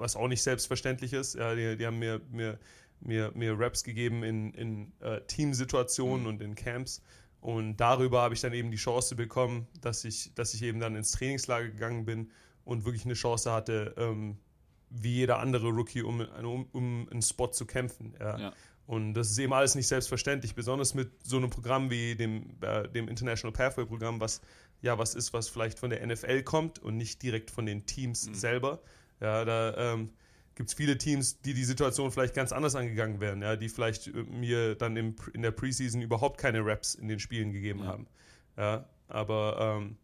[0.00, 1.34] was auch nicht selbstverständlich ist.
[1.34, 2.58] Ja, die, die haben mir, mir,
[3.00, 6.26] mir, mir Raps gegeben in, in äh, Teamsituationen mhm.
[6.26, 7.02] und in Camps.
[7.40, 10.94] Und darüber habe ich dann eben die Chance bekommen, dass ich, dass ich eben dann
[10.96, 12.30] ins Trainingslager gegangen bin
[12.64, 14.36] und wirklich eine Chance hatte, ähm,
[14.90, 18.14] wie jeder andere Rookie, um, um, um einen Spot zu kämpfen.
[18.20, 18.38] Ja.
[18.38, 18.52] ja.
[18.86, 22.88] Und das ist eben alles nicht selbstverständlich, besonders mit so einem Programm wie dem, äh,
[22.88, 24.40] dem International Pathway Programm, was
[24.82, 28.26] ja was ist, was vielleicht von der NFL kommt und nicht direkt von den Teams
[28.26, 28.34] mhm.
[28.34, 28.82] selber.
[29.20, 30.10] Ja, da ähm,
[30.54, 34.08] gibt es viele Teams, die die Situation vielleicht ganz anders angegangen wären, ja, die vielleicht
[34.08, 37.86] äh, mir dann im, in der Preseason überhaupt keine Raps in den Spielen gegeben ja.
[37.86, 38.06] haben.
[38.56, 39.96] Ja, aber ähm,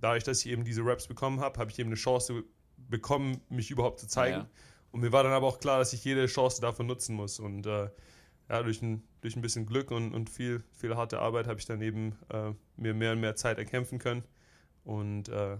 [0.00, 2.44] dadurch, dass ich eben diese Raps bekommen habe, habe ich eben eine Chance
[2.76, 4.38] bekommen, mich überhaupt zu zeigen.
[4.38, 4.48] Ja,
[4.92, 7.38] und mir war dann aber auch klar, dass ich jede Chance davon nutzen muss.
[7.38, 7.88] Und äh,
[8.48, 11.66] ja, durch ein, durch ein bisschen Glück und, und viel, viel harte Arbeit habe ich
[11.66, 14.24] dann eben äh, mir mehr und mehr Zeit erkämpfen können.
[14.84, 15.56] Und äh,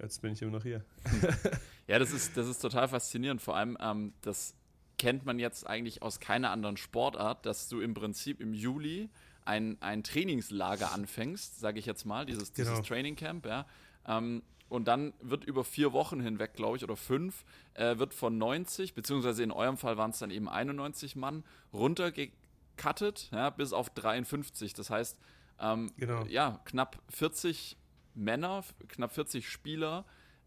[0.00, 0.84] jetzt bin ich immer noch hier.
[1.90, 3.42] ja, das ist, das ist total faszinierend.
[3.42, 4.54] Vor allem, ähm, das
[4.96, 9.10] kennt man jetzt eigentlich aus keiner anderen Sportart, dass du im Prinzip im Juli
[9.44, 12.86] ein, ein Trainingslager anfängst, sage ich jetzt mal, dieses, dieses genau.
[12.86, 13.66] Training Camp, ja.
[14.06, 17.44] Ähm, und dann wird über vier Wochen hinweg, glaube ich, oder fünf,
[17.74, 21.42] äh, wird von 90, beziehungsweise in eurem Fall waren es dann eben 91 Mann,
[21.72, 24.74] runtergecuttet, ja, bis auf 53.
[24.74, 25.18] Das heißt,
[25.58, 26.24] ähm, genau.
[26.26, 27.76] ja, knapp 40
[28.14, 30.04] Männer, knapp 40 Spieler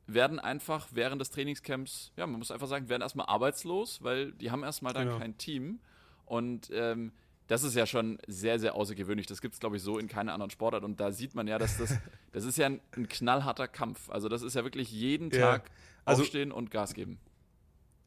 [0.08, 4.52] werden einfach während des Trainingscamps, ja, man muss einfach sagen, werden erstmal arbeitslos, weil die
[4.52, 5.20] haben erstmal dann genau.
[5.20, 5.80] kein Team.
[6.26, 7.12] Und ähm,
[7.48, 9.28] das ist ja schon sehr, sehr außergewöhnlich.
[9.28, 10.84] Das gibt es, glaube ich, so in keiner anderen Sportart.
[10.84, 11.98] Und da sieht man ja, dass das,
[12.32, 14.10] das ist ja ein, ein knallharter Kampf.
[14.10, 15.40] Also das ist ja wirklich jeden ja.
[15.40, 15.72] Tag
[16.06, 17.20] also, aufstehen und Gas geben.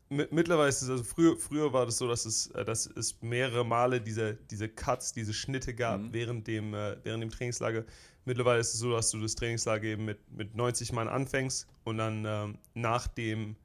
[0.08, 3.64] Mittlerweile ist es, also früher, früher war das so, dass es, äh, dass es mehrere
[3.64, 6.12] Male diese, diese Cuts, diese Schnitte gab mhm.
[6.12, 7.84] während, dem, äh, während dem Trainingslager.
[8.24, 11.98] Mittlerweile ist es so, dass du das Trainingslager eben mit, mit 90 Mann anfängst und
[11.98, 13.56] dann ähm, nach dem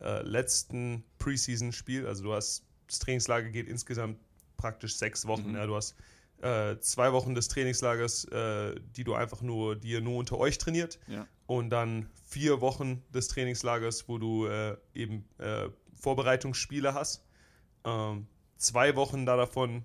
[0.00, 4.18] äh, letzten Preseason-Spiel, also du hast, das Trainingslager geht insgesamt
[4.56, 5.50] praktisch sechs Wochen.
[5.50, 5.56] Mhm.
[5.56, 5.96] Ja, du hast
[6.42, 10.58] äh, zwei Wochen des Trainingslagers, äh, die du einfach nur, die ihr nur unter euch
[10.58, 10.98] trainiert.
[11.06, 11.26] Ja.
[11.46, 15.68] Und dann vier Wochen des Trainingslagers, wo du äh, eben äh,
[16.00, 17.24] Vorbereitungsspiele hast.
[17.84, 19.84] Ähm, zwei Wochen da davon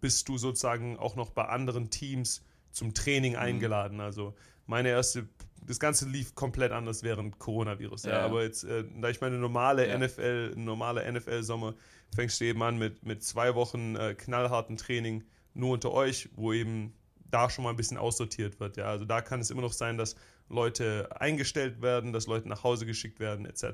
[0.00, 3.38] bist du sozusagen auch noch bei anderen Teams zum Training mhm.
[3.38, 4.00] eingeladen.
[4.00, 4.34] Also
[4.66, 5.28] meine erste,
[5.66, 8.04] das Ganze lief komplett anders während Coronavirus.
[8.04, 8.24] Ja, ja.
[8.24, 9.98] Aber jetzt, äh, da ich meine normale ja.
[9.98, 11.74] NFL, normale NFL-Sommer
[12.14, 16.52] fängst du eben an mit, mit zwei Wochen äh, knallharten Training nur unter euch, wo
[16.52, 16.92] eben
[17.30, 18.76] da schon mal ein bisschen aussortiert wird.
[18.76, 18.86] Ja?
[18.86, 20.16] Also da kann es immer noch sein, dass
[20.48, 23.64] Leute eingestellt werden, dass Leute nach Hause geschickt werden, etc.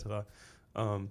[0.74, 1.10] Ähm,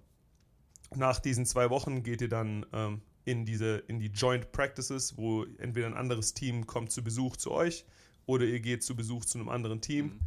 [0.96, 5.44] nach diesen zwei Wochen geht ihr dann ähm, in, diese, in die Joint Practices, wo
[5.58, 7.86] entweder ein anderes Team kommt zu Besuch zu euch
[8.26, 10.06] oder ihr geht zu Besuch zu einem anderen Team.
[10.06, 10.20] Mhm.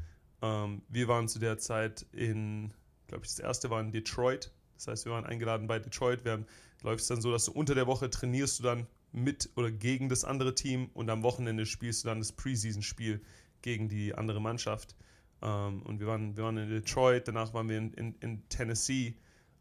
[0.43, 2.73] Ähm, wir waren zu der Zeit in,
[3.09, 4.53] glaube ich, das erste war in Detroit.
[4.75, 6.25] Das heißt, wir waren eingeladen bei Detroit.
[6.25, 6.47] Wir haben
[6.83, 10.09] läuft es dann so, dass du unter der Woche trainierst du dann mit oder gegen
[10.09, 13.23] das andere Team und am Wochenende spielst du dann das Preseason-Spiel
[13.61, 14.97] gegen die andere Mannschaft.
[15.43, 19.17] Ähm, und wir waren, wir waren in Detroit, danach waren wir in, in, in Tennessee.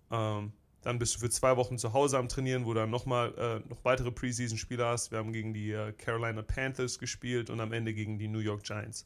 [0.09, 3.33] Ähm, dann bist du für zwei Wochen zu Hause am Trainieren, wo du dann nochmal
[3.37, 5.11] äh, noch weitere Preseason-Spiele hast.
[5.11, 8.63] Wir haben gegen die äh, Carolina Panthers gespielt und am Ende gegen die New York
[8.63, 9.05] Giants.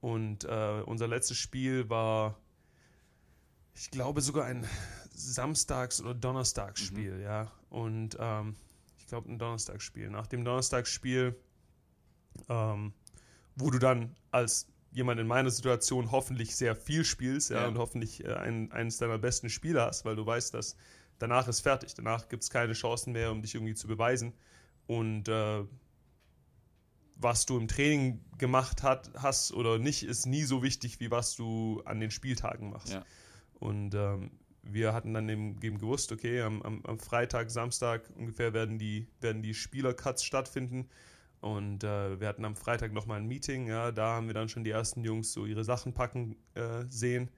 [0.00, 2.38] Und äh, unser letztes Spiel war,
[3.74, 4.66] ich glaube, sogar ein
[5.12, 7.22] Samstags- oder Donnerstagsspiel, mhm.
[7.22, 7.52] ja.
[7.70, 8.56] Und ähm,
[8.98, 10.10] ich glaube, ein Donnerstagsspiel.
[10.10, 11.36] Nach dem Donnerstagsspiel,
[12.48, 12.92] ähm,
[13.54, 17.68] wo du dann als jemand in meiner Situation hoffentlich sehr viel spielst, ja, ja.
[17.68, 20.76] und hoffentlich äh, ein, eines deiner besten Spieler hast, weil du weißt, dass
[21.18, 21.94] danach ist fertig.
[21.94, 24.32] Danach gibt es keine Chancen mehr, um dich irgendwie zu beweisen.
[24.86, 25.64] Und äh,
[27.16, 31.34] was du im Training gemacht hat, hast oder nicht, ist nie so wichtig, wie was
[31.34, 32.92] du an den Spieltagen machst.
[32.92, 33.04] Ja.
[33.54, 34.30] Und ähm,
[34.62, 39.06] wir hatten dann eben, eben gewusst, okay, am, am, am, Freitag, Samstag ungefähr werden die,
[39.20, 40.88] werden die Spielercuts stattfinden.
[41.40, 44.64] Und äh, wir hatten am Freitag nochmal ein Meeting, ja, da haben wir dann schon
[44.64, 47.30] die ersten Jungs so ihre Sachen packen äh, sehen.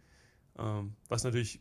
[0.59, 1.61] Ähm, was natürlich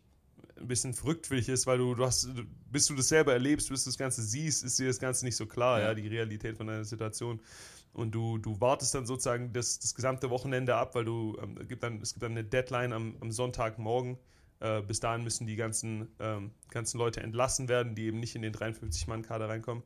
[0.59, 2.29] ein bisschen verrückt für dich ist, weil du, du hast,
[2.71, 5.35] bis du das selber erlebst, bis du das Ganze siehst, ist dir das Ganze nicht
[5.35, 7.39] so klar, ja, ja die Realität von deiner Situation.
[7.93, 11.83] Und du, du wartest dann sozusagen das, das gesamte Wochenende ab, weil du, ähm, gibt
[11.83, 14.17] dann, es gibt dann eine Deadline am, am Sonntagmorgen.
[14.59, 18.41] Äh, bis dahin müssen die ganzen, ähm, ganzen Leute entlassen werden, die eben nicht in
[18.41, 19.83] den 53-Mann-Kader reinkommen.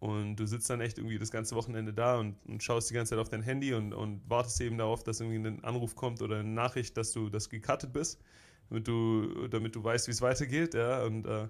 [0.00, 3.10] Und du sitzt dann echt irgendwie das ganze Wochenende da und, und, schaust die ganze
[3.10, 6.38] Zeit auf dein Handy und, und wartest eben darauf, dass irgendwie ein Anruf kommt oder
[6.38, 8.20] eine Nachricht, dass du das gecuttet bist,
[8.68, 10.74] damit du, damit du weißt, wie es weitergeht.
[10.74, 11.02] Ja?
[11.04, 11.44] Und äh,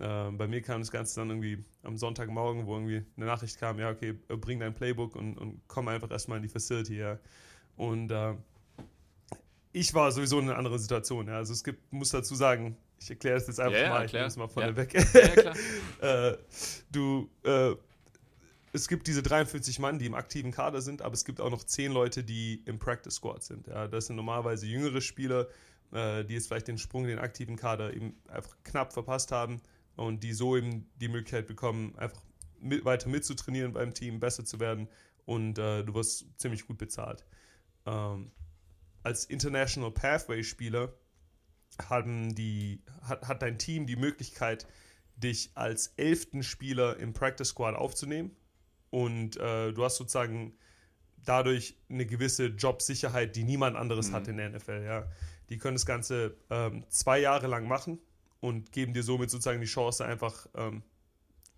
[0.00, 3.78] äh, bei mir kam das Ganze dann irgendwie am Sonntagmorgen, wo irgendwie eine Nachricht kam,
[3.78, 6.98] ja, okay, bring dein Playbook und, und komm einfach erstmal in die Facility.
[6.98, 7.18] Ja?
[7.76, 8.34] Und äh,
[9.72, 11.28] ich war sowieso in einer anderen Situation.
[11.28, 11.36] Ja?
[11.36, 14.26] Also es gibt, muss dazu sagen, ich erkläre es jetzt einfach ja, mal, ich nehme
[14.26, 14.76] es mal vorne ja.
[14.76, 14.94] weg.
[14.94, 15.56] Ja, klar.
[16.32, 16.36] äh,
[16.90, 17.74] du, äh,
[18.72, 21.62] es gibt diese 43 Mann, die im aktiven Kader sind, aber es gibt auch noch
[21.62, 23.66] 10 Leute, die im Practice Squad sind.
[23.68, 25.48] Ja, das sind normalerweise jüngere Spieler,
[25.92, 29.60] äh, die jetzt vielleicht den Sprung in den aktiven Kader eben einfach knapp verpasst haben
[29.96, 32.22] und die so eben die Möglichkeit bekommen, einfach
[32.60, 34.88] mit, weiter mitzutrainieren beim Team, besser zu werden
[35.24, 37.24] und äh, du wirst ziemlich gut bezahlt.
[37.86, 38.30] Ähm,
[39.02, 40.92] als International Pathway-Spieler
[41.88, 44.66] haben die, hat, hat dein Team die Möglichkeit,
[45.16, 48.34] dich als elften Spieler im Practice Squad aufzunehmen.
[48.90, 50.56] Und äh, du hast sozusagen
[51.24, 54.14] dadurch eine gewisse Jobsicherheit, die niemand anderes Mhm.
[54.14, 54.82] hat in der NFL.
[54.84, 55.10] Ja.
[55.48, 57.98] Die können das Ganze ähm, zwei Jahre lang machen
[58.40, 60.82] und geben dir somit sozusagen die Chance, einfach ähm,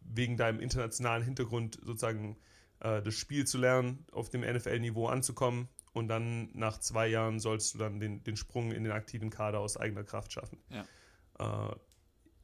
[0.01, 2.37] wegen deinem internationalen Hintergrund sozusagen
[2.81, 7.75] äh, das Spiel zu lernen, auf dem NFL-Niveau anzukommen und dann nach zwei Jahren sollst
[7.75, 10.59] du dann den, den Sprung in den aktiven Kader aus eigener Kraft schaffen.
[10.69, 11.71] Ja.
[11.71, 11.77] Äh,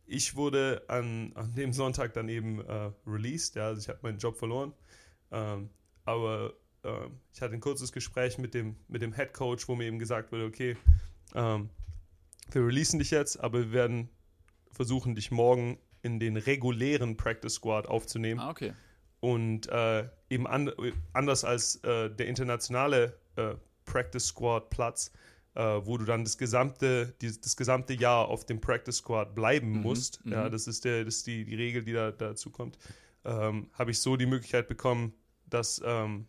[0.07, 4.19] ich wurde an, an dem Sonntag dann eben äh, released, ja, also ich habe meinen
[4.19, 4.73] Job verloren,
[5.31, 5.71] ähm,
[6.05, 9.85] aber äh, ich hatte ein kurzes Gespräch mit dem, mit dem Head Coach, wo mir
[9.85, 10.77] eben gesagt wurde, okay,
[11.35, 11.71] ähm,
[12.51, 14.09] wir releasen dich jetzt, aber wir werden
[14.71, 18.41] versuchen, dich morgen in den regulären Practice Squad aufzunehmen.
[18.41, 18.73] Ah, okay.
[19.21, 20.73] Und äh, eben an,
[21.13, 23.55] anders als äh, der internationale äh,
[23.85, 25.13] Practice Squad Platz,
[25.55, 29.73] äh, wo du dann das gesamte, die, das gesamte Jahr auf dem Practice Squad bleiben
[29.73, 30.33] Mhm, musst, mhm.
[30.33, 32.79] ja, das ist, der, das ist die, die Regel, die da dazu kommt,
[33.25, 35.13] ähm, habe ich so die Möglichkeit bekommen,
[35.47, 36.27] dass ähm,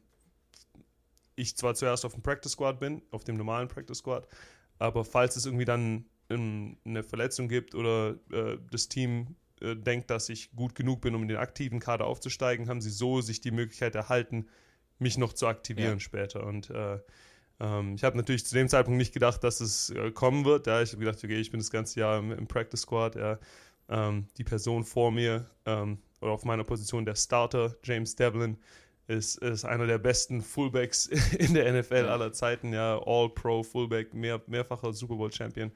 [1.36, 4.28] ich zwar zuerst auf dem Practice Squad bin, auf dem normalen Practice Squad,
[4.84, 10.10] aber falls es irgendwie dann ähm, eine Verletzung gibt oder äh, das Team äh, denkt,
[10.10, 13.40] dass ich gut genug bin, um in den aktiven Kader aufzusteigen, haben sie so sich
[13.40, 14.48] die Möglichkeit erhalten,
[15.00, 16.00] mich noch zu aktivieren Ja.
[16.00, 16.46] später.
[16.46, 17.00] Und äh,
[17.62, 20.68] ähm, ich habe natürlich zu dem Zeitpunkt nicht gedacht, dass es äh, kommen wird.
[20.68, 20.82] Ja.
[20.82, 23.16] Ich habe gedacht, okay, ich bin das ganze Jahr im, im Practice Squad.
[23.16, 23.40] Ja.
[23.88, 28.58] Ähm, die Person vor mir ähm, oder auf meiner Position der Starter, James Devlin,
[29.08, 31.08] ist, ist einer der besten Fullbacks
[31.38, 32.74] in der NFL aller Zeiten.
[32.74, 35.72] Ja, All-Pro Fullback, mehr, mehrfacher Super Bowl Champion.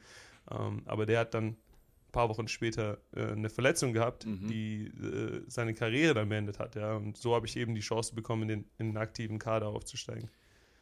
[0.49, 1.57] Ähm, aber der hat dann ein
[2.11, 4.47] paar Wochen später äh, eine Verletzung gehabt, Mhm.
[4.47, 6.75] die äh, seine Karriere dann beendet hat.
[6.75, 6.95] Ja.
[6.95, 10.29] Und so habe ich eben die Chance bekommen, in den, in den aktiven Kader aufzusteigen.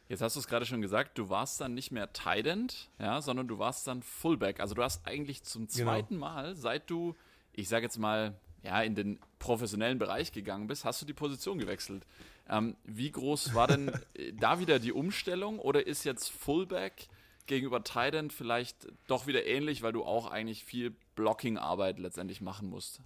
[0.08, 3.20] Jetzt hast du es gerade schon gesagt, du warst dann nicht mehr Tight End, ja,
[3.20, 4.60] sondern du warst dann Fullback.
[4.60, 5.90] Also du hast eigentlich zum Genau.
[5.90, 7.16] zweiten Mal, seit du,
[7.52, 11.58] ich sage jetzt mal, ja, in den professionellen Bereich gegangen bist, hast du die Position
[11.58, 12.06] gewechselt.
[12.48, 17.08] Ähm, wie groß war denn äh, da wieder die Umstellung oder ist jetzt Fullback
[17.46, 22.68] gegenüber Tight End vielleicht doch wieder ähnlich, weil du auch eigentlich viel Blocking-Arbeit letztendlich machen
[22.68, 23.00] musst?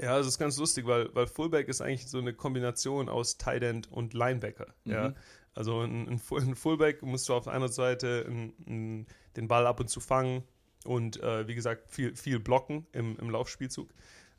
[0.00, 3.64] Ja, es ist ganz lustig, weil, weil Fullback ist eigentlich so eine Kombination aus Tight
[3.64, 4.72] End und Linebacker.
[4.84, 5.08] Ja.
[5.08, 5.16] Mhm.
[5.54, 9.88] Also ein, ein Fullback musst du auf einer Seite ein, ein, den Ball ab und
[9.88, 10.44] zu fangen
[10.84, 13.92] und äh, wie gesagt viel, viel blocken im, im Laufspielzug.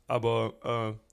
[0.06, 1.09] Aber äh,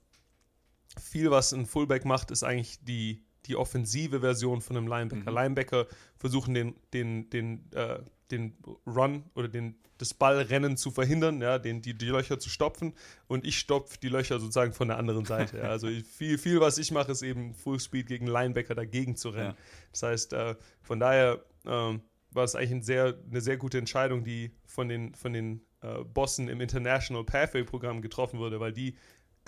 [0.96, 5.30] viel, was ein Fullback macht, ist eigentlich die, die offensive Version von einem Linebacker.
[5.30, 5.36] Mhm.
[5.36, 5.86] Linebacker
[6.16, 8.00] versuchen den, den, den, äh,
[8.30, 8.56] den
[8.86, 12.94] Run oder den, das Ballrennen zu verhindern, ja, den, die, die Löcher zu stopfen
[13.26, 15.58] und ich stopfe die Löcher sozusagen von der anderen Seite.
[15.58, 15.64] Ja.
[15.64, 19.54] Also viel, viel, was ich mache, ist eben Fullspeed gegen Linebacker dagegen zu rennen.
[19.56, 19.56] Ja.
[19.92, 24.24] Das heißt, äh, von daher ähm, war es eigentlich ein sehr, eine sehr gute Entscheidung,
[24.24, 28.96] die von den, von den äh, Bossen im International Pathway-Programm getroffen wurde, weil die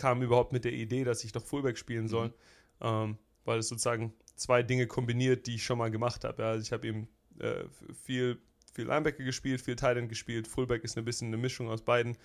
[0.00, 2.32] kamen überhaupt mit der Idee, dass ich doch Fullback spielen soll, Mhm.
[2.80, 6.42] ähm, weil es sozusagen zwei Dinge kombiniert, die ich schon mal gemacht habe.
[6.42, 6.48] Ja.
[6.50, 7.08] Also ich habe eben
[7.38, 7.64] äh,
[8.04, 8.38] viel,
[8.72, 12.16] viel Linebacker gespielt, viel Tight End gespielt, Fullback ist ein bisschen eine Mischung aus beiden.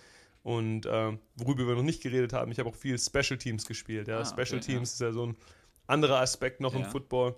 [0.44, 4.08] Und ähm, worüber wir noch nicht geredet haben, ich habe auch viel Special Teams gespielt.
[4.08, 4.20] Ja.
[4.20, 4.66] Ah, okay, Special ja.
[4.66, 5.38] Teams ist ja so ein
[5.88, 6.90] anderer Aspekt noch im Ja.
[6.90, 7.36] Football.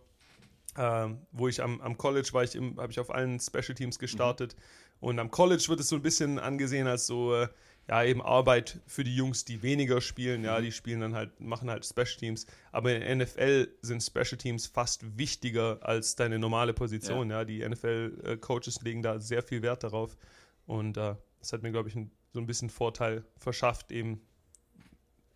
[0.78, 4.56] Ähm, wo ich am, am College war, ich habe ich auf allen Special Teams gestartet.
[5.00, 7.48] Und am College wird es so ein bisschen angesehen als so, äh,
[7.88, 10.44] ja, eben Arbeit für die Jungs, die weniger spielen.
[10.44, 12.46] Ja, die spielen dann halt, machen halt Special Teams.
[12.72, 17.30] Aber in der NFL sind Special Teams fast wichtiger als deine normale Position.
[17.30, 20.18] Ja, die NFL-Coaches legen da sehr viel Wert darauf.
[20.66, 24.22] Und äh, das hat mir, glaube ich, ein, so ein bisschen Vorteil verschafft, eben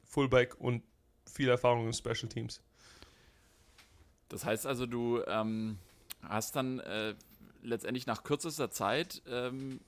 [0.03, 0.83] Fullback und
[1.25, 2.61] viel Erfahrung in Special Teams.
[4.27, 5.77] Das heißt also, du ähm,
[6.21, 7.15] hast dann äh,
[7.61, 9.79] letztendlich nach kürzester Zeit ähm,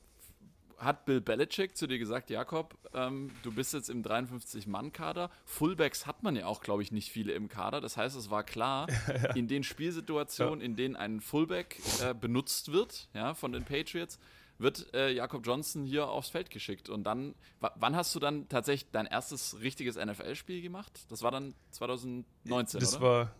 [0.84, 5.30] hat Bill Belichick zu dir gesagt, Jakob, ähm, du bist jetzt im 53-Mann-Kader.
[5.46, 7.82] Fullbacks hat man ja auch, glaube ich, nicht viele im Kader.
[7.82, 9.34] Das heißt, es war klar, ja.
[9.36, 10.66] in den Spielsituationen, ja.
[10.66, 14.20] in denen ein Fullback äh, benutzt wird, ja, von den Patriots,
[14.60, 16.90] wird äh, Jakob Johnson hier aufs Feld geschickt.
[16.90, 21.06] Und dann, wann hast du dann tatsächlich dein erstes richtiges NFL-Spiel gemacht?
[21.10, 23.06] Das war dann 2019, das oder?
[23.06, 23.36] war,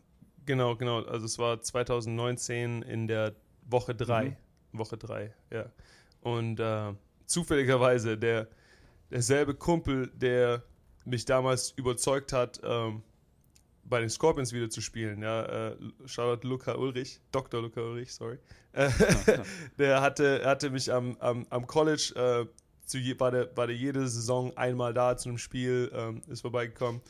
[0.46, 1.04] genau, genau.
[1.04, 4.30] Also es war 2019 in der Woche 3.
[4.30, 4.36] Mhm.
[4.74, 5.66] Woche 3, ja.
[6.22, 6.94] Und äh,
[7.26, 8.48] zufälligerweise der,
[9.12, 10.64] derselbe Kumpel, der
[11.06, 13.04] mich damals überzeugt hat, ähm,
[13.86, 15.22] bei den Scorpions wieder zu spielen.
[15.22, 17.62] Ja, äh, Shoutout Luca Ulrich, Dr.
[17.62, 18.38] Luca Ulrich, sorry.
[18.72, 18.90] Äh,
[19.78, 22.46] der hatte, hatte mich am, am, am College, äh,
[22.86, 26.42] zu je, war, der, war der jede Saison einmal da zu einem Spiel, ähm, ist
[26.42, 27.02] vorbeigekommen.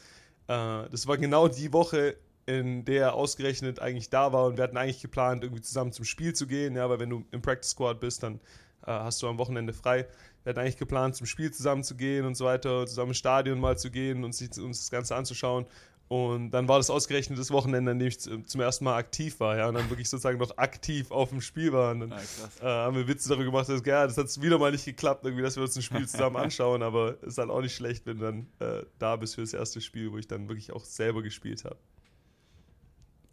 [0.47, 2.15] Äh, das war genau die Woche,
[2.45, 6.05] in der er ausgerechnet eigentlich da war und wir hatten eigentlich geplant, irgendwie zusammen zum
[6.05, 8.39] Spiel zu gehen, ja, weil wenn du im Practice Squad bist, dann
[8.85, 10.07] hast du am Wochenende frei.
[10.43, 13.59] Wir hatten eigentlich geplant, zum Spiel zusammen zu gehen und so weiter, zusammen ins Stadion
[13.59, 15.65] mal zu gehen und sich, uns das Ganze anzuschauen.
[16.09, 19.57] Und dann war das ausgerechnet das Wochenende, an dem ich zum ersten Mal aktiv war,
[19.57, 21.91] ja, und dann wirklich sozusagen noch aktiv auf dem Spiel war.
[21.91, 22.17] Und dann ja,
[22.61, 25.41] äh, haben wir Witze darüber gemacht, dass, ja, das hat wieder mal nicht geklappt, irgendwie,
[25.41, 28.19] dass wir uns ein Spiel zusammen anschauen, aber es ist halt auch nicht schlecht, wenn
[28.19, 31.23] du dann äh, da bist für das erste Spiel, wo ich dann wirklich auch selber
[31.23, 31.77] gespielt habe.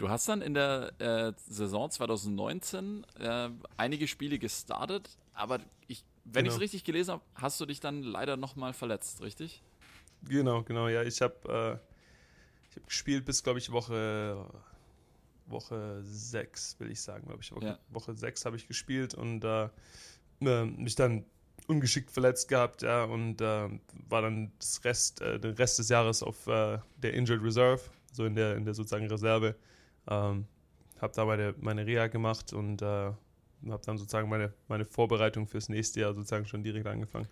[0.00, 6.44] Du hast dann in der äh, Saison 2019 äh, einige Spiele gestartet, aber ich, wenn
[6.44, 6.52] genau.
[6.52, 9.62] ich es richtig gelesen habe, hast du dich dann leider nochmal verletzt, richtig?
[10.22, 11.02] Genau, genau, ja.
[11.02, 14.42] Ich habe äh, hab gespielt bis, glaube ich, Woche
[15.44, 17.52] Woche 6, will ich sagen, glaube ich.
[17.52, 17.78] Woche, ja.
[17.90, 19.68] Woche 6 habe ich gespielt und äh,
[20.40, 21.26] äh, mich dann
[21.66, 23.68] ungeschickt verletzt gehabt, ja, und äh,
[24.08, 27.82] war dann das Rest, äh, den Rest des Jahres auf der Injured Reserve,
[28.14, 29.56] so in der, in der sozusagen Reserve.
[30.08, 30.46] Ähm,
[31.00, 35.68] habe da meine, meine Reha gemacht und äh, habe dann sozusagen meine, meine Vorbereitung fürs
[35.68, 37.28] nächste Jahr sozusagen schon direkt angefangen.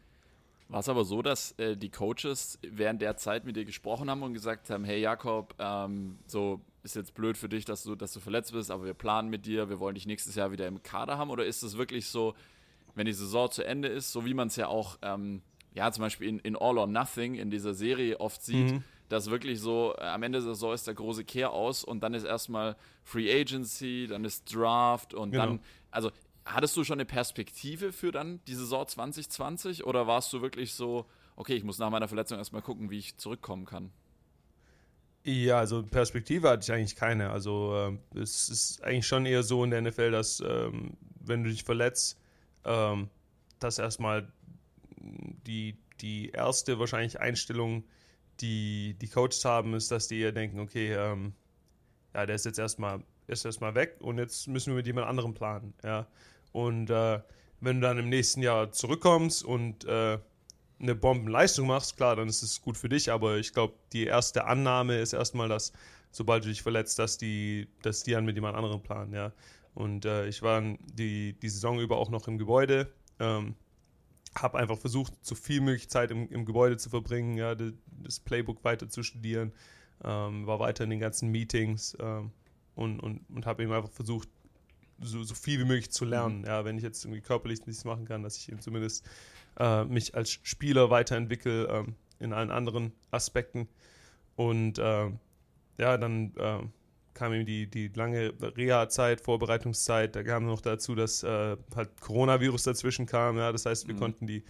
[0.69, 4.23] War es aber so, dass äh, die Coaches während der Zeit mit dir gesprochen haben
[4.23, 8.13] und gesagt haben, hey Jakob, ähm, so ist jetzt blöd für dich, dass du, dass
[8.13, 10.83] du verletzt bist, aber wir planen mit dir, wir wollen dich nächstes Jahr wieder im
[10.83, 11.31] Kader haben?
[11.31, 12.35] Oder ist es wirklich so,
[12.95, 15.43] wenn die Saison zu Ende ist, so wie man es ja auch, ähm,
[15.73, 19.31] ja, zum Beispiel in, in All or Nothing in dieser Serie oft sieht, mhm dass
[19.31, 22.25] wirklich so, äh, am Ende der Saison ist der große Kehr aus und dann ist
[22.25, 25.47] erstmal Free Agency, dann ist Draft und genau.
[25.47, 25.61] dann,
[25.91, 26.11] also
[26.45, 31.07] hattest du schon eine Perspektive für dann die Saison 2020 oder warst du wirklich so,
[31.37, 33.91] okay, ich muss nach meiner Verletzung erstmal gucken, wie ich zurückkommen kann?
[35.25, 37.31] Ja, also Perspektive hatte ich eigentlich keine.
[37.31, 41.51] Also äh, es ist eigentlich schon eher so in der NFL, dass ähm, wenn du
[41.51, 42.19] dich verletzt,
[42.65, 43.11] ähm,
[43.59, 44.33] dass erstmal
[45.47, 47.85] die, die erste wahrscheinlich Einstellung
[48.41, 51.33] die, die Coaches haben, ist, dass die denken, okay, ähm,
[52.15, 55.35] ja, der ist jetzt erstmal ist erstmal weg und jetzt müssen wir mit jemand anderem
[55.35, 55.75] planen.
[55.85, 56.07] Ja.
[56.53, 57.21] Und äh,
[57.61, 60.19] wenn du dann im nächsten Jahr zurückkommst und äh,
[60.81, 64.47] eine Bombenleistung machst, klar, dann ist es gut für dich, aber ich glaube, die erste
[64.47, 65.73] Annahme ist erstmal, dass
[66.11, 69.33] sobald du dich verletzt, dass die, dass die dann mit jemand anderem planen, ja.
[69.75, 72.91] Und äh, ich war die, die Saison über auch noch im Gebäude.
[73.21, 73.55] Ähm,
[74.35, 78.65] habe einfach versucht, so viel möglich Zeit im, im Gebäude zu verbringen, ja, das Playbook
[78.65, 79.53] weiter zu studieren,
[80.05, 82.31] ähm, war weiter in den ganzen Meetings ähm,
[82.75, 84.29] und, und, und habe eben einfach versucht,
[85.01, 86.41] so, so viel wie möglich zu lernen.
[86.41, 86.47] Mhm.
[86.47, 89.09] Ja, wenn ich jetzt irgendwie körperlich nichts machen kann, dass ich eben zumindest
[89.59, 93.69] äh, mich als Spieler weiterentwickle ähm, in allen anderen Aspekten.
[94.37, 95.11] Und äh,
[95.79, 96.61] ja, dann äh,
[97.19, 100.15] kam eben die, die lange Reha-Zeit, Vorbereitungszeit.
[100.15, 103.37] Da kam noch dazu, dass äh, halt Coronavirus dazwischen kam.
[103.37, 103.99] Ja, das heißt, wir mhm.
[103.99, 104.45] konnten die,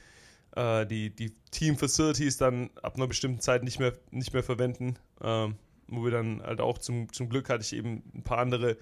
[0.55, 4.99] äh, die, die Team-Facilities dann ab einer bestimmten Zeit nicht mehr, nicht mehr verwenden.
[5.23, 5.57] Ähm,
[5.89, 8.77] wo wir dann halt auch zum, zum Glück hatte ich eben ein paar andere,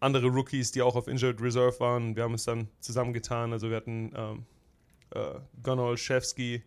[0.00, 2.16] andere Rookies, die auch auf Injured Reserve waren.
[2.16, 3.52] Wir haben es dann zusammengetan.
[3.52, 4.46] Also wir hatten ähm,
[5.14, 6.64] äh, Gunnar Olszewski,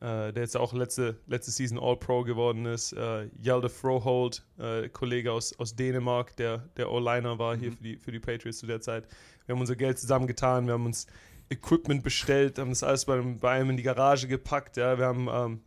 [0.00, 2.92] der jetzt auch letzte, letzte Season All-Pro geworden ist.
[2.92, 7.60] Äh, Hjalte Froholt, äh, Kollege aus, aus Dänemark, der, der O-Liner war mhm.
[7.60, 9.06] hier für die, für die Patriots zu der Zeit.
[9.44, 11.06] Wir haben unser Geld zusammengetan, wir haben uns
[11.50, 14.76] Equipment bestellt, haben das alles bei, bei einem in die Garage gepackt.
[14.76, 14.98] Ja.
[14.98, 15.60] Wir haben ähm,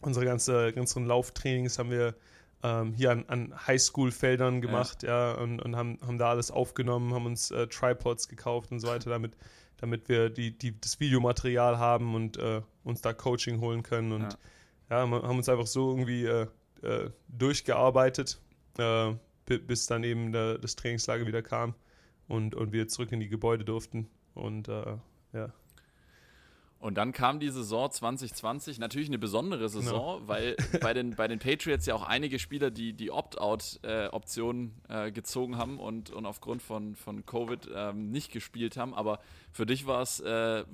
[0.00, 2.14] unsere ganze, ganzen Lauftrainings haben wir
[2.62, 7.14] ähm, hier an, an Highschool-Feldern gemacht, ja, ja und, und haben, haben da alles aufgenommen,
[7.14, 9.36] haben uns äh, Tripods gekauft und so weiter, damit
[9.80, 14.12] damit wir die, die, das Videomaterial haben und äh, uns da Coaching holen können.
[14.12, 14.38] Und
[14.90, 16.46] ja, ja haben uns einfach so irgendwie äh,
[16.82, 18.38] äh, durchgearbeitet,
[18.78, 19.14] äh,
[19.46, 21.74] bis dann eben der, das Trainingslager wieder kam
[22.28, 24.08] und, und wir zurück in die Gebäude durften.
[24.34, 24.96] Und äh,
[25.32, 25.52] ja.
[26.80, 30.28] Und dann kam die Saison 2020, natürlich eine besondere Saison, no.
[30.28, 35.12] weil bei den, bei den Patriots ja auch einige Spieler die, die Opt-out-Option äh, äh,
[35.12, 38.94] gezogen haben und, und aufgrund von, von Covid ähm, nicht gespielt haben.
[38.94, 39.20] Aber
[39.52, 40.64] für dich war es, äh,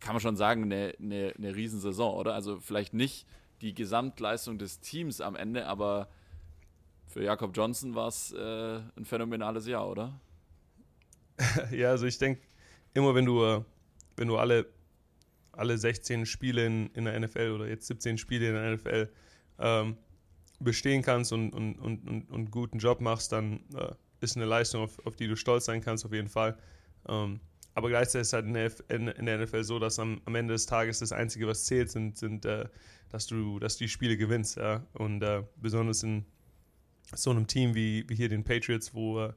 [0.00, 2.34] kann man schon sagen, eine, eine, eine Riesensaison, oder?
[2.34, 3.24] Also vielleicht nicht
[3.60, 6.08] die Gesamtleistung des Teams am Ende, aber
[7.06, 10.18] für Jakob Johnson war es äh, ein phänomenales Jahr, oder?
[11.70, 12.40] ja, also ich denke,
[12.92, 13.62] immer wenn du, äh,
[14.16, 14.66] wenn du alle
[15.56, 19.08] alle 16 Spiele in, in der NFL oder jetzt 17 Spiele in der NFL
[19.58, 19.96] ähm,
[20.60, 24.82] bestehen kannst und, und, und, und, und guten Job machst, dann äh, ist eine Leistung,
[24.82, 26.56] auf, auf die du stolz sein kannst, auf jeden Fall.
[27.08, 27.40] Ähm,
[27.74, 30.34] aber gleichzeitig ist es halt in der, in, in der, NFL so, dass am, am,
[30.34, 32.66] Ende des Tages das Einzige, was zählt, sind, sind äh,
[33.10, 34.56] dass, du, dass du die Spiele gewinnst.
[34.56, 34.86] Ja?
[34.94, 36.24] Und äh, besonders in
[37.14, 39.32] so einem Team wie, wie hier den Patriots, wo äh,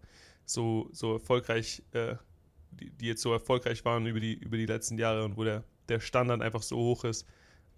[0.46, 2.16] so, so erfolgreich, äh,
[2.72, 5.64] die, die, jetzt so erfolgreich waren über die, über die letzten Jahre und wo der
[5.90, 7.28] der Standard einfach so hoch ist,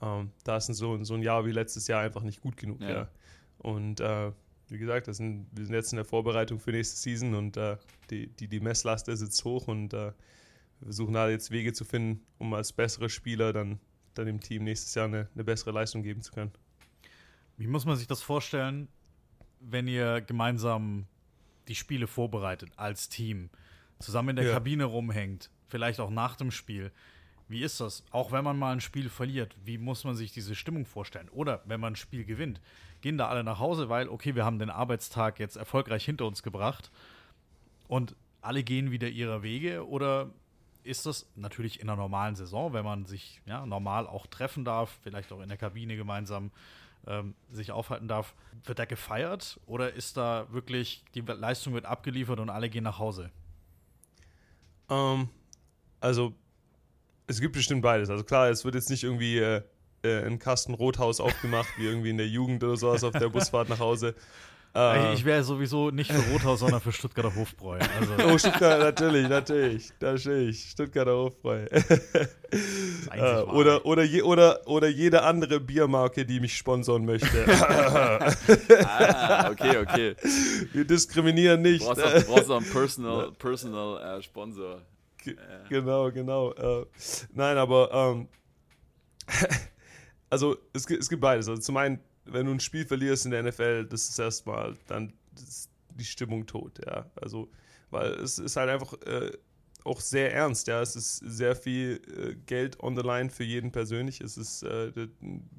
[0.01, 2.81] ähm, da ist so, so ein Jahr wie letztes Jahr einfach nicht gut genug.
[2.81, 2.89] Ja.
[2.89, 3.09] ja.
[3.57, 4.31] Und äh,
[4.69, 7.77] wie gesagt, das sind, wir sind jetzt in der Vorbereitung für nächste Season und äh,
[8.09, 10.13] die, die, die Messlast sitzt hoch und äh,
[10.79, 13.79] wir versuchen da jetzt Wege zu finden, um als bessere Spieler dann,
[14.13, 16.51] dann dem Team nächstes Jahr eine, eine bessere Leistung geben zu können.
[17.57, 18.87] Wie muss man sich das vorstellen,
[19.59, 21.07] wenn ihr gemeinsam
[21.67, 23.49] die Spiele vorbereitet als Team,
[23.99, 24.53] zusammen in der ja.
[24.53, 26.91] Kabine rumhängt, vielleicht auch nach dem Spiel?
[27.49, 28.03] Wie ist das?
[28.11, 31.29] Auch wenn man mal ein Spiel verliert, wie muss man sich diese Stimmung vorstellen?
[31.29, 32.61] Oder wenn man ein Spiel gewinnt,
[33.01, 36.43] gehen da alle nach Hause, weil, okay, wir haben den Arbeitstag jetzt erfolgreich hinter uns
[36.43, 36.91] gebracht
[37.87, 39.87] und alle gehen wieder ihrer Wege?
[39.87, 40.29] Oder
[40.83, 44.99] ist das natürlich in einer normalen Saison, wenn man sich ja, normal auch treffen darf,
[45.01, 46.51] vielleicht auch in der Kabine gemeinsam
[47.07, 52.39] ähm, sich aufhalten darf, wird da gefeiert oder ist da wirklich, die Leistung wird abgeliefert
[52.39, 53.31] und alle gehen nach Hause?
[54.89, 55.29] Ähm,
[55.99, 56.35] also
[57.29, 58.09] es gibt bestimmt beides.
[58.09, 59.61] Also klar, es wird jetzt nicht irgendwie äh,
[60.03, 63.69] äh, ein Kasten Rothaus aufgemacht, wie irgendwie in der Jugend oder sowas auf der Busfahrt
[63.69, 64.15] nach Hause.
[64.75, 67.79] Äh, ich wäre sowieso nicht für Rothaus, sondern für Stuttgarter Hofbräu.
[67.79, 68.13] Also.
[68.27, 69.89] Oh, Stuttgart, natürlich, natürlich.
[69.99, 70.69] Da stehe ich.
[70.69, 71.65] Stuttgarter Hofbräu.
[73.11, 77.27] äh, oder, oder, je, oder, oder jede andere Biermarke, die mich sponsoren möchte.
[78.85, 80.15] ah, okay, okay.
[80.71, 81.81] Wir diskriminieren nicht.
[81.81, 84.81] Du brauchst auch, brauchst auch einen Personal, personal uh, Sponsor.
[85.69, 86.53] Genau, genau.
[86.53, 86.85] Äh,
[87.33, 88.27] nein, aber ähm,
[90.29, 91.47] also es, es gibt beides.
[91.47, 95.13] Also zum einen, wenn du ein Spiel verlierst in der NFL, das ist erstmal dann
[95.35, 97.09] ist die Stimmung tot, ja.
[97.15, 97.49] Also,
[97.89, 99.31] weil es ist halt einfach äh,
[99.83, 100.81] auch sehr ernst, ja.
[100.81, 104.21] Es ist sehr viel äh, Geld on the line für jeden persönlich.
[104.21, 104.91] Es ist, äh,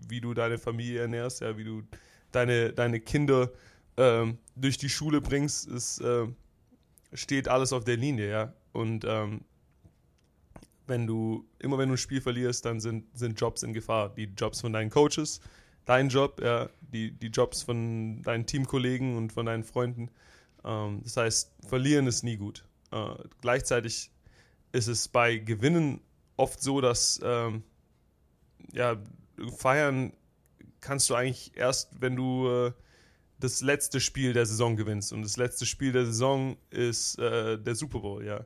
[0.08, 1.82] wie du deine Familie ernährst, ja, wie du
[2.32, 3.50] deine, deine Kinder
[3.96, 6.26] ähm, durch die Schule bringst, es äh,
[7.12, 8.54] steht alles auf der Linie, ja.
[8.72, 9.44] Und ähm,
[10.90, 14.10] wenn du, immer wenn du ein Spiel verlierst, dann sind, sind Jobs in Gefahr.
[14.10, 15.40] Die Jobs von deinen Coaches,
[15.86, 20.10] dein Job, ja, die, die Jobs von deinen Teamkollegen und von deinen Freunden.
[20.64, 22.64] Ähm, das heißt, verlieren ist nie gut.
[22.90, 24.10] Äh, gleichzeitig
[24.72, 26.00] ist es bei Gewinnen
[26.36, 27.62] oft so, dass ähm,
[28.72, 28.96] ja,
[29.56, 30.12] feiern
[30.80, 32.72] kannst du eigentlich erst, wenn du äh,
[33.38, 35.12] das letzte Spiel der Saison gewinnst.
[35.12, 38.44] Und das letzte Spiel der Saison ist äh, der Super Bowl, ja.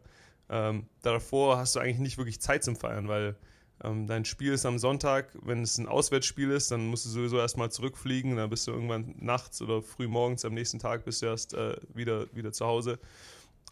[0.49, 3.37] Ähm, davor hast du eigentlich nicht wirklich Zeit zum Feiern, weil
[3.83, 5.37] ähm, dein Spiel ist am Sonntag.
[5.43, 8.37] Wenn es ein Auswärtsspiel ist, dann musst du sowieso erstmal zurückfliegen.
[8.37, 11.77] Dann bist du irgendwann nachts oder früh morgens am nächsten Tag bist du erst äh,
[11.93, 12.99] wieder, wieder zu Hause.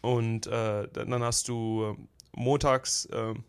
[0.01, 2.03] Und äh, dann hast du äh,
[2.35, 3.43] montags, ähm,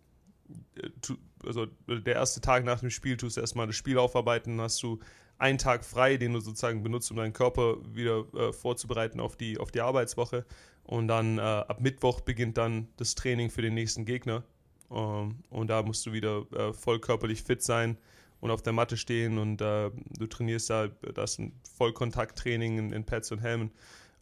[1.44, 4.56] also der erste Tag nach dem Spiel, tust du erstmal das Spiel aufarbeiten.
[4.56, 5.01] Dann hast du
[5.38, 9.59] einen Tag frei, den du sozusagen benutzt, um deinen Körper wieder äh, vorzubereiten auf die,
[9.59, 10.44] auf die Arbeitswoche.
[10.85, 14.44] Und dann äh, ab Mittwoch beginnt dann das Training für den nächsten Gegner.
[14.90, 17.98] Ähm, und da musst du wieder äh, voll körperlich fit sein
[18.40, 22.93] und auf der Matte stehen und äh, du trainierst da, das ist ein Vollkontakttraining in,
[22.93, 23.70] in Pads und Helmen.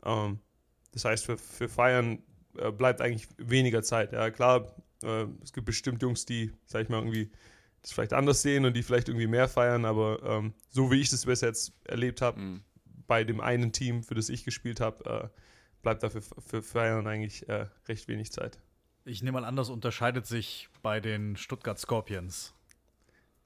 [0.05, 0.39] Ähm,
[0.93, 2.22] das heißt, für, für Feiern
[2.56, 4.12] äh, bleibt eigentlich weniger Zeit.
[4.12, 7.32] Ja, klar, äh, es gibt bestimmt Jungs, die, sag ich mal, irgendwie
[7.82, 11.10] das vielleicht anders sehen und die vielleicht irgendwie mehr feiern, aber ähm, so wie ich
[11.10, 12.62] das bis jetzt erlebt habe, mhm.
[13.09, 15.40] bei dem einen Team, für das ich gespielt habe, äh,
[15.82, 18.59] bleibt dafür für Feiern eigentlich äh, recht wenig Zeit.
[19.04, 22.54] Ich nehme mal an, das unterscheidet sich bei den Stuttgart Scorpions.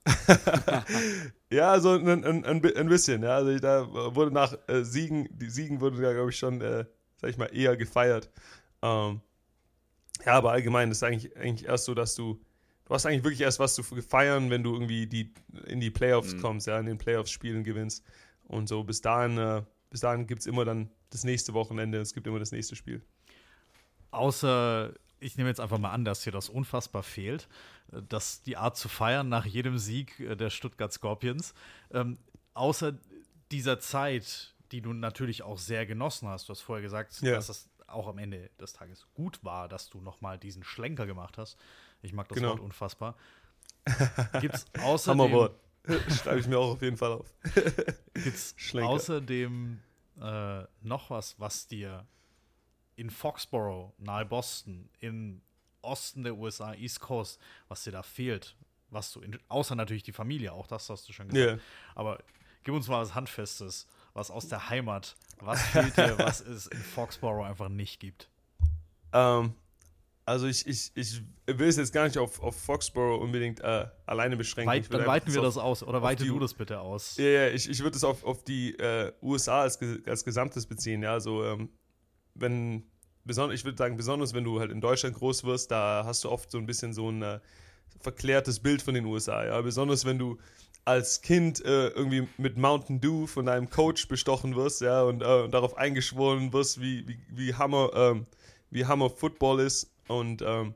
[1.51, 3.23] ja, also ein, ein, ein, ein, bisschen.
[3.23, 3.37] Ja.
[3.37, 6.85] Also da wurde nach äh, Siegen, die Siegen wurden da, glaube ich, schon, äh,
[7.21, 8.31] sag ich mal, eher gefeiert.
[8.83, 9.21] Ähm,
[10.25, 12.41] ja, aber allgemein ist eigentlich, eigentlich erst so, dass du,
[12.85, 15.35] du hast eigentlich wirklich erst was zu feiern, wenn du irgendwie die,
[15.67, 16.41] in die Playoffs mhm.
[16.41, 18.05] kommst, ja, in den Playoffs spielen gewinnst.
[18.45, 22.15] Und so bis dahin, äh, bis dahin gibt es immer dann das nächste Wochenende, es
[22.15, 23.03] gibt immer das nächste Spiel.
[24.11, 27.49] Außer, ich nehme jetzt einfach mal an, dass hier das unfassbar fehlt,
[27.93, 31.55] äh, dass die Art zu feiern nach jedem Sieg äh, der Stuttgart Scorpions.
[31.91, 32.19] Ähm,
[32.55, 32.95] außer
[33.51, 36.49] dieser Zeit, die du natürlich auch sehr genossen hast.
[36.49, 37.35] Du hast vorher gesagt, ja.
[37.35, 41.39] dass es auch am Ende des Tages gut war, dass du nochmal diesen Schlenker gemacht
[41.39, 41.57] hast.
[42.03, 42.51] Ich mag das genau.
[42.51, 43.17] Wort unfassbar.
[44.41, 45.21] Gibt es außerdem.
[45.21, 45.61] Hammerwort.
[46.21, 47.33] Schreibe ich mir auch auf jeden Fall auf.
[48.15, 49.79] Gibt es außerdem
[50.21, 52.07] äh, noch was, was dir
[52.97, 55.43] in Foxborough, nahe Boston, im
[55.83, 58.57] Osten der USA, East Coast, was dir da fehlt,
[58.91, 61.51] was du, in, außer natürlich die Familie, auch das hast du schon gesagt.
[61.51, 61.61] Yeah.
[61.95, 62.19] Aber
[62.65, 66.79] gib uns mal was Handfestes, was aus der Heimat, was fehlt dir, was es in
[66.79, 68.29] Foxborough einfach nicht gibt.
[69.13, 69.55] Ähm,
[70.27, 74.37] also ich, ich, ich will es jetzt gar nicht auf, auf Foxborough unbedingt äh, alleine
[74.37, 74.73] beschränken.
[74.73, 77.17] Weit, dann weiten wir das aus, oder weite die, du das bitte aus.
[77.17, 81.05] Ja, ja ich, ich würde es auf, auf die äh, USA als, als Gesamtes beziehen,
[81.05, 81.69] ja, also ähm,
[82.35, 82.83] wenn,
[83.25, 86.51] ich würde sagen, besonders wenn du halt in Deutschland groß wirst, da hast du oft
[86.51, 87.39] so ein bisschen so ein äh,
[88.01, 89.45] verklärtes Bild von den USA.
[89.45, 89.61] Ja?
[89.61, 90.39] Besonders wenn du
[90.85, 95.43] als Kind äh, irgendwie mit Mountain Dew von deinem Coach bestochen wirst, ja, und, äh,
[95.43, 98.27] und darauf eingeschworen wirst, wie, wie, wie Hammer, ähm,
[98.71, 100.75] wie Hammer Football ist und ähm,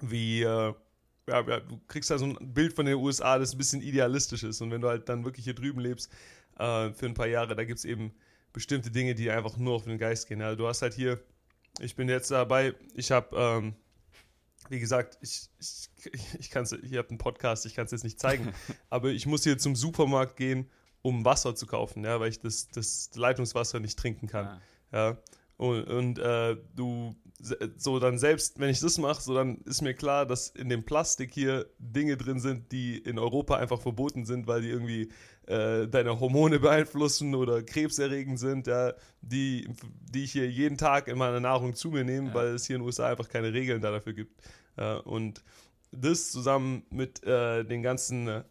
[0.00, 0.74] wie, äh,
[1.28, 4.60] ja, du kriegst da so ein Bild von den USA, das ein bisschen idealistisch ist.
[4.60, 6.10] Und wenn du halt dann wirklich hier drüben lebst,
[6.58, 8.12] äh, für ein paar Jahre, da gibt es eben
[8.52, 10.40] bestimmte Dinge, die einfach nur auf den Geist gehen.
[10.40, 11.20] Ja, du hast halt hier,
[11.80, 13.74] ich bin jetzt dabei, ich habe, ähm,
[14.68, 15.90] wie gesagt, ich, ich,
[16.38, 18.52] ich kann es, ihr habt einen Podcast, ich kann es jetzt nicht zeigen,
[18.90, 20.70] aber ich muss hier zum Supermarkt gehen,
[21.02, 24.46] um Wasser zu kaufen, ja, weil ich das, das Leitungswasser nicht trinken kann.
[24.46, 24.60] Ah.
[24.92, 25.18] Ja.
[25.56, 27.14] Und, und äh, du,
[27.76, 30.84] so dann selbst, wenn ich das mache, so dann ist mir klar, dass in dem
[30.84, 35.10] Plastik hier Dinge drin sind, die in Europa einfach verboten sind, weil die irgendwie
[35.46, 39.68] äh, deine Hormone beeinflussen oder krebserregend sind, ja, die,
[40.12, 42.34] die ich hier jeden Tag in meiner Nahrung zu mir nehme, ja.
[42.34, 44.40] weil es hier in den USA einfach keine Regeln da dafür gibt.
[44.76, 45.42] Ja, und
[45.90, 48.42] das zusammen mit äh, den ganzen, äh,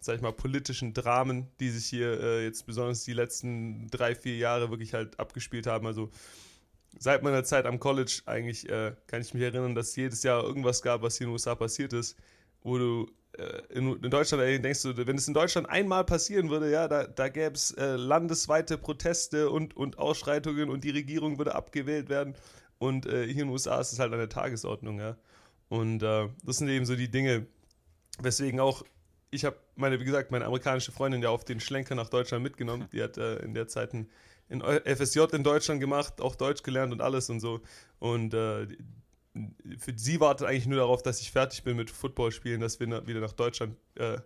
[0.00, 4.36] sag ich mal, politischen Dramen, die sich hier äh, jetzt besonders die letzten drei, vier
[4.36, 5.86] Jahre wirklich halt abgespielt haben.
[5.86, 6.10] Also
[6.98, 10.82] seit meiner Zeit am College eigentlich äh, kann ich mich erinnern, dass jedes Jahr irgendwas
[10.82, 12.16] gab, was hier in den USA passiert ist,
[12.62, 16.70] wo du äh, in, in, Deutschland denkst du, wenn es in Deutschland einmal passieren würde,
[16.70, 21.54] ja, da, da gäbe es äh, landesweite Proteste und, und Ausschreitungen und die Regierung würde
[21.54, 22.34] abgewählt werden.
[22.78, 25.16] Und äh, hier in den USA ist es halt an der Tagesordnung, ja.
[25.68, 27.46] Und äh, das sind eben so die Dinge,
[28.20, 28.84] weswegen auch
[29.30, 32.88] ich habe meine, wie gesagt, meine amerikanische Freundin ja auf den Schlenker nach Deutschland mitgenommen.
[32.92, 34.08] Die hat äh, in der Zeit ein,
[34.50, 37.60] ein FSJ in Deutschland gemacht, auch Deutsch gelernt und alles und so.
[37.98, 38.66] Und äh,
[39.78, 43.06] für sie wartet eigentlich nur darauf, dass ich fertig bin mit Football spielen, dass wir
[43.06, 44.18] wieder nach Deutschland äh,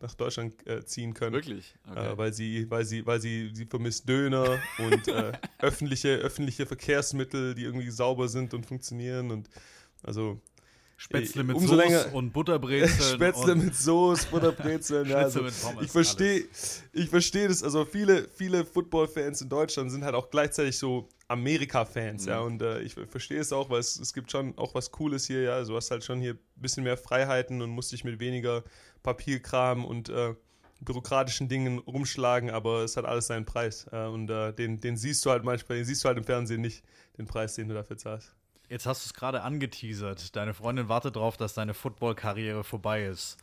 [0.00, 1.34] nach Deutschland äh, ziehen können.
[1.34, 1.74] Wirklich?
[1.90, 2.12] Okay.
[2.12, 7.54] Äh, weil sie, weil sie, weil sie, sie vermisst Döner und äh, öffentliche, öffentliche Verkehrsmittel,
[7.54, 9.48] die irgendwie sauber sind und funktionieren und
[10.02, 10.40] also
[11.00, 12.90] Spätzle mit Umso Soße und Butterbrezeln.
[13.14, 15.08] Spätzle mit Soße, Butterbrezeln.
[15.08, 16.44] ja, also, mit Pommes, ich verstehe
[16.92, 17.62] ich verstehe das.
[17.62, 22.28] Also viele, viele Football-Fans in Deutschland sind halt auch gleichzeitig so Amerika-Fans, mhm.
[22.28, 22.40] ja.
[22.40, 25.42] Und äh, ich verstehe es auch, weil es, es gibt schon auch was Cooles hier,
[25.42, 25.52] ja.
[25.52, 28.64] Also, du hast halt schon hier ein bisschen mehr Freiheiten und musst dich mit weniger
[29.04, 30.34] Papierkram und äh,
[30.80, 33.86] bürokratischen Dingen rumschlagen, aber es hat alles seinen Preis.
[33.92, 36.82] Äh, und den, den siehst du halt manchmal, den siehst du halt im Fernsehen nicht,
[37.18, 38.34] den Preis, den du dafür zahlst.
[38.68, 40.36] Jetzt hast du es gerade angeteasert.
[40.36, 43.38] Deine Freundin wartet darauf, dass deine Football-Karriere vorbei ist.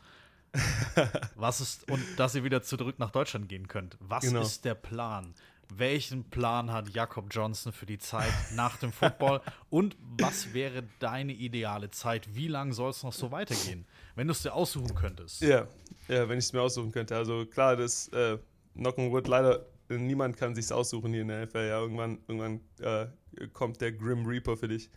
[1.35, 3.97] Was ist, und dass ihr wieder zurück nach Deutschland gehen könnt.
[3.99, 4.41] Was genau.
[4.41, 5.33] ist der Plan?
[5.69, 9.41] Welchen Plan hat Jakob Johnson für die Zeit nach dem Football?
[9.69, 12.35] und was wäre deine ideale Zeit?
[12.35, 13.85] Wie lange soll es noch so weitergehen?
[14.15, 15.41] Wenn du es dir aussuchen könntest.
[15.41, 15.67] Ja,
[16.07, 17.15] ja wenn ich es mir aussuchen könnte.
[17.15, 18.37] Also klar, das äh,
[18.75, 21.57] Knocken Wood leider niemand kann sich aussuchen hier in der NFL.
[21.57, 23.07] Ja, irgendwann, irgendwann äh,
[23.53, 24.89] kommt der Grim Reaper für dich.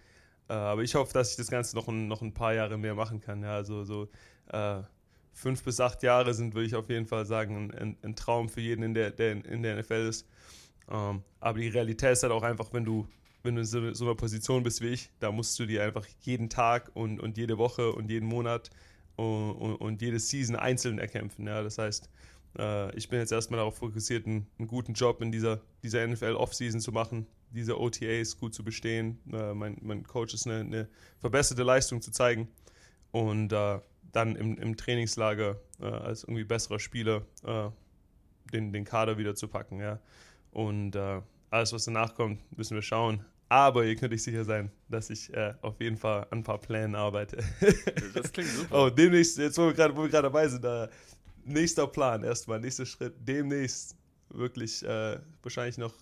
[0.49, 2.95] Äh, aber ich hoffe, dass ich das Ganze noch ein, noch ein paar Jahre mehr
[2.95, 3.43] machen kann.
[3.43, 4.09] Ja, also so
[4.49, 4.83] äh,
[5.33, 8.61] fünf bis acht Jahre sind, würde ich auf jeden Fall sagen, ein, ein Traum für
[8.61, 10.27] jeden, in der, der in der NFL ist.
[10.91, 13.07] Ähm, aber die Realität ist halt auch einfach, wenn du,
[13.43, 16.07] wenn du in so, so, einer Position bist wie ich, da musst du dir einfach
[16.21, 18.71] jeden Tag und, und jede Woche und jeden Monat
[19.17, 21.47] und, und, und jede Season einzeln erkämpfen.
[21.47, 22.11] Ja, das heißt,
[22.59, 26.81] äh, ich bin jetzt erstmal darauf fokussiert, einen, einen guten Job in dieser, dieser NFL-Offseason
[26.81, 29.19] zu machen, diese OTAs gut zu bestehen.
[29.33, 30.89] Äh, mein, mein Coach ist eine, eine,
[31.19, 32.49] verbesserte Leistung zu zeigen
[33.11, 33.81] und äh,
[34.13, 37.71] dann im, im Trainingslager äh, als irgendwie besserer Spieler äh,
[38.53, 39.81] den, den Kader wieder zu packen.
[39.81, 40.01] Ja.
[40.51, 41.21] Und äh,
[41.51, 43.25] alles, was danach kommt, müssen wir schauen.
[43.51, 46.59] Aber ihr könnt euch sicher sein, dass ich äh, auf jeden Fall an ein paar
[46.59, 47.39] Plänen arbeite.
[48.15, 48.87] das klingt super.
[48.87, 50.89] Oh, demnächst, jetzt wo wir gerade dabei sind, äh,
[51.45, 53.15] nächster Plan erstmal, nächster Schritt.
[53.21, 53.97] Demnächst
[54.29, 55.95] wirklich, äh, wahrscheinlich noch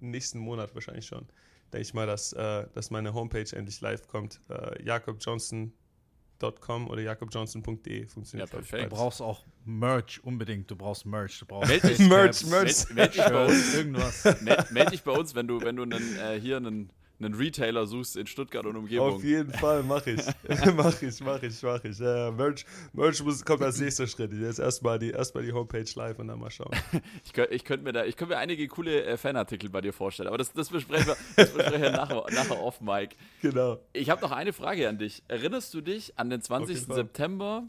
[0.00, 1.26] nächsten Monat wahrscheinlich schon,
[1.72, 4.40] denke ich mal, dass, äh, dass meine Homepage endlich live kommt.
[4.48, 8.50] Äh, jakobjohnson.com oder jakobjohnson.de funktioniert.
[8.50, 8.92] Ja, perfekt.
[8.92, 10.70] Du brauchst auch Merch unbedingt.
[10.70, 11.38] Du brauchst Merch.
[11.38, 12.44] Du brauchst Merch, Merch.
[12.44, 13.74] Meld, meld, dich bei uns.
[13.74, 14.24] Irgendwas.
[14.42, 17.86] Meld, meld, dich bei uns, wenn du, wenn du einen, äh, hier einen einen Retailer
[17.86, 19.14] suchst in Stuttgart und Umgebung.
[19.14, 20.20] Auf jeden Fall, mach ich.
[20.76, 21.98] mach ich, mach ich, mach ich.
[21.98, 24.32] Ja, Merch, Merch muss, kommt als nächster Schritt.
[24.32, 26.70] Jetzt erstmal die, erst die Homepage live und dann mal schauen.
[27.24, 29.92] ich könnte ich könnt mir da, ich könnte mir einige coole äh, Fanartikel bei dir
[29.92, 33.16] vorstellen, aber das, das besprechen wir, das besprechen wir nachher, nachher off, Mike.
[33.42, 33.78] Genau.
[33.92, 35.22] Ich habe noch eine Frage an dich.
[35.28, 36.78] Erinnerst du dich an den 20.
[36.78, 37.64] September?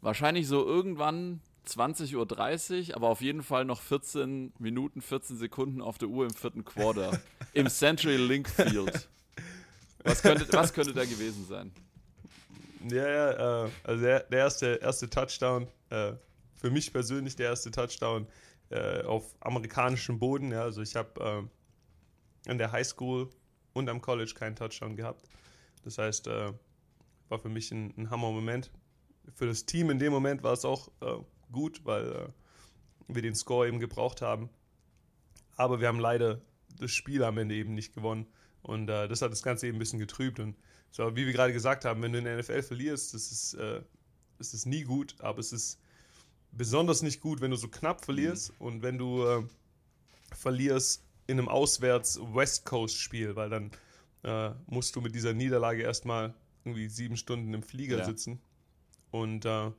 [0.00, 5.98] Wahrscheinlich so irgendwann 20.30 Uhr, aber auf jeden Fall noch 14 Minuten, 14 Sekunden auf
[5.98, 7.20] der Uhr im vierten Quarter.
[7.58, 9.08] Im Century Link Field.
[10.04, 11.72] Was könnte, was könnte da gewesen sein?
[12.88, 16.12] Ja, ja, äh, also der, der, erste, erste Touchdown, äh,
[16.54, 18.28] für mich persönlich der erste Touchdown
[18.70, 20.52] äh, auf amerikanischem Boden.
[20.52, 21.48] Ja, also ich habe
[22.46, 23.28] äh, in der Highschool
[23.72, 25.24] und am College keinen Touchdown gehabt.
[25.82, 26.52] Das heißt, äh,
[27.28, 28.70] war für mich ein, ein Hammer-Moment.
[29.34, 31.16] Für das Team in dem Moment war es auch äh,
[31.50, 32.32] gut, weil
[33.08, 34.48] wir den Score eben gebraucht haben.
[35.56, 36.40] Aber wir haben leider
[36.78, 38.26] das Spiel am Ende eben nicht gewonnen.
[38.62, 40.40] Und äh, das hat das Ganze eben ein bisschen getrübt.
[40.40, 40.56] Und
[40.90, 43.82] so, wie wir gerade gesagt haben, wenn du in der NFL verlierst, das ist, äh,
[44.38, 45.80] das ist nie gut, aber es ist
[46.52, 48.66] besonders nicht gut, wenn du so knapp verlierst mhm.
[48.66, 49.42] und wenn du äh,
[50.34, 53.70] verlierst in einem Auswärts-West Coast-Spiel, weil dann
[54.24, 56.34] äh, musst du mit dieser Niederlage erstmal
[56.64, 58.04] irgendwie sieben Stunden im Flieger ja.
[58.04, 58.40] sitzen.
[59.10, 59.70] Und äh,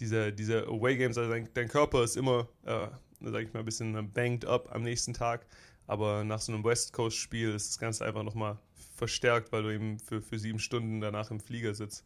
[0.00, 2.88] diese, diese Away Games, also dein, dein Körper ist immer, äh,
[3.20, 5.46] sag ich mal, ein bisschen banged up am nächsten Tag.
[5.86, 8.58] Aber nach so einem West Coast Spiel ist das Ganze einfach nochmal
[8.96, 12.04] verstärkt, weil du eben für, für sieben Stunden danach im Flieger sitzt.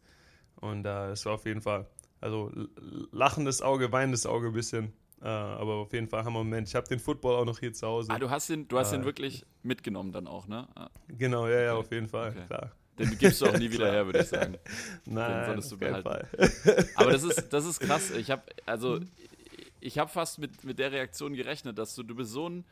[0.55, 1.85] Und äh, das war auf jeden Fall,
[2.19, 2.51] also
[3.11, 4.93] lachendes Auge, weinendes Auge ein bisschen.
[5.21, 6.67] Äh, aber auf jeden Fall haben wir Moment.
[6.67, 8.11] Ich habe den Football auch noch hier zu Hause.
[8.11, 10.67] Ah, du hast ihn, du hast ihn äh, wirklich mitgenommen dann auch, ne?
[10.75, 10.89] Ah.
[11.07, 12.45] Genau, ja, ja, auf jeden Fall, okay.
[12.47, 12.71] klar.
[12.97, 14.57] Den gibst du auch nie wieder her, würde ich sagen.
[15.05, 16.27] Nein, Den solltest du behalten.
[16.95, 18.11] Aber das ist, das ist krass.
[18.11, 18.99] Ich habe also
[19.81, 22.65] ich habe fast mit, mit der Reaktion gerechnet, dass du du bist so ein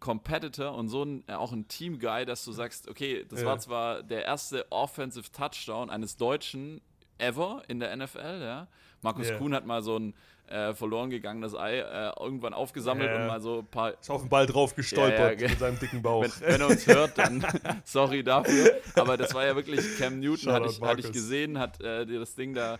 [0.00, 3.46] Competitor und so ein auch ein Team Guy, dass du sagst, okay, das ja.
[3.46, 6.80] war zwar der erste Offensive Touchdown eines Deutschen
[7.18, 8.66] ever in der NFL, ja.
[9.02, 9.38] Markus yeah.
[9.38, 10.14] Kuhn hat mal so ein
[10.50, 13.92] äh, verloren gegangenes Ei äh, irgendwann aufgesammelt ja, und mal so ein paar.
[13.98, 16.24] Ist auf den Ball drauf gestolpert ja, mit seinem dicken Bauch.
[16.40, 17.46] Wenn, wenn, er uns hört, dann
[17.84, 18.72] sorry dafür.
[18.96, 22.34] Aber das war ja wirklich Cam Newton, hatte ich, hatte ich, gesehen, hat äh, das
[22.34, 22.78] Ding da.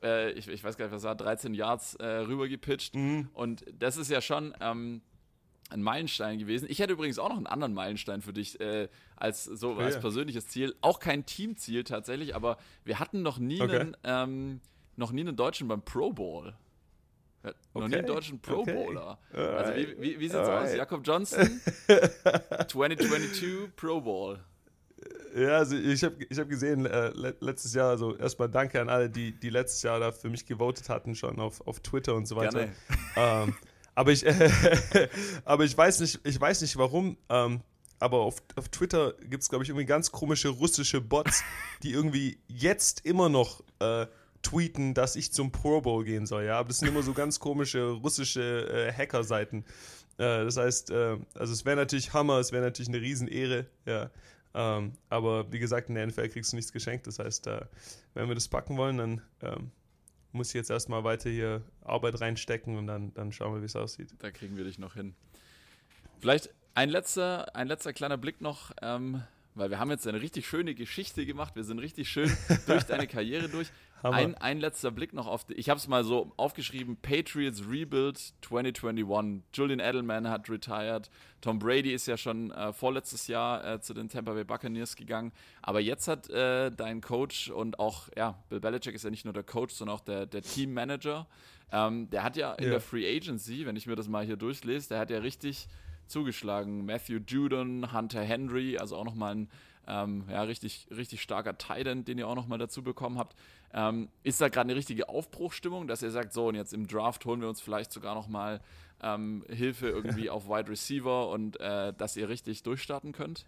[0.00, 2.94] Äh, ich, ich, weiß gar nicht, was war, 13 Yards äh, rüber gepitcht.
[2.94, 3.30] Mhm.
[3.34, 5.02] Und das ist ja schon ähm,
[5.70, 6.66] ein Meilenstein gewesen.
[6.70, 10.00] Ich hätte übrigens auch noch einen anderen Meilenstein für dich äh, als so als ja.
[10.00, 10.74] persönliches Ziel.
[10.80, 13.78] Auch kein Teamziel tatsächlich, aber wir hatten noch nie okay.
[13.78, 14.60] einen, ähm,
[14.96, 16.54] noch nie einen Deutschen beim Pro Bowl.
[17.42, 17.54] Okay.
[17.74, 19.18] Noch nie einen deutschen Pro Bowler.
[19.32, 19.40] Okay.
[19.40, 20.70] Also wie, wie, wie sieht's Alright.
[20.70, 20.76] aus?
[20.76, 24.40] Jakob Johnston, 2022 Pro Bowl.
[25.36, 29.08] Ja, also ich habe ich hab gesehen, äh, letztes Jahr, also erstmal danke an alle,
[29.08, 32.34] die, die letztes Jahr da für mich gewotet hatten, schon auf, auf Twitter und so
[32.36, 32.68] weiter.
[33.14, 33.54] Ähm,
[33.98, 34.24] aber, ich,
[35.44, 37.16] aber ich weiß nicht, ich weiß nicht warum.
[37.28, 37.62] Ähm,
[37.98, 41.42] aber auf, auf Twitter gibt es, glaube ich, irgendwie ganz komische russische Bots,
[41.82, 44.06] die irgendwie jetzt immer noch äh,
[44.42, 46.60] tweeten, dass ich zum Pro Bowl gehen soll, ja.
[46.60, 49.64] Aber das sind immer so ganz komische russische äh, Hacker-Seiten.
[50.18, 54.10] Äh, das heißt, äh, also es wäre natürlich Hammer, es wäre natürlich eine Riesenehre, ja.
[54.54, 57.08] Ähm, aber wie gesagt, in der NFL kriegst du nichts geschenkt.
[57.08, 57.62] Das heißt, äh,
[58.14, 59.72] wenn wir das packen wollen, dann ähm,
[60.32, 63.76] muss ich jetzt erstmal weiter hier Arbeit reinstecken und dann, dann schauen wir, wie es
[63.76, 64.14] aussieht.
[64.18, 65.14] Da kriegen wir dich noch hin.
[66.20, 69.22] Vielleicht ein letzter, ein letzter kleiner Blick noch, ähm,
[69.58, 71.56] weil wir haben jetzt eine richtig schöne Geschichte gemacht.
[71.56, 72.30] Wir sind richtig schön
[72.66, 73.68] durch deine Karriere durch.
[74.02, 78.16] Ein, ein letzter Blick noch auf, die, ich habe es mal so aufgeschrieben, Patriots Rebuild
[78.42, 79.42] 2021.
[79.52, 81.10] Julian Edelman hat retired,
[81.40, 85.32] Tom Brady ist ja schon äh, vorletztes Jahr äh, zu den Tampa Bay Buccaneers gegangen,
[85.62, 89.34] aber jetzt hat äh, dein Coach und auch, ja, Bill Belichick ist ja nicht nur
[89.34, 91.26] der Coach, sondern auch der, der Teammanager,
[91.72, 92.72] ähm, der hat ja in yeah.
[92.74, 95.66] der Free Agency, wenn ich mir das mal hier durchlese, der hat ja richtig
[96.08, 96.84] zugeschlagen.
[96.86, 99.48] Matthew Judon, Hunter Henry, also auch nochmal ein
[99.88, 103.34] ähm, ja, richtig, richtig starker Titan, den ihr auch nochmal dazu bekommen habt.
[103.72, 107.24] Ähm, ist da gerade eine richtige Aufbruchstimmung, dass ihr sagt, so und jetzt im Draft
[107.24, 108.60] holen wir uns vielleicht sogar nochmal
[109.02, 113.46] ähm, Hilfe irgendwie auf Wide Receiver und äh, dass ihr richtig durchstarten könnt?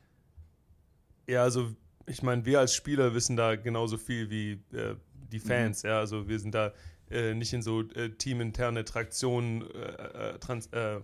[1.26, 1.74] Ja, also
[2.06, 4.96] ich meine, wir als Spieler wissen da genauso viel wie äh,
[5.30, 5.42] die mhm.
[5.42, 5.82] Fans.
[5.82, 5.90] Mhm.
[5.90, 6.72] Ja, also wir sind da
[7.10, 11.02] äh, nicht in so äh, teaminterne Traktionen, äh, äh, Trans Tran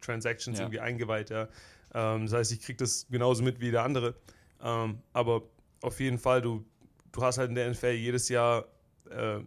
[0.00, 0.64] Transactions ja.
[0.64, 1.30] irgendwie eingeweiht.
[1.30, 1.48] Ja.
[1.94, 4.14] Ähm, das heißt, ich kriege das genauso mit wie der andere.
[4.62, 5.42] Ähm, aber
[5.80, 6.64] auf jeden Fall, du,
[7.12, 8.66] du hast halt in der NFL jedes Jahr
[9.10, 9.40] äh,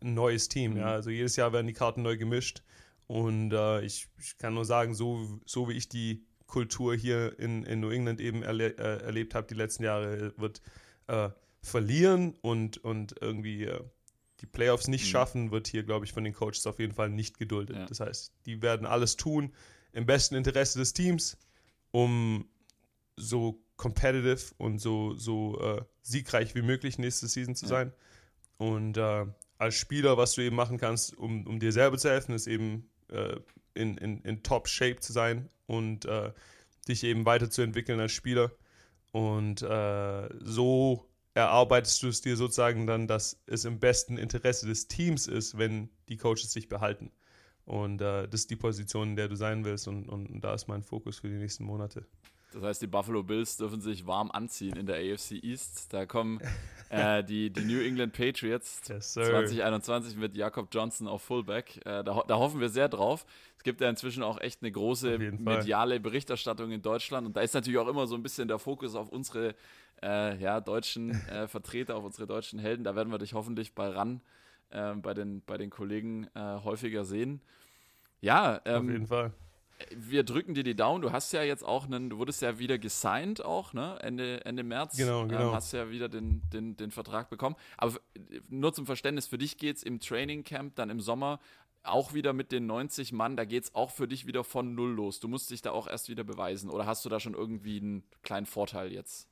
[0.00, 0.72] ein neues Team.
[0.72, 0.78] Mhm.
[0.78, 0.92] Ja?
[0.92, 2.62] Also jedes Jahr werden die Karten neu gemischt.
[3.06, 7.62] Und äh, ich, ich, kann nur sagen, so, so wie ich die Kultur hier in,
[7.64, 10.60] in New England eben erle äh, erlebt habe die letzten Jahre, wird
[11.06, 11.30] äh,
[11.62, 13.80] verlieren und, und irgendwie äh,
[14.40, 15.10] die Playoffs nicht mhm.
[15.10, 17.76] schaffen, wird hier, glaube ich, von den Coaches auf jeden Fall nicht geduldet.
[17.76, 17.86] Ja.
[17.86, 19.52] Das heißt, die werden alles tun
[19.92, 21.36] im besten Interesse des Teams,
[21.90, 22.48] um
[23.16, 27.70] so competitive und so, so äh, siegreich wie möglich nächste Season zu ja.
[27.70, 27.92] sein.
[28.58, 32.34] Und äh, als Spieler, was du eben machen kannst, um, um dir selber zu helfen,
[32.34, 33.36] ist eben äh,
[33.74, 36.32] in, in, in Top-Shape zu sein und äh,
[36.88, 38.52] dich eben weiterzuentwickeln als Spieler.
[39.12, 41.08] Und äh, so
[41.38, 45.88] erarbeitest du es dir sozusagen dann, dass es im besten Interesse des Teams ist, wenn
[46.08, 47.12] die Coaches sich behalten.
[47.64, 49.88] Und äh, das ist die Position, in der du sein willst.
[49.88, 52.06] Und, und, und da ist mein Fokus für die nächsten Monate.
[52.52, 55.92] Das heißt, die Buffalo Bills dürfen sich warm anziehen in der AFC East.
[55.92, 56.40] Da kommen
[56.88, 61.76] äh, die, die New England Patriots yes, 2021 mit Jakob Johnson auf Fullback.
[61.84, 63.26] Äh, da, da, hoffen wir sehr drauf.
[63.58, 67.26] Es gibt ja inzwischen auch echt eine große mediale Berichterstattung in Deutschland.
[67.26, 69.54] Und da ist natürlich auch immer so ein bisschen der Fokus auf unsere
[70.02, 72.82] äh, ja, deutschen äh, Vertreter, auf unsere deutschen Helden.
[72.82, 74.22] Da werden wir dich hoffentlich bei RAN,
[74.70, 77.42] äh, bei, den, bei den Kollegen äh, häufiger sehen.
[78.22, 79.32] Ja, ähm, auf jeden Fall
[79.94, 81.02] wir drücken dir die Daumen.
[81.02, 83.98] Du hast ja jetzt auch einen, du wurdest ja wieder gesigned auch, ne?
[84.00, 84.96] Ende, Ende März.
[84.96, 85.48] Genau, genau.
[85.48, 87.56] Ähm, hast ja wieder den, den, den Vertrag bekommen.
[87.76, 87.98] Aber
[88.48, 91.38] nur zum Verständnis, für dich geht es im Training Camp dann im Sommer
[91.84, 94.90] auch wieder mit den 90 Mann, da geht es auch für dich wieder von null
[94.90, 95.20] los.
[95.20, 96.70] Du musst dich da auch erst wieder beweisen.
[96.70, 99.28] Oder hast du da schon irgendwie einen kleinen Vorteil jetzt?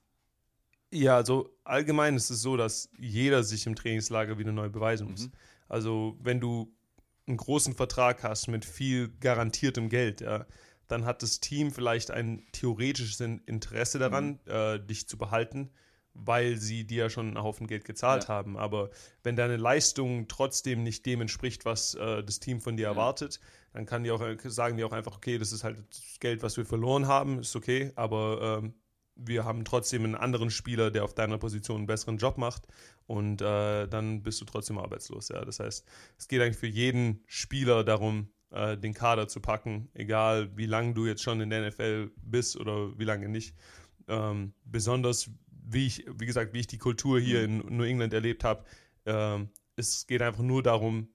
[0.92, 5.26] Ja, also allgemein ist es so, dass jeder sich im Trainingslager wieder neu beweisen muss.
[5.26, 5.32] Mhm.
[5.68, 6.72] Also wenn du
[7.26, 10.46] einen großen Vertrag hast mit viel garantiertem Geld, ja,
[10.88, 14.50] dann hat das Team vielleicht ein theoretisches Interesse daran, mhm.
[14.50, 15.70] äh, dich zu behalten,
[16.14, 18.28] weil sie dir ja schon einen Haufen Geld gezahlt ja.
[18.28, 18.56] haben.
[18.56, 18.90] Aber
[19.22, 22.90] wenn deine Leistung trotzdem nicht dem entspricht, was äh, das Team von dir ja.
[22.90, 23.40] erwartet,
[23.72, 26.42] dann kann die auch, äh, sagen die auch einfach, okay, das ist halt das Geld,
[26.42, 28.74] was wir verloren haben, ist okay, aber ähm,
[29.16, 32.68] wir haben trotzdem einen anderen Spieler, der auf deiner Position einen besseren Job macht
[33.06, 35.28] und äh, dann bist du trotzdem arbeitslos.
[35.28, 35.44] Ja.
[35.44, 35.84] Das heißt,
[36.18, 40.94] es geht eigentlich für jeden Spieler darum, äh, den Kader zu packen, egal wie lange
[40.94, 43.56] du jetzt schon in der NFL bist oder wie lange nicht.
[44.08, 48.44] Ähm, besonders, wie ich, wie gesagt, wie ich die Kultur hier in New England erlebt
[48.44, 48.64] habe,
[49.04, 49.38] äh,
[49.76, 51.08] es geht einfach nur darum,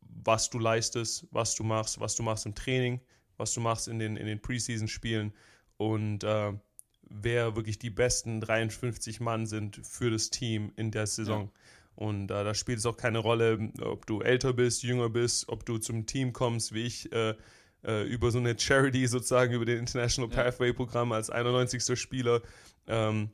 [0.00, 3.00] was du leistest, was du machst, was du machst im Training,
[3.36, 5.32] was du machst in den, in den Preseason-Spielen
[5.76, 6.52] und äh,
[7.10, 11.44] wer wirklich die besten 53 Mann sind für das Team in der Saison.
[11.44, 11.50] Ja.
[12.04, 15.66] Und äh, da spielt es auch keine Rolle, ob du älter bist, jünger bist, ob
[15.66, 17.34] du zum Team kommst, wie ich, äh,
[17.84, 20.44] äh, über so eine Charity sozusagen, über den International ja.
[20.44, 21.98] Pathway Programm als 91.
[21.98, 22.42] Spieler.
[22.86, 23.30] Ähm,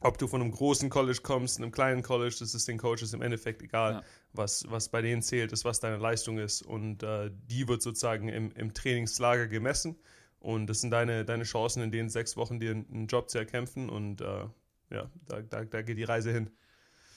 [0.00, 3.20] ob du von einem großen College kommst, einem kleinen College, das ist den Coaches im
[3.20, 3.92] Endeffekt egal.
[3.92, 4.02] Ja.
[4.32, 6.62] Was, was bei denen zählt, ist, was deine Leistung ist.
[6.62, 9.96] Und äh, die wird sozusagen im, im Trainingslager gemessen.
[10.40, 13.88] Und das sind deine, deine Chancen, in den sechs Wochen dir einen Job zu erkämpfen.
[13.88, 14.46] Und äh,
[14.90, 16.50] ja, da, da, da geht die Reise hin.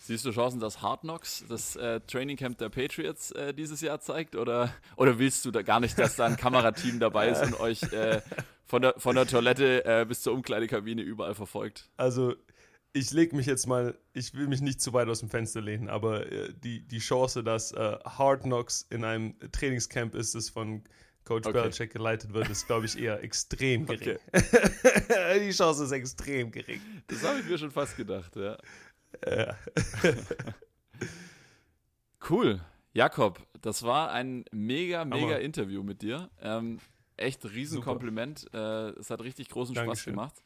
[0.05, 4.01] Siehst du Chancen, dass Hard Knocks das äh, Training Camp der Patriots äh, dieses Jahr
[4.01, 4.35] zeigt?
[4.35, 7.81] Oder, oder willst du da gar nicht, dass da ein Kamerateam dabei ist und euch
[7.93, 8.21] äh,
[8.65, 11.89] von, der, von der Toilette äh, bis zur Umkleidekabine überall verfolgt?
[11.95, 12.35] Also,
[12.91, 15.87] ich lege mich jetzt mal, ich will mich nicht zu weit aus dem Fenster lehnen,
[15.87, 20.83] aber äh, die, die Chance, dass äh, Hard Knocks in einem Trainingscamp ist, das von
[21.25, 21.61] Coach okay.
[21.61, 24.17] Belichick geleitet wird, ist, glaube ich, eher extrem gering.
[24.33, 25.39] Okay.
[25.47, 26.81] Die Chance ist extrem gering.
[27.07, 28.57] Das habe ich mir schon fast gedacht, ja.
[29.25, 29.57] ja.
[32.29, 32.61] cool.
[32.93, 35.39] Jakob, das war ein mega, mega Hammer.
[35.39, 36.29] Interview mit dir.
[36.41, 36.79] Ähm,
[37.17, 38.47] echt Riesenkompliment.
[38.53, 39.95] Äh, es hat richtig großen Dankeschön.
[39.95, 40.43] Spaß gemacht.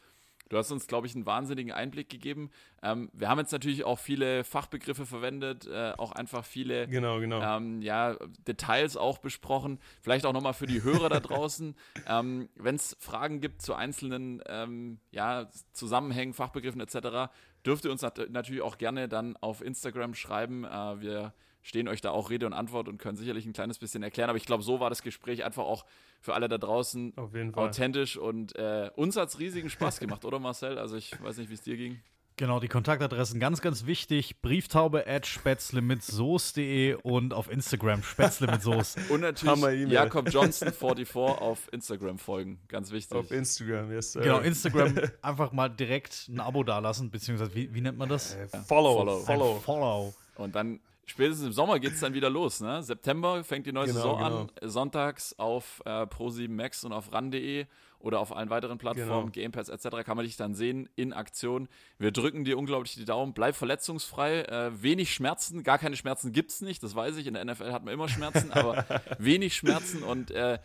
[0.49, 2.49] Du hast uns, glaube ich, einen wahnsinnigen Einblick gegeben.
[2.81, 7.41] Ähm, wir haben jetzt natürlich auch viele Fachbegriffe verwendet, äh, auch einfach viele genau, genau.
[7.41, 8.15] Ähm, ja,
[8.47, 9.79] Details auch besprochen.
[10.01, 11.75] Vielleicht auch nochmal für die Hörer da draußen.
[12.07, 17.31] Ähm, Wenn es Fragen gibt zu einzelnen ähm, ja, Zusammenhängen, Fachbegriffen etc.,
[17.65, 20.63] dürft ihr uns nat natürlich auch gerne dann auf Instagram schreiben.
[20.63, 21.33] Äh, wir
[21.67, 24.29] stehen euch da auch Rede und Antwort und können sicherlich ein kleines bisschen erklären.
[24.29, 25.85] Aber ich glaube, so war das Gespräch einfach auch
[26.21, 27.13] für alle da draußen
[27.55, 30.77] authentisch und äh, uns hat es riesigen Spaß gemacht, oder Marcel?
[30.79, 31.99] Also ich weiß nicht, wie es dir ging.
[32.37, 34.41] Genau, die Kontaktadressen ganz, ganz wichtig.
[34.41, 38.99] Brieftaube at spätzle mit Soße.de und auf Instagram spätzle mit Soße.
[39.09, 42.59] Und natürlich Jakob Johnson 44 auf Instagram folgen.
[42.67, 43.17] Ganz wichtig.
[43.17, 44.11] Auf Instagram, yes.
[44.13, 44.21] Sir.
[44.21, 48.35] Genau, Instagram einfach mal direkt ein Abo dalassen, beziehungsweise wie, wie nennt man das?
[48.35, 48.97] Äh, follow.
[48.97, 49.19] Follow.
[49.21, 49.59] Follow.
[49.59, 50.13] follow.
[50.35, 52.61] Und dann spätestens im Sommer geht es dann wieder los.
[52.61, 52.83] Ne?
[52.83, 54.39] September fängt die neue genau, Saison genau.
[54.41, 54.69] an.
[54.69, 57.65] Sonntags auf äh, Pro7 Max und auf ran.de
[57.99, 59.45] oder auf allen weiteren Plattformen, genau.
[59.45, 60.05] Gamepads etc.
[60.05, 61.67] kann man dich dann sehen in Aktion.
[61.97, 63.33] Wir drücken dir unglaublich die Daumen.
[63.33, 64.41] Bleib verletzungsfrei.
[64.41, 65.63] Äh, wenig Schmerzen.
[65.63, 66.83] Gar keine Schmerzen gibt es nicht.
[66.83, 67.25] Das weiß ich.
[67.25, 68.85] In der NFL hat man immer Schmerzen, aber
[69.17, 70.59] wenig Schmerzen und äh,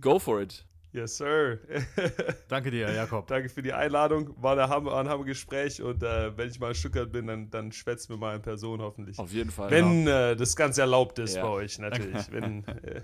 [0.00, 0.64] go for it.
[0.92, 1.58] Yes, sir.
[2.48, 3.26] Danke dir, Jakob.
[3.26, 4.30] Danke für die Einladung.
[4.42, 7.50] War ein Hammer, ein Hammer Gespräch und äh, wenn ich mal in Stuttgart bin, dann,
[7.50, 9.18] dann schwätzen wir mal in Person hoffentlich.
[9.18, 9.70] Auf jeden Fall.
[9.70, 11.42] Wenn äh, das Ganze erlaubt ist Ja.
[11.42, 12.26] bei euch, natürlich.
[12.32, 13.02] Wenn, äh,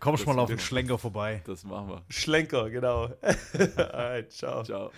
[0.00, 1.42] Komm schon mal auf den Schlenker vorbei.
[1.46, 2.04] Das machen wir.
[2.08, 3.08] Schlenker, genau.
[3.76, 4.62] Alright, ciao.
[4.64, 4.90] Ciao.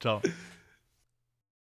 [0.00, 0.20] Ciao.